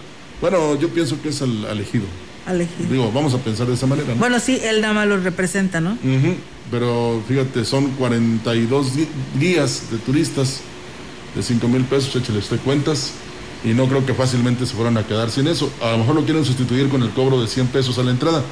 Bueno, 0.40 0.78
yo 0.78 0.88
pienso 0.88 1.20
que 1.20 1.30
es 1.30 1.42
al, 1.42 1.66
al 1.66 1.80
ejido. 1.80 2.04
Elegido. 2.48 2.90
Digo, 2.90 3.12
vamos 3.12 3.34
a 3.34 3.38
pensar 3.38 3.66
de 3.66 3.74
esa 3.74 3.86
manera. 3.86 4.08
¿no? 4.08 4.16
Bueno, 4.16 4.38
sí, 4.40 4.60
él 4.62 4.80
nada 4.80 4.94
más 4.94 5.08
lo 5.08 5.16
representa, 5.18 5.80
¿no? 5.80 5.92
Uh 5.92 6.06
-huh. 6.06 6.34
Pero 6.70 7.22
fíjate, 7.28 7.64
son 7.64 7.90
42 7.92 8.92
guías 9.38 9.90
de 9.90 9.98
turistas 9.98 10.60
de 11.34 11.42
5 11.42 11.68
mil 11.68 11.84
pesos, 11.84 12.14
échale 12.16 12.38
usted 12.38 12.58
cuentas, 12.60 13.12
y 13.64 13.68
no 13.68 13.86
creo 13.86 14.04
que 14.04 14.14
fácilmente 14.14 14.66
se 14.66 14.74
fueran 14.74 14.96
a 14.96 15.06
quedar 15.06 15.30
sin 15.30 15.46
eso. 15.46 15.70
A 15.82 15.92
lo 15.92 15.98
mejor 15.98 16.14
lo 16.16 16.24
quieren 16.24 16.44
sustituir 16.44 16.88
con 16.88 17.02
el 17.02 17.10
cobro 17.10 17.40
de 17.40 17.46
100 17.46 17.68
pesos 17.68 17.98
a 17.98 18.02
la 18.02 18.10
entrada, 18.10 18.42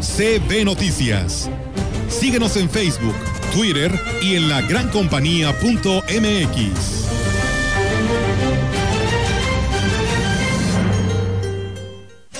CB 0.00 0.64
Noticias. 0.64 1.50
Síguenos 2.08 2.56
en 2.56 2.68
Facebook, 2.68 3.14
Twitter 3.54 3.92
y 4.20 4.34
en 4.34 4.48
lagrancompañía.mx. 4.48 7.01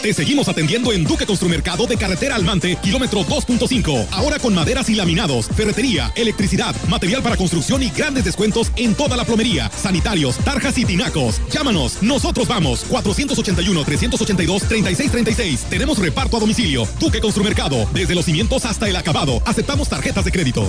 Te 0.03 0.12
seguimos 0.12 0.48
atendiendo 0.48 0.92
en 0.92 1.05
Duque 1.05 1.24
Construmercado 1.26 1.86
de 1.86 1.96
Carretera 1.96 2.34
Almante, 2.34 2.76
kilómetro 2.82 3.20
2.5. 3.20 4.09
Ahora 4.11 4.40
con 4.40 4.53
maderas 4.53 4.90
y 4.90 4.96
laminados, 4.96 5.46
ferretería, 5.55 6.11
electricidad, 6.16 6.74
material 6.88 7.22
para 7.22 7.36
construcción 7.36 7.84
y 7.84 7.90
grandes 7.90 8.24
descuentos 8.24 8.72
en 8.74 8.96
toda 8.96 9.16
la 9.16 9.24
plomería, 9.24 9.70
sanitarios, 9.70 10.38
tarjas 10.38 10.76
y 10.76 10.84
tinacos. 10.84 11.40
Llámanos, 11.53 12.03
nosotros 12.03 12.48
vamos. 12.48 12.84
481-382-3636. 12.90 15.68
Tenemos 15.70 15.98
reparto 15.98 16.36
a 16.36 16.40
domicilio. 16.40 16.88
Duque 16.98 17.20
Construmercado, 17.20 17.88
desde 17.94 18.16
los 18.16 18.24
cimientos 18.24 18.64
hasta 18.64 18.88
el 18.88 18.96
acabado. 18.96 19.40
Aceptamos 19.46 19.88
tarjetas 19.88 20.24
de 20.24 20.32
crédito. 20.32 20.68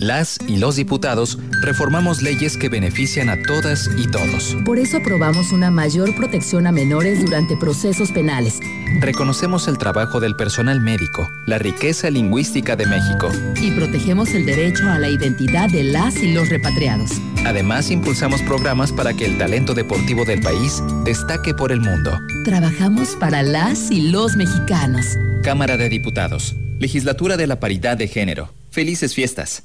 Las 0.00 0.38
y 0.46 0.58
los 0.58 0.76
diputados 0.76 1.40
reformamos 1.60 2.22
leyes 2.22 2.56
que 2.56 2.68
benefician 2.68 3.28
a 3.28 3.42
todas 3.42 3.90
y 3.96 4.06
todos. 4.06 4.56
Por 4.64 4.78
eso 4.78 4.98
aprobamos 4.98 5.50
una 5.50 5.72
mayor 5.72 6.14
protección 6.14 6.68
a 6.68 6.72
menores 6.72 7.24
durante 7.24 7.56
procesos 7.56 8.12
penales. 8.12 8.60
Reconocemos 9.00 9.66
el 9.66 9.76
trabajo 9.76 10.20
del 10.20 10.36
personal 10.36 10.80
médico, 10.80 11.28
la 11.46 11.58
riqueza 11.58 12.10
lingüística 12.10 12.76
de 12.76 12.86
México. 12.86 13.28
Y 13.60 13.72
protegemos 13.72 14.28
el 14.34 14.46
derecho 14.46 14.88
a 14.88 15.00
la 15.00 15.08
identidad 15.08 15.68
de 15.68 15.82
las 15.82 16.14
y 16.22 16.32
los 16.32 16.48
repatriados. 16.48 17.10
Además, 17.44 17.90
impulsamos 17.90 18.40
programas 18.42 18.92
para 18.92 19.14
que 19.14 19.26
el 19.26 19.36
talento 19.36 19.74
deportivo 19.74 20.24
del 20.24 20.40
país 20.42 20.80
destaque 21.04 21.54
por 21.54 21.72
el 21.72 21.80
mundo. 21.80 22.16
Trabajamos 22.44 23.16
para 23.16 23.42
las 23.42 23.90
y 23.90 24.12
los 24.12 24.36
mexicanos. 24.36 25.18
Cámara 25.42 25.76
de 25.76 25.88
Diputados. 25.88 26.54
Legislatura 26.78 27.36
de 27.36 27.48
la 27.48 27.58
Paridad 27.58 27.96
de 27.96 28.06
Género. 28.06 28.54
Felices 28.70 29.12
fiestas. 29.12 29.64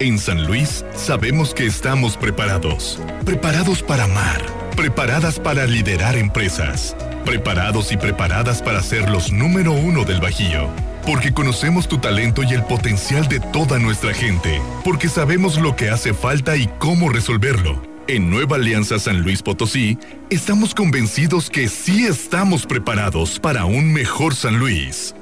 En 0.00 0.18
San 0.18 0.46
Luis 0.46 0.82
sabemos 0.94 1.52
que 1.52 1.66
estamos 1.66 2.16
preparados. 2.16 2.98
Preparados 3.26 3.82
para 3.82 4.04
amar. 4.04 4.40
Preparadas 4.74 5.38
para 5.38 5.66
liderar 5.66 6.16
empresas. 6.16 6.96
Preparados 7.26 7.92
y 7.92 7.98
preparadas 7.98 8.62
para 8.62 8.82
ser 8.82 9.10
los 9.10 9.30
número 9.30 9.72
uno 9.72 10.06
del 10.06 10.22
Bajío. 10.22 10.70
Porque 11.04 11.34
conocemos 11.34 11.86
tu 11.86 11.98
talento 11.98 12.42
y 12.42 12.54
el 12.54 12.64
potencial 12.64 13.28
de 13.28 13.40
toda 13.40 13.78
nuestra 13.78 14.14
gente. 14.14 14.62
Porque 14.84 15.10
sabemos 15.10 15.60
lo 15.60 15.76
que 15.76 15.90
hace 15.90 16.14
falta 16.14 16.56
y 16.56 16.66
cómo 16.78 17.10
resolverlo. 17.10 17.82
En 18.08 18.30
Nueva 18.30 18.56
Alianza 18.56 18.98
San 18.98 19.20
Luis 19.20 19.42
Potosí, 19.42 19.98
estamos 20.30 20.74
convencidos 20.74 21.50
que 21.50 21.68
sí 21.68 22.06
estamos 22.06 22.64
preparados 22.64 23.38
para 23.38 23.66
un 23.66 23.92
mejor 23.92 24.34
San 24.34 24.58
Luis. 24.58 25.14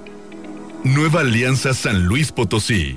Nueva 0.84 1.22
Alianza 1.22 1.74
San 1.74 2.04
Luis 2.04 2.30
Potosí. 2.30 2.96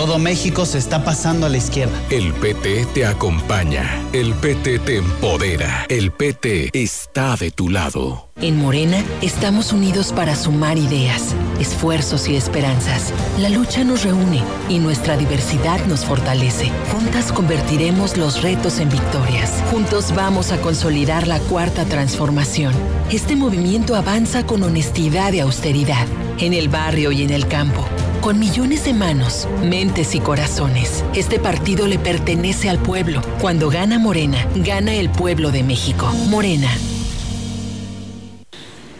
Todo 0.00 0.18
México 0.18 0.64
se 0.64 0.78
está 0.78 1.04
pasando 1.04 1.44
a 1.44 1.50
la 1.50 1.58
izquierda. 1.58 1.92
El 2.08 2.32
PT 2.32 2.86
te 2.94 3.04
acompaña. 3.04 4.02
El 4.14 4.32
PT 4.32 4.78
te 4.78 4.96
empodera. 4.96 5.84
El 5.90 6.10
PT 6.10 6.70
está 6.72 7.36
de 7.36 7.50
tu 7.50 7.68
lado. 7.68 8.30
En 8.40 8.56
Morena 8.56 9.04
estamos 9.20 9.74
unidos 9.74 10.14
para 10.14 10.36
sumar 10.36 10.78
ideas, 10.78 11.34
esfuerzos 11.60 12.28
y 12.28 12.36
esperanzas. 12.36 13.12
La 13.38 13.50
lucha 13.50 13.84
nos 13.84 14.02
reúne 14.02 14.42
y 14.70 14.78
nuestra 14.78 15.18
diversidad 15.18 15.84
nos 15.84 16.06
fortalece. 16.06 16.70
Juntas 16.90 17.30
convertiremos 17.30 18.16
los 18.16 18.40
retos 18.40 18.80
en 18.80 18.88
victorias. 18.88 19.52
Juntos 19.70 20.14
vamos 20.14 20.50
a 20.50 20.62
consolidar 20.62 21.28
la 21.28 21.40
cuarta 21.40 21.84
transformación. 21.84 22.72
Este 23.10 23.36
movimiento 23.36 23.94
avanza 23.94 24.46
con 24.46 24.62
honestidad 24.62 25.34
y 25.34 25.40
austeridad, 25.40 26.06
en 26.38 26.54
el 26.54 26.70
barrio 26.70 27.12
y 27.12 27.22
en 27.22 27.28
el 27.28 27.46
campo 27.48 27.86
con 28.20 28.38
millones 28.38 28.84
de 28.84 28.92
manos, 28.92 29.48
mentes 29.62 30.14
y 30.14 30.20
corazones. 30.20 31.04
Este 31.14 31.38
partido 31.38 31.86
le 31.86 31.98
pertenece 31.98 32.68
al 32.68 32.78
pueblo. 32.78 33.22
Cuando 33.40 33.70
gana 33.70 33.98
Morena, 33.98 34.46
gana 34.56 34.94
el 34.94 35.10
pueblo 35.10 35.50
de 35.50 35.62
México. 35.62 36.06
Morena. 36.28 36.68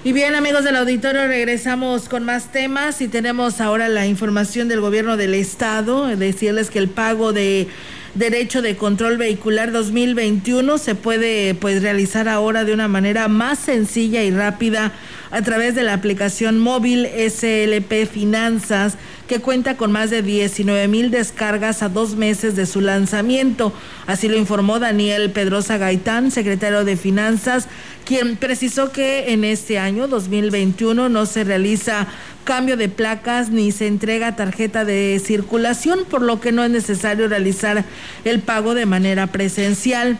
Y 0.02 0.12
bien 0.12 0.34
amigos 0.34 0.64
del 0.64 0.76
auditorio, 0.76 1.26
regresamos 1.26 2.08
con 2.08 2.24
más 2.24 2.52
temas 2.52 3.02
y 3.02 3.08
tenemos 3.08 3.60
ahora 3.60 3.88
la 3.88 4.06
información 4.06 4.68
del 4.68 4.80
gobierno 4.80 5.18
del 5.18 5.34
estado, 5.34 6.06
decirles 6.16 6.70
que 6.70 6.78
el 6.78 6.88
pago 6.88 7.34
de 7.34 7.68
derecho 8.14 8.62
de 8.62 8.76
control 8.76 9.18
vehicular 9.18 9.70
2021 9.72 10.78
se 10.78 10.94
puede 10.94 11.54
pues 11.54 11.82
realizar 11.82 12.28
ahora 12.28 12.64
de 12.64 12.72
una 12.72 12.88
manera 12.88 13.28
más 13.28 13.58
sencilla 13.58 14.22
y 14.22 14.30
rápida 14.30 14.92
a 15.30 15.42
través 15.42 15.74
de 15.74 15.82
la 15.82 15.94
aplicación 15.94 16.58
móvil 16.58 17.06
SLP 17.06 18.06
Finanzas 18.10 18.96
que 19.28 19.38
cuenta 19.38 19.76
con 19.76 19.92
más 19.92 20.10
de 20.10 20.22
19 20.22 20.88
mil 20.88 21.12
descargas 21.12 21.84
a 21.84 21.88
dos 21.88 22.16
meses 22.16 22.56
de 22.56 22.66
su 22.66 22.80
lanzamiento. 22.80 23.72
Así 24.08 24.28
lo 24.28 24.36
informó 24.36 24.80
Daniel 24.80 25.30
Pedrosa 25.30 25.78
Gaitán, 25.78 26.32
secretario 26.32 26.84
de 26.84 26.96
Finanzas, 26.96 27.68
quien 28.04 28.36
precisó 28.36 28.90
que 28.90 29.32
en 29.32 29.44
este 29.44 29.78
año 29.78 30.08
2021 30.08 31.08
no 31.08 31.26
se 31.26 31.44
realiza 31.44 32.08
cambio 32.42 32.76
de 32.76 32.88
placas 32.88 33.50
ni 33.50 33.70
se 33.70 33.86
entrega 33.86 34.34
tarjeta 34.34 34.84
de 34.84 35.22
circulación, 35.24 36.00
por 36.10 36.22
lo 36.22 36.40
que 36.40 36.50
no 36.50 36.64
es 36.64 36.70
necesario 36.72 37.28
realizar 37.28 37.84
el 38.24 38.40
pago 38.40 38.74
de 38.74 38.86
manera 38.86 39.28
presencial. 39.28 40.18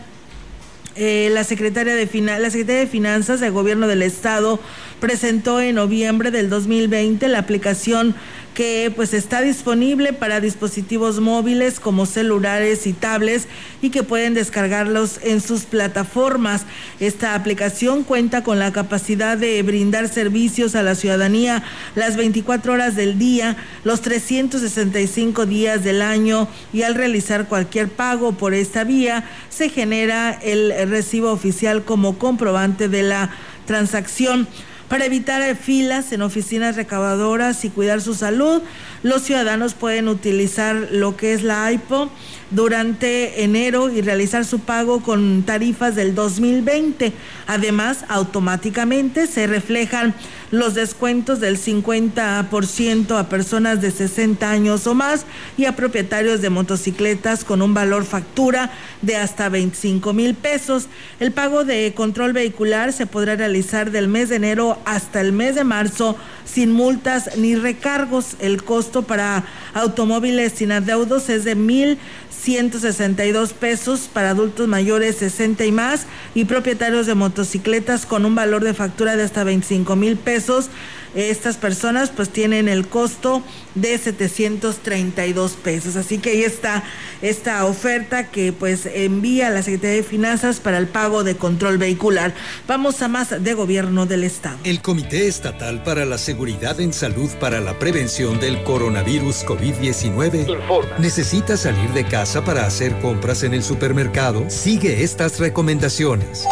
Eh, 0.95 1.29
la 1.31 1.45
secretaria 1.45 1.95
de 1.95 2.05
la 2.05 2.49
secretaria 2.49 2.81
de 2.81 2.87
Finanzas 2.87 3.39
del 3.39 3.53
Gobierno 3.53 3.87
del 3.87 4.01
Estado 4.01 4.59
presentó 4.99 5.61
en 5.61 5.75
noviembre 5.75 6.31
del 6.31 6.49
2020 6.49 7.29
la 7.29 7.39
aplicación 7.39 8.13
que 8.53 8.91
pues 8.95 9.13
está 9.13 9.41
disponible 9.41 10.13
para 10.13 10.41
dispositivos 10.41 11.19
móviles 11.19 11.79
como 11.79 12.05
celulares 12.05 12.85
y 12.85 12.93
tablets 12.93 13.47
y 13.81 13.89
que 13.89 14.03
pueden 14.03 14.33
descargarlos 14.33 15.19
en 15.23 15.41
sus 15.41 15.63
plataformas. 15.63 16.65
Esta 16.99 17.35
aplicación 17.35 18.03
cuenta 18.03 18.43
con 18.43 18.59
la 18.59 18.73
capacidad 18.73 19.37
de 19.37 19.61
brindar 19.63 20.09
servicios 20.09 20.75
a 20.75 20.83
la 20.83 20.95
ciudadanía 20.95 21.63
las 21.95 22.17
24 22.17 22.73
horas 22.73 22.95
del 22.95 23.17
día, 23.17 23.55
los 23.83 24.01
365 24.01 25.45
días 25.45 25.83
del 25.83 26.01
año 26.01 26.47
y 26.73 26.81
al 26.81 26.95
realizar 26.95 27.47
cualquier 27.47 27.89
pago 27.89 28.33
por 28.33 28.53
esta 28.53 28.83
vía 28.83 29.23
se 29.49 29.69
genera 29.69 30.31
el 30.31 30.73
recibo 30.89 31.31
oficial 31.31 31.83
como 31.83 32.17
comprobante 32.17 32.89
de 32.89 33.03
la 33.03 33.31
transacción. 33.65 34.47
Para 34.91 35.05
evitar 35.05 35.55
filas 35.55 36.11
en 36.11 36.21
oficinas 36.21 36.75
recabadoras 36.75 37.63
y 37.63 37.69
cuidar 37.69 38.01
su 38.01 38.13
salud, 38.13 38.61
los 39.03 39.23
ciudadanos 39.23 39.73
pueden 39.73 40.07
utilizar 40.07 40.89
lo 40.91 41.17
que 41.17 41.33
es 41.33 41.43
la 41.43 41.65
AIPO 41.65 42.09
durante 42.51 43.43
enero 43.43 43.89
y 43.89 44.01
realizar 44.01 44.45
su 44.45 44.59
pago 44.59 45.01
con 45.01 45.43
tarifas 45.43 45.95
del 45.95 46.13
2020. 46.13 47.13
Además, 47.47 48.05
automáticamente 48.09 49.25
se 49.25 49.47
reflejan 49.47 50.13
los 50.51 50.73
descuentos 50.73 51.39
del 51.39 51.57
50% 51.57 53.17
a 53.17 53.29
personas 53.29 53.81
de 53.81 53.89
60 53.89 54.49
años 54.49 54.85
o 54.85 54.93
más 54.93 55.25
y 55.57 55.63
a 55.63 55.77
propietarios 55.77 56.41
de 56.41 56.49
motocicletas 56.49 57.45
con 57.45 57.61
un 57.61 57.73
valor 57.73 58.03
factura 58.03 58.69
de 59.01 59.15
hasta 59.15 59.47
25 59.47 60.11
mil 60.11 60.35
pesos. 60.35 60.87
El 61.21 61.31
pago 61.31 61.63
de 61.63 61.93
control 61.95 62.33
vehicular 62.33 62.91
se 62.91 63.05
podrá 63.05 63.35
realizar 63.37 63.91
del 63.91 64.09
mes 64.09 64.27
de 64.27 64.35
enero 64.35 64.77
hasta 64.83 65.21
el 65.21 65.31
mes 65.31 65.55
de 65.55 65.63
marzo 65.63 66.17
sin 66.43 66.73
multas 66.73 67.37
ni 67.37 67.55
recargos. 67.55 68.35
El 68.39 68.63
costo 68.63 68.90
para 68.91 69.45
automóviles 69.73 70.51
sin 70.53 70.73
adeudos 70.73 71.29
es 71.29 71.45
de 71.45 71.55
mil 71.55 71.97
162 72.29 73.53
pesos 73.53 74.09
para 74.11 74.31
adultos 74.31 74.67
mayores 74.67 75.17
60 75.17 75.63
y 75.65 75.71
más 75.71 76.05
y 76.35 76.45
propietarios 76.45 77.05
de 77.05 77.15
motocicletas 77.15 78.05
con 78.05 78.25
un 78.25 78.35
valor 78.35 78.63
de 78.63 78.73
factura 78.73 79.15
de 79.15 79.23
hasta 79.23 79.43
25 79.43 79.95
mil 79.95 80.17
pesos 80.17 80.69
estas 81.15 81.57
personas 81.57 82.09
pues 82.09 82.29
tienen 82.29 82.69
el 82.69 82.87
costo 82.87 83.43
de 83.75 83.97
732 83.97 85.53
pesos. 85.53 85.95
Así 85.95 86.17
que 86.17 86.31
ahí 86.31 86.43
está 86.43 86.83
esta 87.21 87.65
oferta 87.65 88.29
que 88.31 88.53
pues 88.53 88.85
envía 88.85 89.49
la 89.49 89.63
Secretaría 89.63 89.97
de 89.97 90.03
Finanzas 90.03 90.59
para 90.59 90.77
el 90.77 90.87
pago 90.87 91.23
de 91.23 91.35
control 91.35 91.77
vehicular. 91.77 92.33
Vamos 92.67 93.01
a 93.01 93.07
más 93.07 93.43
de 93.43 93.53
gobierno 93.53 94.05
del 94.05 94.23
Estado. 94.23 94.57
El 94.63 94.81
Comité 94.81 95.27
Estatal 95.27 95.83
para 95.83 96.05
la 96.05 96.17
Seguridad 96.17 96.79
en 96.79 96.93
Salud 96.93 97.29
para 97.39 97.61
la 97.61 97.77
Prevención 97.79 98.39
del 98.39 98.63
Coronavirus 98.63 99.45
COVID-19 99.45 100.99
necesita 100.99 101.57
salir 101.57 101.89
de 101.91 102.05
casa 102.05 102.43
para 102.43 102.65
hacer 102.65 102.97
compras 102.99 103.43
en 103.43 103.53
el 103.53 103.63
supermercado. 103.63 104.49
Sigue 104.49 105.03
estas 105.03 105.39
recomendaciones. 105.39 106.45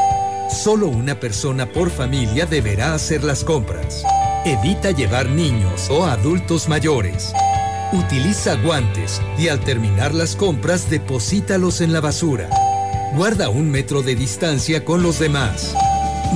Solo 0.49 0.87
una 0.87 1.19
persona 1.19 1.67
por 1.71 1.91
familia 1.91 2.45
deberá 2.45 2.93
hacer 2.93 3.23
las 3.23 3.43
compras. 3.43 4.03
Evita 4.45 4.91
llevar 4.91 5.29
niños 5.29 5.89
o 5.89 6.05
adultos 6.05 6.69
mayores. 6.69 7.33
Utiliza 7.91 8.55
guantes 8.55 9.21
y 9.37 9.49
al 9.49 9.59
terminar 9.59 10.13
las 10.13 10.37
compras 10.37 10.89
deposítalos 10.89 11.81
en 11.81 11.91
la 11.91 11.99
basura. 11.99 12.49
Guarda 13.15 13.49
un 13.49 13.69
metro 13.69 14.01
de 14.01 14.15
distancia 14.15 14.85
con 14.85 15.03
los 15.03 15.19
demás. 15.19 15.75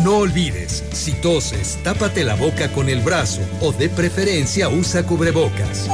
No 0.04 0.18
olvides, 0.18 0.84
si 0.92 1.14
toses, 1.14 1.80
tápate 1.84 2.26
la 2.26 2.36
boca 2.36 2.74
con 2.74 2.90
el 2.90 3.00
brazo 3.00 3.40
o 3.62 3.72
de 3.72 3.88
preferencia 3.88 4.68
usa 4.68 5.04
cubrebocas. 5.04 5.90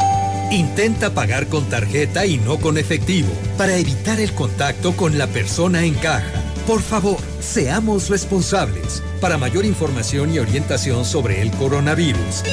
Intenta 0.49 1.14
pagar 1.14 1.45
con 1.45 1.70
tarjeta 1.70 2.26
y 2.26 2.38
no 2.39 2.57
con 2.57 2.80
efectivo 2.80 3.30
para 3.55 3.76
evitar 3.76 4.20
el 4.20 4.34
contacto 4.34 4.93
con 4.97 5.20
la 5.20 5.28
persona 5.28 5.84
en 5.84 5.93
caja. 5.93 6.49
Por 6.68 6.82
favor, 6.82 7.18
seamos 7.39 8.10
responsables. 8.10 9.01
Para 9.22 9.38
mayor 9.38 9.64
información 9.66 10.34
y 10.34 10.39
orientación 10.39 11.05
sobre 11.05 11.41
el 11.41 11.51
coronavirus, 11.51 12.43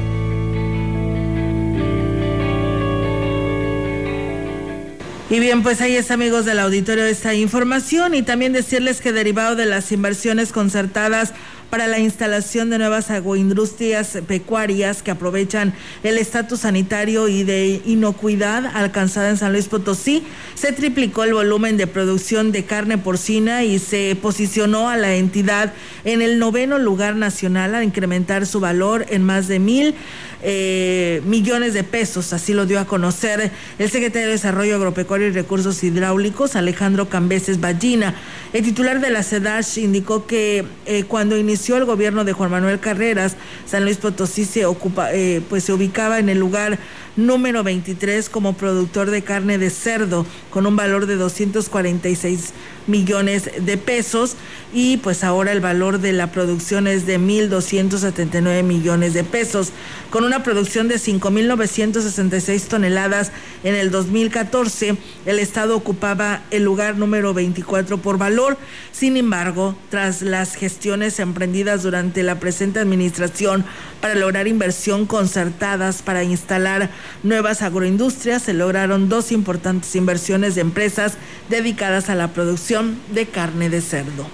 Y 5.29 5.39
bien, 5.39 5.61
pues 5.61 5.81
ahí 5.81 5.97
es 5.97 6.09
amigos 6.09 6.45
del 6.45 6.57
auditorio 6.57 7.03
esta 7.03 7.33
información 7.33 8.15
y 8.15 8.21
también 8.21 8.53
decirles 8.53 9.01
que 9.01 9.11
derivado 9.11 9.57
de 9.57 9.65
las 9.65 9.91
inversiones 9.91 10.53
concertadas 10.53 11.33
para 11.69 11.87
la 11.87 11.99
instalación 11.99 12.69
de 12.69 12.77
nuevas 12.77 13.11
agroindustrias 13.11 14.17
pecuarias 14.27 15.01
que 15.03 15.11
aprovechan 15.11 15.73
el 16.03 16.17
estatus 16.17 16.61
sanitario 16.61 17.27
y 17.27 17.43
de 17.43 17.81
inocuidad 17.85 18.65
alcanzada 18.73 19.29
en 19.29 19.37
San 19.37 19.51
Luis 19.51 19.67
Potosí. 19.67 20.23
Se 20.55 20.71
triplicó 20.71 21.23
el 21.23 21.33
volumen 21.33 21.77
de 21.77 21.87
producción 21.87 22.51
de 22.51 22.65
carne 22.65 22.97
porcina 22.97 23.63
y 23.63 23.79
se 23.79 24.17
posicionó 24.21 24.89
a 24.89 24.97
la 24.97 25.15
entidad 25.15 25.73
en 26.05 26.21
el 26.21 26.39
noveno 26.39 26.77
lugar 26.79 27.15
nacional 27.15 27.75
al 27.75 27.83
incrementar 27.83 28.45
su 28.45 28.59
valor 28.59 29.05
en 29.09 29.23
más 29.23 29.47
de 29.47 29.59
mil 29.59 29.95
eh, 30.43 31.21
millones 31.25 31.73
de 31.73 31.83
pesos, 31.83 32.31
así 32.31 32.53
lo 32.53 32.67
dio 32.67 32.79
a 32.79 32.85
conocer 32.85 33.51
el 33.79 33.89
secretario 33.89 34.27
de 34.27 34.33
Desarrollo 34.33 34.75
Agropecuario 34.75 35.27
y 35.27 35.31
Recursos 35.31 35.83
Hidráulicos, 35.83 36.55
Alejandro 36.55 37.09
Cambeses 37.09 37.59
Ballina. 37.59 38.13
El 38.53 38.63
titular 38.63 39.01
de 39.01 39.09
la 39.09 39.23
CEDASH 39.23 39.79
indicó 39.79 40.27
que 40.27 40.63
eh, 40.85 41.05
cuando 41.05 41.37
inició 41.37 41.56
el 41.65 41.85
gobierno 41.85 42.23
de 42.23 42.33
Juan 42.33 42.51
Manuel 42.51 42.79
Carreras, 42.79 43.35
San 43.65 43.83
Luis 43.83 43.97
Potosí 43.97 44.45
se, 44.45 44.65
ocupa, 44.65 45.13
eh, 45.13 45.41
pues 45.49 45.63
se 45.63 45.73
ubicaba 45.73 46.19
en 46.19 46.29
el 46.29 46.39
lugar 46.39 46.77
número 47.15 47.63
23 47.63 48.29
como 48.29 48.53
productor 48.53 49.09
de 49.09 49.23
carne 49.23 49.57
de 49.57 49.69
cerdo 49.69 50.25
con 50.51 50.65
un 50.67 50.75
valor 50.75 51.07
de 51.07 51.15
246 51.15 52.53
millones 52.87 53.51
de 53.59 53.77
pesos 53.77 54.35
y 54.73 54.97
pues 54.97 55.23
ahora 55.23 55.51
el 55.51 55.59
valor 55.59 55.99
de 55.99 56.13
la 56.13 56.31
producción 56.31 56.87
es 56.87 57.05
de 57.05 57.19
1.279 57.19 58.63
millones 58.63 59.13
de 59.13 59.23
pesos, 59.23 59.71
con 60.09 60.23
una 60.23 60.43
producción 60.43 60.87
de 60.87 60.95
5.966 60.95 62.67
toneladas 62.67 63.31
en 63.63 63.75
el 63.75 63.91
2014. 63.91 64.97
El 65.25 65.39
Estado 65.39 65.75
ocupaba 65.75 66.41
el 66.51 66.63
lugar 66.63 66.97
número 66.97 67.33
24 67.33 67.97
por 67.99 68.17
valor. 68.17 68.57
Sin 68.91 69.17
embargo, 69.17 69.77
tras 69.89 70.21
las 70.21 70.55
gestiones 70.55 71.19
emprendidas 71.19 71.83
durante 71.83 72.23
la 72.23 72.39
presente 72.39 72.79
administración 72.79 73.65
para 74.01 74.15
lograr 74.15 74.47
inversión 74.47 75.05
concertadas 75.05 76.01
para 76.01 76.23
instalar 76.23 76.91
nuevas 77.23 77.61
agroindustrias, 77.61 78.43
se 78.43 78.53
lograron 78.53 79.09
dos 79.09 79.31
importantes 79.31 79.95
inversiones 79.95 80.55
de 80.55 80.61
empresas 80.61 81.17
dedicadas 81.49 82.09
a 82.09 82.15
la 82.15 82.29
producción 82.33 82.97
de 83.13 83.25
carne 83.25 83.69
de 83.69 83.81
cerdo. 83.81 84.27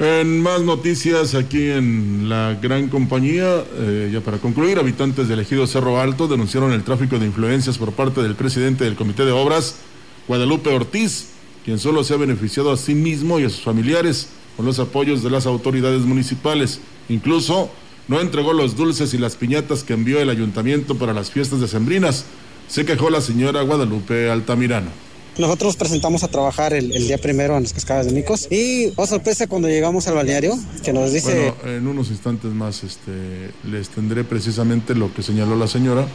En 0.00 0.40
más 0.42 0.62
noticias 0.62 1.34
aquí 1.34 1.70
en 1.70 2.28
la 2.28 2.56
gran 2.62 2.88
compañía, 2.88 3.64
eh, 3.78 4.10
ya 4.12 4.20
para 4.20 4.38
concluir, 4.38 4.78
habitantes 4.78 5.26
del 5.26 5.40
ejido 5.40 5.66
Cerro 5.66 6.00
Alto 6.00 6.28
denunciaron 6.28 6.72
el 6.72 6.84
tráfico 6.84 7.18
de 7.18 7.26
influencias 7.26 7.78
por 7.78 7.92
parte 7.92 8.22
del 8.22 8.36
presidente 8.36 8.84
del 8.84 8.94
Comité 8.94 9.24
de 9.24 9.32
Obras, 9.32 9.80
Guadalupe 10.28 10.70
Ortiz, 10.70 11.30
quien 11.64 11.80
solo 11.80 12.04
se 12.04 12.14
ha 12.14 12.16
beneficiado 12.16 12.70
a 12.70 12.76
sí 12.76 12.94
mismo 12.94 13.40
y 13.40 13.44
a 13.44 13.50
sus 13.50 13.62
familiares 13.62 14.28
con 14.56 14.66
los 14.66 14.78
apoyos 14.78 15.24
de 15.24 15.30
las 15.30 15.46
autoridades 15.46 16.02
municipales. 16.02 16.80
Incluso 17.08 17.68
no 18.08 18.20
entregó 18.20 18.54
los 18.54 18.74
dulces 18.74 19.14
y 19.14 19.18
las 19.18 19.36
piñatas 19.36 19.84
que 19.84 19.92
envió 19.92 20.20
el 20.20 20.30
ayuntamiento 20.30 20.96
para 20.96 21.12
las 21.12 21.30
fiestas 21.30 21.60
decembrinas. 21.60 22.24
Se 22.66 22.84
quejó 22.84 23.10
la 23.10 23.20
señora 23.20 23.62
Guadalupe 23.62 24.30
Altamirano. 24.30 24.90
Nosotros 25.38 25.76
presentamos 25.76 26.24
a 26.24 26.28
trabajar 26.28 26.72
el, 26.72 26.90
día 26.90 27.18
primero 27.18 27.56
en 27.56 27.62
las 27.62 27.72
cascadas 27.72 28.06
de 28.06 28.12
Micos 28.12 28.48
y, 28.50 28.92
oh 28.96 29.06
sorpresa, 29.06 29.46
cuando 29.46 29.68
llegamos 29.68 30.08
al 30.08 30.14
balneario, 30.14 30.58
que 30.82 30.92
nos 30.92 31.12
dice... 31.12 31.52
Bueno, 31.62 31.76
en 31.76 31.86
unos 31.86 32.10
instantes 32.10 32.50
más 32.50 32.82
este, 32.82 33.52
les 33.70 33.88
tendré 33.90 34.24
precisamente 34.24 34.96
lo 34.96 35.14
que 35.14 35.22
señaló 35.22 35.54
la 35.54 35.68
señora 35.68 36.08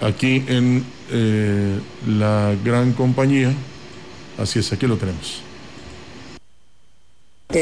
aquí 0.00 0.42
en 0.48 0.84
eh, 1.12 1.78
la 2.08 2.54
gran 2.64 2.94
compañía. 2.94 3.52
Así 4.38 4.58
es, 4.58 4.72
aquí 4.72 4.86
lo 4.86 4.96
tenemos 4.96 5.45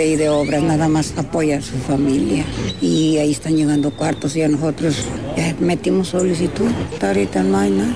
y 0.03 0.17
de 0.17 0.29
obras 0.29 0.63
nada 0.63 0.89
más 0.89 1.15
apoya 1.17 1.59
a 1.59 1.63
su 1.63 1.77
familia 1.77 2.45
y 2.81 3.19
ahí 3.19 3.31
están 3.31 3.57
llegando 3.57 3.93
cuartos 3.93 4.35
y 4.35 4.43
a 4.43 4.49
nosotros 4.49 4.97
ya 5.37 5.55
metimos 5.61 6.09
solicitud, 6.09 6.71
ahorita 7.01 7.43
no 7.43 7.59
hay 7.59 7.71
nada, 7.71 7.95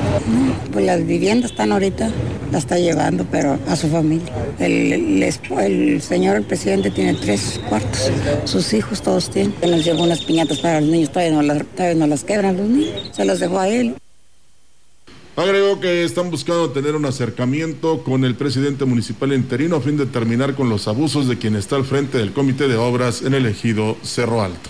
pues 0.73 0.85
las 0.85 1.05
viviendas 1.05 1.51
están 1.51 1.73
ahorita, 1.73 2.11
la 2.53 2.59
está 2.59 2.79
llevando 2.79 3.27
pero 3.31 3.59
a 3.69 3.77
su 3.77 3.89
familia. 3.89 4.33
El, 4.59 5.23
el, 5.23 6.03
señor, 6.03 6.37
el 6.37 6.45
presidente 6.45 6.91
tiene 6.91 7.15
tres 7.15 7.61
cuartos, 7.69 8.11
sus 8.45 8.73
hijos 8.75 9.03
todos 9.03 9.31
tienen, 9.31 9.55
nos 9.69 9.85
llevó 9.85 10.05
unas 10.05 10.25
piñatas 10.25 10.59
para 10.59 10.81
los 10.81 10.91
niños, 10.91 11.11
todavía 11.11 11.35
no 11.35 11.43
las, 11.43 11.65
todavía 11.65 11.99
no 11.99 12.07
las 12.07 12.25
quebran 12.25 12.57
los 12.57 12.69
niños, 12.69 13.11
se 13.13 13.25
las 13.25 13.41
dejó 13.41 13.59
a 13.59 13.69
él. 13.69 13.97
Agregó 15.39 15.79
que 15.79 16.03
están 16.03 16.33
buscando 16.33 16.71
tener 16.71 16.97
un 16.97 17.05
acercamiento 17.05 18.03
con 18.03 18.25
el 18.25 18.35
presidente 18.35 18.85
municipal 18.85 19.33
interino 19.33 19.77
a 19.77 19.81
fin 19.81 19.97
de 19.97 20.05
terminar 20.05 20.57
con 20.57 20.69
los 20.69 20.89
abusos 20.89 21.29
de 21.29 21.39
quien 21.39 21.55
está 21.55 21.77
al 21.77 21.85
frente 21.85 22.19
del 22.19 22.33
comité 22.33 22.67
de 22.67 22.75
obras 22.75 23.23
en 23.23 23.35
el 23.35 23.47
ejido 23.47 23.97
Cerro 24.03 24.43
Alto. 24.43 24.69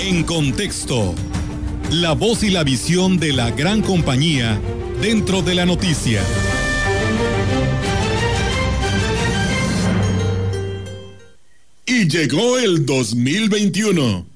En 0.00 0.24
contexto, 0.24 1.14
la 1.90 2.12
voz 2.12 2.42
y 2.42 2.48
la 2.48 2.64
visión 2.64 3.18
de 3.18 3.34
la 3.34 3.50
gran 3.50 3.82
compañía 3.82 4.58
dentro 5.02 5.42
de 5.42 5.54
la 5.54 5.66
noticia. 5.66 6.22
Y 11.84 12.08
llegó 12.08 12.58
el 12.58 12.86
2021 12.86 14.35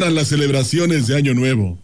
eran 0.00 0.14
las 0.14 0.28
celebraciones 0.28 1.08
de 1.08 1.16
Año 1.16 1.34
Nuevo, 1.34 1.78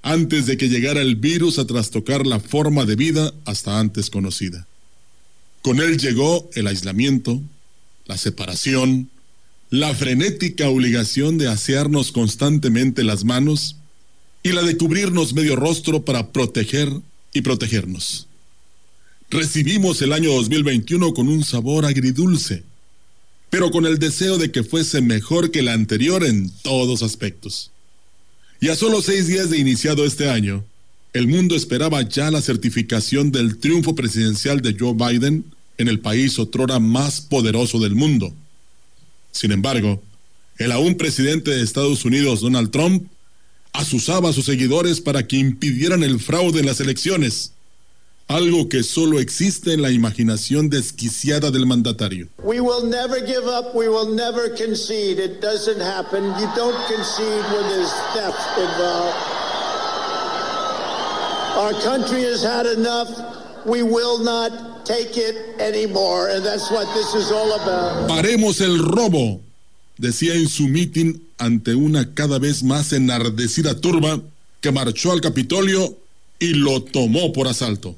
antes 0.00 0.46
de 0.46 0.56
que 0.56 0.70
llegara 0.70 1.02
el 1.02 1.16
virus 1.16 1.58
a 1.58 1.66
trastocar 1.66 2.26
la 2.26 2.40
forma 2.40 2.86
de 2.86 2.96
vida 2.96 3.34
hasta 3.44 3.78
antes 3.78 4.08
conocida. 4.08 4.66
Con 5.60 5.78
él 5.78 5.98
llegó 5.98 6.48
el 6.54 6.68
aislamiento, 6.68 7.42
la 8.06 8.16
separación, 8.16 9.10
la 9.68 9.94
frenética 9.94 10.70
obligación 10.70 11.36
de 11.36 11.48
asearnos 11.48 12.12
constantemente 12.12 13.04
las 13.04 13.24
manos 13.24 13.76
y 14.42 14.52
la 14.52 14.62
de 14.62 14.78
cubrirnos 14.78 15.34
medio 15.34 15.54
rostro 15.54 16.02
para 16.02 16.32
proteger 16.32 16.88
y 17.34 17.42
protegernos. 17.42 18.26
Recibimos 19.28 20.00
el 20.00 20.14
año 20.14 20.32
2021 20.32 21.12
con 21.12 21.28
un 21.28 21.44
sabor 21.44 21.84
agridulce, 21.84 22.64
pero 23.50 23.70
con 23.70 23.84
el 23.84 23.98
deseo 23.98 24.38
de 24.38 24.50
que 24.50 24.62
fuese 24.62 25.00
mejor 25.02 25.50
que 25.50 25.58
el 25.58 25.68
anterior 25.68 26.24
en 26.24 26.50
todos 26.62 27.02
aspectos. 27.02 27.70
Y 28.60 28.68
a 28.68 28.76
solo 28.76 29.02
seis 29.02 29.26
días 29.26 29.50
de 29.50 29.58
iniciado 29.58 30.04
este 30.04 30.30
año, 30.30 30.64
el 31.12 31.26
mundo 31.26 31.56
esperaba 31.56 32.02
ya 32.02 32.30
la 32.30 32.40
certificación 32.40 33.32
del 33.32 33.58
triunfo 33.58 33.96
presidencial 33.96 34.60
de 34.60 34.76
Joe 34.78 34.94
Biden 34.94 35.44
en 35.76 35.88
el 35.88 35.98
país 35.98 36.38
otrora 36.38 36.78
más 36.78 37.20
poderoso 37.20 37.80
del 37.80 37.96
mundo. 37.96 38.32
Sin 39.32 39.50
embargo, 39.50 40.00
el 40.58 40.72
aún 40.72 40.96
presidente 40.96 41.50
de 41.50 41.62
Estados 41.62 42.04
Unidos, 42.04 42.42
Donald 42.42 42.70
Trump, 42.70 43.08
asusaba 43.72 44.30
a 44.30 44.32
sus 44.32 44.44
seguidores 44.44 45.00
para 45.00 45.26
que 45.26 45.36
impidieran 45.36 46.02
el 46.02 46.20
fraude 46.20 46.60
en 46.60 46.66
las 46.66 46.80
elecciones, 46.80 47.52
algo 48.30 48.68
que 48.68 48.84
solo 48.84 49.18
existe 49.18 49.72
en 49.72 49.82
la 49.82 49.90
imaginación 49.90 50.70
desquiciada 50.70 51.50
del 51.50 51.66
mandatario. 51.66 52.28
We 52.44 52.60
will 52.60 52.88
never 52.88 53.18
give 53.26 53.44
up, 53.48 53.74
we 53.74 53.88
will 53.88 54.14
never 54.14 54.54
concede. 54.54 55.18
It 55.18 55.40
doesn't 55.40 55.80
happen. 55.80 56.22
You 56.38 56.48
don't 56.54 56.78
concede 56.86 57.44
when 57.52 57.68
there's 57.70 57.92
theft 58.14 58.38
involved. 58.56 59.16
Our 61.58 61.74
country 61.82 62.22
has 62.22 62.42
had 62.42 62.66
enough. 62.66 63.10
We 63.66 63.82
will 63.82 64.22
not 64.22 64.86
take 64.86 65.16
it 65.16 65.58
anymore, 65.58 66.28
and 66.30 66.44
that's 66.44 66.70
what 66.70 66.86
this 66.94 67.14
is 67.14 67.32
all 67.32 67.52
about. 67.60 68.08
Paremos 68.08 68.60
el 68.60 68.78
robo, 68.78 69.40
decía 69.98 70.34
en 70.34 70.48
su 70.48 70.68
mitin 70.68 71.20
ante 71.36 71.74
una 71.74 72.14
cada 72.14 72.38
vez 72.38 72.62
más 72.62 72.92
enardecida 72.92 73.74
turba 73.80 74.20
que 74.60 74.70
marchó 74.70 75.10
al 75.10 75.20
Capitolio 75.20 75.96
y 76.38 76.54
lo 76.54 76.82
tomó 76.82 77.32
por 77.32 77.48
asalto. 77.48 77.96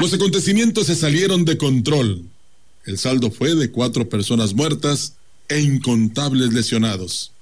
Los 0.00 0.12
acontecimientos 0.12 0.86
se 0.86 0.96
salieron 0.96 1.44
de 1.44 1.56
control. 1.56 2.24
El 2.84 2.98
saldo 2.98 3.30
fue 3.30 3.54
de 3.54 3.70
cuatro 3.70 4.08
personas 4.08 4.52
muertas 4.52 5.14
e 5.48 5.60
incontables 5.60 6.52
lesionados. 6.52 7.32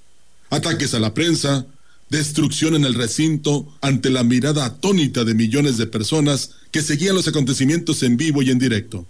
Ataques 0.51 0.95
a 0.95 1.01
la 1.01 1.15
prensa, 1.15 1.67
destrucción 2.11 2.75
en 2.75 2.85
el 2.85 2.95
recinto 2.95 3.67
ante 3.81 4.11
la 4.11 4.23
mirada 4.23 4.67
atónita 4.67 5.25
de 5.25 5.35
millones 5.35 5.79
de 5.79 5.87
personas 5.87 6.51
que 6.71 6.83
seguían 6.83 7.17
los 7.17 7.27
acontecimientos 7.27 8.03
en 8.03 8.17
vivo 8.17 8.43
y 8.43 8.51
en 8.51 8.59
directo. 8.59 9.07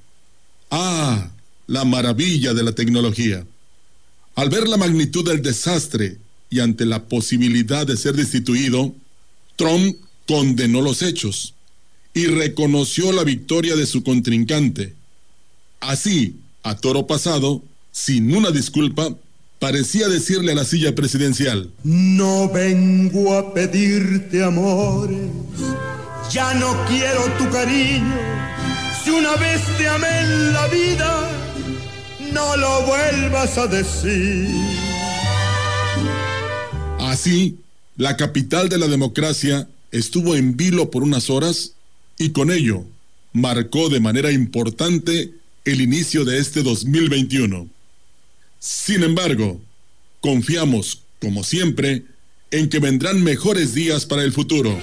Ah, 0.71 1.31
la 1.67 1.85
maravilla 1.85 2.55
de 2.55 2.63
la 2.63 2.73
tecnología. 2.73 3.45
Al 4.35 4.49
ver 4.49 4.69
la 4.69 4.79
magnitud 4.79 5.29
del 5.29 5.43
desastre 5.43 6.19
y 6.49 6.61
ante 6.61 6.87
la 6.87 7.05
posibilidad 7.05 7.87
de 7.87 7.97
ser 7.97 8.15
destituido, 8.15 8.95
Trump 9.57 9.97
condenó 10.27 10.81
los 10.81 11.03
hechos 11.03 11.55
y 12.15 12.27
reconoció 12.27 13.13
la 13.13 13.25
victoria 13.25 13.77
de 13.77 13.87
su 13.87 14.03
contrincante. 14.03 14.95
Así, 15.81 16.37
a 16.63 16.77
toro 16.77 17.07
pasado, 17.07 17.63
sin 17.91 18.35
una 18.35 18.51
disculpa, 18.51 19.17
parecía 19.59 20.09
decirle 20.09 20.53
a 20.53 20.57
la 20.57 20.65
silla 20.65 20.95
presidencial, 20.95 21.71
No 21.85 22.49
vengo 22.51 23.35
a 23.35 23.55
pedirte 23.55 24.43
amores, 24.43 25.31
ya 26.31 26.55
no 26.55 26.85
quiero 26.87 27.25
tu 27.39 27.49
cariño, 27.51 28.19
si 29.05 29.11
una 29.11 29.37
vez 29.37 29.61
te 29.79 29.89
amé 29.89 30.21
en 30.21 30.53
la 30.53 30.69
vida, 30.69 31.31
no 32.33 32.57
lo 32.57 32.87
vuelvas 32.87 33.59
a 33.59 33.67
decir. 33.67 34.49
Así, 36.99 37.59
la 37.97 38.17
capital 38.17 38.69
de 38.69 38.79
la 38.79 38.89
democracia 38.89 39.69
estuvo 39.91 40.35
en 40.35 40.57
vilo 40.57 40.91
por 40.91 41.03
unas 41.03 41.29
horas 41.31 41.73
y 42.19 42.31
con 42.31 42.51
ello 42.51 42.85
marcó 43.33 43.89
de 43.89 44.01
manera 44.01 44.31
importante 44.31 45.33
el 45.65 45.81
inicio 45.81 46.25
de 46.25 46.39
este 46.39 46.63
2021. 46.63 47.69
Sin 48.59 49.03
embargo, 49.03 49.61
confiamos, 50.21 51.03
como 51.21 51.45
siempre, 51.45 52.05
en 52.51 52.69
que 52.69 52.79
vendrán 52.79 53.23
mejores 53.23 53.75
días 53.75 54.07
para 54.07 54.23
el 54.23 54.33
futuro. 54.33 54.79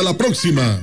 Hasta 0.00 0.12
la 0.12 0.16
próxima. 0.16 0.80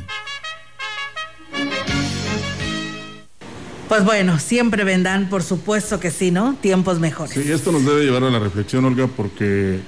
Pues 3.88 4.05
bueno, 4.05 4.38
siempre 4.38 4.84
vendrán, 4.84 5.28
por 5.28 5.41
supuesto 5.41 5.99
que 5.99 6.11
sí, 6.11 6.30
¿no? 6.30 6.55
Tiempos 6.61 6.99
mejores. 6.99 7.34
Sí, 7.34 7.51
esto 7.51 7.72
nos 7.72 7.84
debe 7.84 8.03
llevar 8.03 8.24
a 8.26 8.30
la 8.30 8.38
reflexión, 8.38 8.86
Olga, 8.86 9.07
porque 9.07 9.80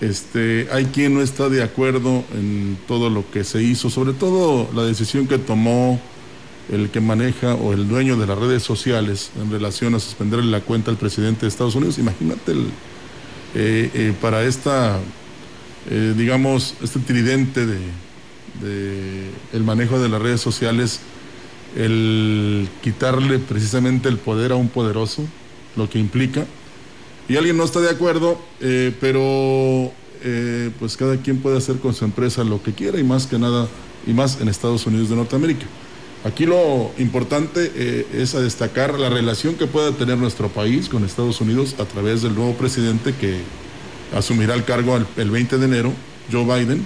este, 0.00 0.68
hay 0.70 0.84
quien 0.84 1.14
no 1.14 1.20
está 1.20 1.48
de 1.48 1.64
acuerdo 1.64 2.22
en 2.32 2.78
todo 2.86 3.10
lo 3.10 3.28
que 3.32 3.42
se 3.42 3.60
hizo, 3.60 3.90
sobre 3.90 4.12
todo 4.12 4.70
la 4.72 4.84
decisión 4.84 5.26
que 5.26 5.38
tomó 5.38 6.00
el 6.70 6.90
que 6.90 7.00
maneja 7.00 7.54
o 7.54 7.72
el 7.72 7.88
dueño 7.88 8.16
de 8.18 8.28
las 8.28 8.38
redes 8.38 8.62
sociales 8.62 9.32
en 9.42 9.50
relación 9.50 9.96
a 9.96 9.98
suspenderle 9.98 10.48
la 10.48 10.60
cuenta 10.60 10.92
al 10.92 10.96
presidente 10.96 11.40
de 11.40 11.48
Estados 11.48 11.74
Unidos. 11.74 11.98
Imagínate 11.98 12.52
el, 12.52 12.66
eh, 13.56 13.90
eh, 13.94 14.14
para 14.20 14.44
esta, 14.44 15.00
eh, 15.90 16.14
digamos, 16.16 16.76
este 16.80 17.00
tridente 17.00 17.66
de, 17.66 17.78
de 18.62 19.30
el 19.52 19.64
manejo 19.64 19.98
de 19.98 20.08
las 20.08 20.20
redes 20.20 20.40
sociales, 20.40 21.00
el 21.76 22.68
quitarle 22.82 23.38
precisamente 23.38 24.08
el 24.08 24.18
poder 24.18 24.52
a 24.52 24.56
un 24.56 24.68
poderoso, 24.68 25.24
lo 25.76 25.88
que 25.88 25.98
implica. 25.98 26.46
Y 27.28 27.36
alguien 27.36 27.56
no 27.56 27.64
está 27.64 27.80
de 27.80 27.90
acuerdo, 27.90 28.40
eh, 28.60 28.92
pero 29.00 29.92
eh, 30.22 30.70
pues 30.78 30.96
cada 30.96 31.16
quien 31.16 31.38
puede 31.38 31.58
hacer 31.58 31.76
con 31.78 31.94
su 31.94 32.04
empresa 32.04 32.44
lo 32.44 32.62
que 32.62 32.72
quiera 32.72 32.98
y 32.98 33.04
más 33.04 33.26
que 33.26 33.38
nada, 33.38 33.68
y 34.06 34.12
más 34.12 34.40
en 34.40 34.48
Estados 34.48 34.86
Unidos 34.86 35.10
de 35.10 35.16
Norteamérica. 35.16 35.66
Aquí 36.24 36.44
lo 36.44 36.90
importante 36.98 37.72
eh, 37.74 38.06
es 38.12 38.34
a 38.34 38.40
destacar 38.40 38.98
la 38.98 39.08
relación 39.08 39.54
que 39.54 39.66
pueda 39.66 39.92
tener 39.92 40.18
nuestro 40.18 40.48
país 40.48 40.88
con 40.88 41.04
Estados 41.04 41.40
Unidos 41.40 41.76
a 41.78 41.86
través 41.86 42.20
del 42.20 42.34
nuevo 42.34 42.54
presidente 42.54 43.14
que 43.14 43.38
asumirá 44.14 44.54
el 44.54 44.64
cargo 44.64 44.96
el, 44.96 45.06
el 45.16 45.30
20 45.30 45.56
de 45.56 45.64
enero, 45.64 45.92
Joe 46.30 46.44
Biden, 46.44 46.84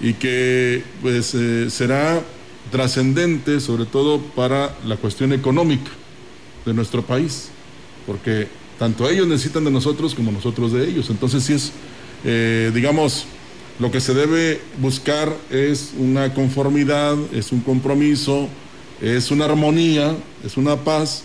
y 0.00 0.14
que 0.14 0.82
pues 1.02 1.34
eh, 1.34 1.70
será 1.70 2.22
trascendente 2.70 3.60
sobre 3.60 3.86
todo 3.86 4.20
para 4.20 4.76
la 4.84 4.96
cuestión 4.96 5.32
económica 5.32 5.90
de 6.64 6.74
nuestro 6.74 7.02
país, 7.02 7.48
porque 8.06 8.48
tanto 8.78 9.08
ellos 9.08 9.26
necesitan 9.26 9.64
de 9.64 9.70
nosotros 9.70 10.14
como 10.14 10.30
nosotros 10.30 10.72
de 10.72 10.88
ellos. 10.88 11.10
Entonces 11.10 11.42
sí 11.42 11.54
es, 11.54 11.72
eh, 12.24 12.70
digamos, 12.74 13.26
lo 13.78 13.90
que 13.90 14.00
se 14.00 14.14
debe 14.14 14.60
buscar 14.80 15.34
es 15.50 15.92
una 15.98 16.34
conformidad, 16.34 17.16
es 17.32 17.52
un 17.52 17.60
compromiso, 17.60 18.48
es 19.00 19.30
una 19.30 19.46
armonía, 19.46 20.16
es 20.44 20.56
una 20.56 20.76
paz 20.76 21.24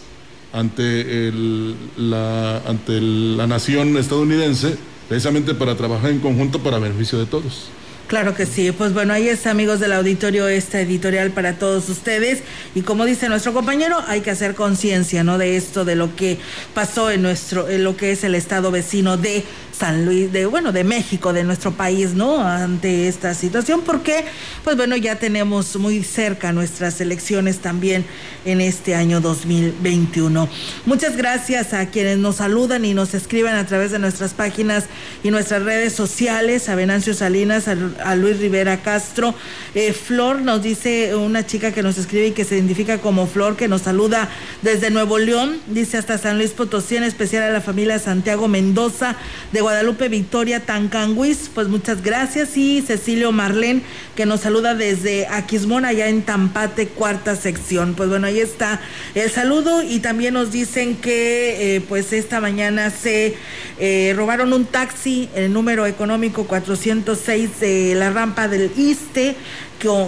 ante, 0.51 1.27
el, 1.27 1.75
la, 1.97 2.57
ante 2.67 3.01
la 3.01 3.47
nación 3.47 3.97
estadounidense, 3.97 4.77
precisamente 5.09 5.53
para 5.55 5.75
trabajar 5.75 6.11
en 6.11 6.19
conjunto 6.19 6.59
para 6.59 6.79
beneficio 6.79 7.17
de 7.19 7.25
todos. 7.25 7.69
Claro 8.07 8.35
que 8.35 8.45
sí. 8.45 8.71
Pues 8.71 8.93
bueno, 8.93 9.13
ahí 9.13 9.27
está, 9.27 9.51
amigos 9.51 9.79
del 9.79 9.93
auditorio, 9.93 10.47
esta 10.47 10.81
editorial 10.81 11.31
para 11.31 11.53
todos 11.53 11.89
ustedes. 11.89 12.43
Y 12.75 12.81
como 12.81 13.05
dice 13.05 13.29
nuestro 13.29 13.53
compañero, 13.53 14.03
hay 14.07 14.21
que 14.21 14.29
hacer 14.29 14.55
conciencia, 14.55 15.23
¿no? 15.23 15.37
De 15.37 15.55
esto, 15.55 15.85
de 15.85 15.95
lo 15.95 16.15
que 16.15 16.37
pasó 16.73 17.09
en 17.09 17.21
nuestro, 17.21 17.69
en 17.69 17.83
lo 17.83 17.95
que 17.95 18.11
es 18.11 18.23
el 18.23 18.35
estado 18.35 18.71
vecino 18.71 19.17
de 19.17 19.43
San 19.83 20.05
Luis, 20.05 20.31
de 20.31 20.45
bueno, 20.45 20.71
de 20.71 20.85
México, 20.85 21.33
de 21.33 21.43
nuestro 21.43 21.73
país, 21.73 22.13
¿no? 22.13 22.41
Ante 22.41 23.09
esta 23.09 23.33
situación, 23.33 23.81
porque, 23.85 24.23
pues 24.63 24.77
bueno, 24.77 24.95
ya 24.95 25.17
tenemos 25.17 25.75
muy 25.75 26.05
cerca 26.05 26.53
nuestras 26.53 27.01
elecciones 27.01 27.59
también 27.59 28.05
en 28.45 28.61
este 28.61 28.95
año 28.95 29.19
2021. 29.19 30.47
Muchas 30.85 31.17
gracias 31.17 31.73
a 31.73 31.87
quienes 31.87 32.17
nos 32.17 32.37
saludan 32.37 32.85
y 32.85 32.93
nos 32.93 33.13
escriben 33.13 33.55
a 33.55 33.65
través 33.65 33.91
de 33.91 33.99
nuestras 33.99 34.33
páginas 34.33 34.85
y 35.21 35.31
nuestras 35.31 35.63
redes 35.63 35.91
sociales, 35.91 36.69
a 36.69 36.75
Venancio 36.75 37.13
Salinas, 37.13 37.67
a, 37.67 38.15
Luis 38.15 38.39
Rivera 38.39 38.81
Castro. 38.83 39.35
Eh, 39.75 39.91
Flor 39.91 40.43
nos 40.43 40.63
dice 40.63 41.13
una 41.13 41.45
chica 41.45 41.73
que 41.73 41.83
nos 41.83 41.97
escribe 41.97 42.27
y 42.27 42.31
que 42.31 42.45
se 42.45 42.55
identifica 42.55 42.99
como 42.99 43.27
Flor, 43.27 43.57
que 43.57 43.67
nos 43.67 43.81
saluda 43.81 44.29
desde 44.61 44.91
Nuevo 44.91 45.19
León, 45.19 45.59
dice 45.67 45.97
hasta 45.97 46.17
San 46.17 46.37
Luis 46.37 46.51
Potosí, 46.51 46.95
en 46.95 47.03
especial 47.03 47.43
a 47.43 47.49
la 47.49 47.59
familia 47.59 47.99
Santiago 47.99 48.47
Mendoza 48.47 49.17
de 49.51 49.61
Guadalupe 49.73 50.07
Victoria 50.07 50.59
Tancanguis, 50.59 51.49
pues 51.51 51.67
muchas 51.67 52.03
gracias. 52.03 52.55
Y 52.57 52.83
Cecilio 52.83 53.31
Marlén, 53.31 53.81
que 54.15 54.27
nos 54.27 54.41
saluda 54.41 54.75
desde 54.75 55.25
Aquismón, 55.25 55.83
allá 55.83 56.09
en 56.09 56.21
Tampate, 56.21 56.89
cuarta 56.89 57.35
sección. 57.35 57.95
Pues 57.95 58.07
bueno, 58.07 58.27
ahí 58.27 58.39
está 58.39 58.79
el 59.15 59.31
saludo 59.31 59.81
y 59.81 59.99
también 59.99 60.35
nos 60.35 60.51
dicen 60.51 60.95
que 60.95 61.77
eh, 61.77 61.81
pues 61.89 62.13
esta 62.13 62.39
mañana 62.39 62.91
se 62.91 63.35
eh, 63.79 64.13
robaron 64.15 64.53
un 64.53 64.65
taxi, 64.65 65.27
el 65.33 65.51
número 65.51 65.87
económico 65.87 66.43
406 66.43 67.59
de 67.59 67.95
la 67.95 68.11
rampa 68.11 68.47
del 68.47 68.71
Iste 68.77 69.35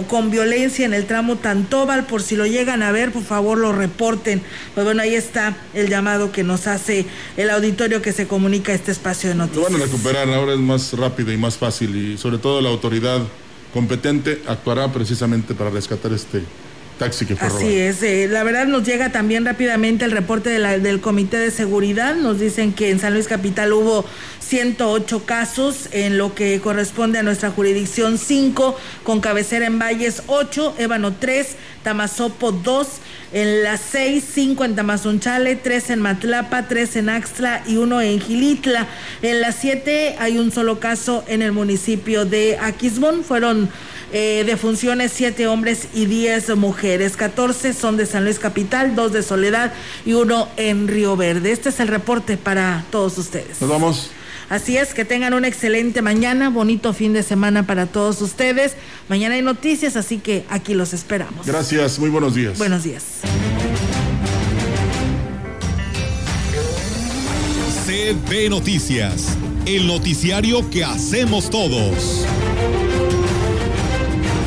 con, 0.08 0.30
violencia 0.30 0.84
en 0.84 0.94
el 0.94 1.06
tramo 1.06 1.36
Tantóbal. 1.36 2.06
Por 2.06 2.22
si 2.22 2.36
lo 2.36 2.46
llegan 2.46 2.82
a 2.82 2.92
ver, 2.92 3.12
por 3.12 3.22
favor 3.22 3.58
lo 3.58 3.72
reporten. 3.72 4.42
Pues 4.74 4.84
bueno, 4.84 5.02
ahí 5.02 5.14
está 5.14 5.56
el 5.74 5.88
llamado 5.88 6.32
que 6.32 6.44
nos 6.44 6.66
hace 6.66 7.06
el 7.36 7.50
auditorio 7.50 8.02
que 8.02 8.12
se 8.12 8.26
comunica 8.26 8.72
a 8.72 8.74
este 8.74 8.92
espacio 8.92 9.30
de 9.30 9.36
noticias. 9.36 9.70
Lo 9.70 9.78
van 9.78 9.82
a 9.82 9.84
recuperar, 9.84 10.28
ahora 10.28 10.52
es 10.54 10.60
más 10.60 10.92
rápido 10.92 11.32
y 11.32 11.36
más 11.36 11.56
fácil 11.56 11.94
y 11.96 12.18
sobre 12.18 12.38
todo 12.38 12.60
la 12.60 12.68
autoridad 12.68 13.20
competente 13.72 14.42
actuará 14.46 14.92
precisamente 14.92 15.54
para 15.54 15.70
rescatar 15.70 16.12
este 16.12 16.42
taxi 16.98 17.26
que 17.26 17.36
fue 17.36 17.46
Así 17.46 17.76
es, 17.78 18.02
eh, 18.02 18.28
la 18.28 18.42
verdad 18.44 18.66
nos 18.66 18.84
llega 18.84 19.12
también 19.12 19.44
rápidamente 19.44 20.04
el 20.04 20.10
reporte 20.10 20.50
del 20.50 21.00
Comité 21.00 21.38
de 21.38 21.50
Seguridad, 21.50 22.14
nos 22.16 22.40
dicen 22.40 22.72
que 22.72 22.90
en 22.90 23.00
San 23.00 23.14
Luis 23.14 23.28
Capital 23.28 23.72
hubo 23.72 24.04
108 24.40 25.24
casos 25.24 25.88
en 25.92 26.18
lo 26.18 26.34
que 26.34 26.60
corresponde 26.60 27.18
a 27.18 27.22
nuestra 27.22 27.50
jurisdicción 27.50 28.16
5, 28.18 28.76
con 29.02 29.20
cabecera 29.20 29.66
en 29.66 29.78
Valles 29.78 30.22
8, 30.28 30.76
Ébano 30.78 31.14
3, 31.14 31.56
Tamazopo 31.82 32.52
2, 32.52 32.88
en 33.32 33.64
las 33.64 33.80
6, 33.80 34.24
5 34.34 34.64
en 34.64 34.76
Tamazunchale, 34.76 35.56
3 35.56 35.90
en 35.90 36.00
Matlapa, 36.00 36.68
3 36.68 36.96
en 36.96 37.08
Axtla 37.08 37.62
y 37.66 37.76
1 37.76 38.00
en 38.02 38.20
Gilitla. 38.20 38.86
En 39.22 39.40
las 39.40 39.56
7 39.56 40.16
hay 40.18 40.38
un 40.38 40.52
solo 40.52 40.78
caso 40.78 41.24
en 41.26 41.42
el 41.42 41.52
municipio 41.52 42.24
de 42.24 42.56
Aquismón, 42.60 43.24
fueron 43.24 43.68
eh, 44.18 44.44
de 44.44 44.56
funciones, 44.56 45.12
siete 45.14 45.46
hombres 45.46 45.88
y 45.92 46.06
diez 46.06 46.48
mujeres. 46.56 47.18
14 47.18 47.74
son 47.74 47.98
de 47.98 48.06
San 48.06 48.24
Luis 48.24 48.38
Capital, 48.38 48.94
dos 48.94 49.12
de 49.12 49.22
Soledad 49.22 49.74
y 50.06 50.14
uno 50.14 50.48
en 50.56 50.88
Río 50.88 51.18
Verde. 51.18 51.52
Este 51.52 51.68
es 51.68 51.80
el 51.80 51.88
reporte 51.88 52.38
para 52.38 52.86
todos 52.90 53.18
ustedes. 53.18 53.60
Nos 53.60 53.68
vamos. 53.68 54.10
Así 54.48 54.78
es, 54.78 54.94
que 54.94 55.04
tengan 55.04 55.34
una 55.34 55.48
excelente 55.48 56.00
mañana, 56.00 56.48
bonito 56.48 56.94
fin 56.94 57.12
de 57.12 57.22
semana 57.22 57.66
para 57.66 57.84
todos 57.84 58.22
ustedes. 58.22 58.72
Mañana 59.10 59.34
hay 59.34 59.42
noticias, 59.42 59.96
así 59.96 60.16
que 60.16 60.46
aquí 60.48 60.72
los 60.72 60.94
esperamos. 60.94 61.46
Gracias, 61.46 61.98
muy 61.98 62.08
buenos 62.08 62.34
días. 62.34 62.56
Buenos 62.56 62.84
días. 62.84 63.04
CB 67.84 68.48
Noticias, 68.48 69.36
el 69.66 69.86
noticiario 69.86 70.70
que 70.70 70.84
hacemos 70.84 71.50
todos. 71.50 72.24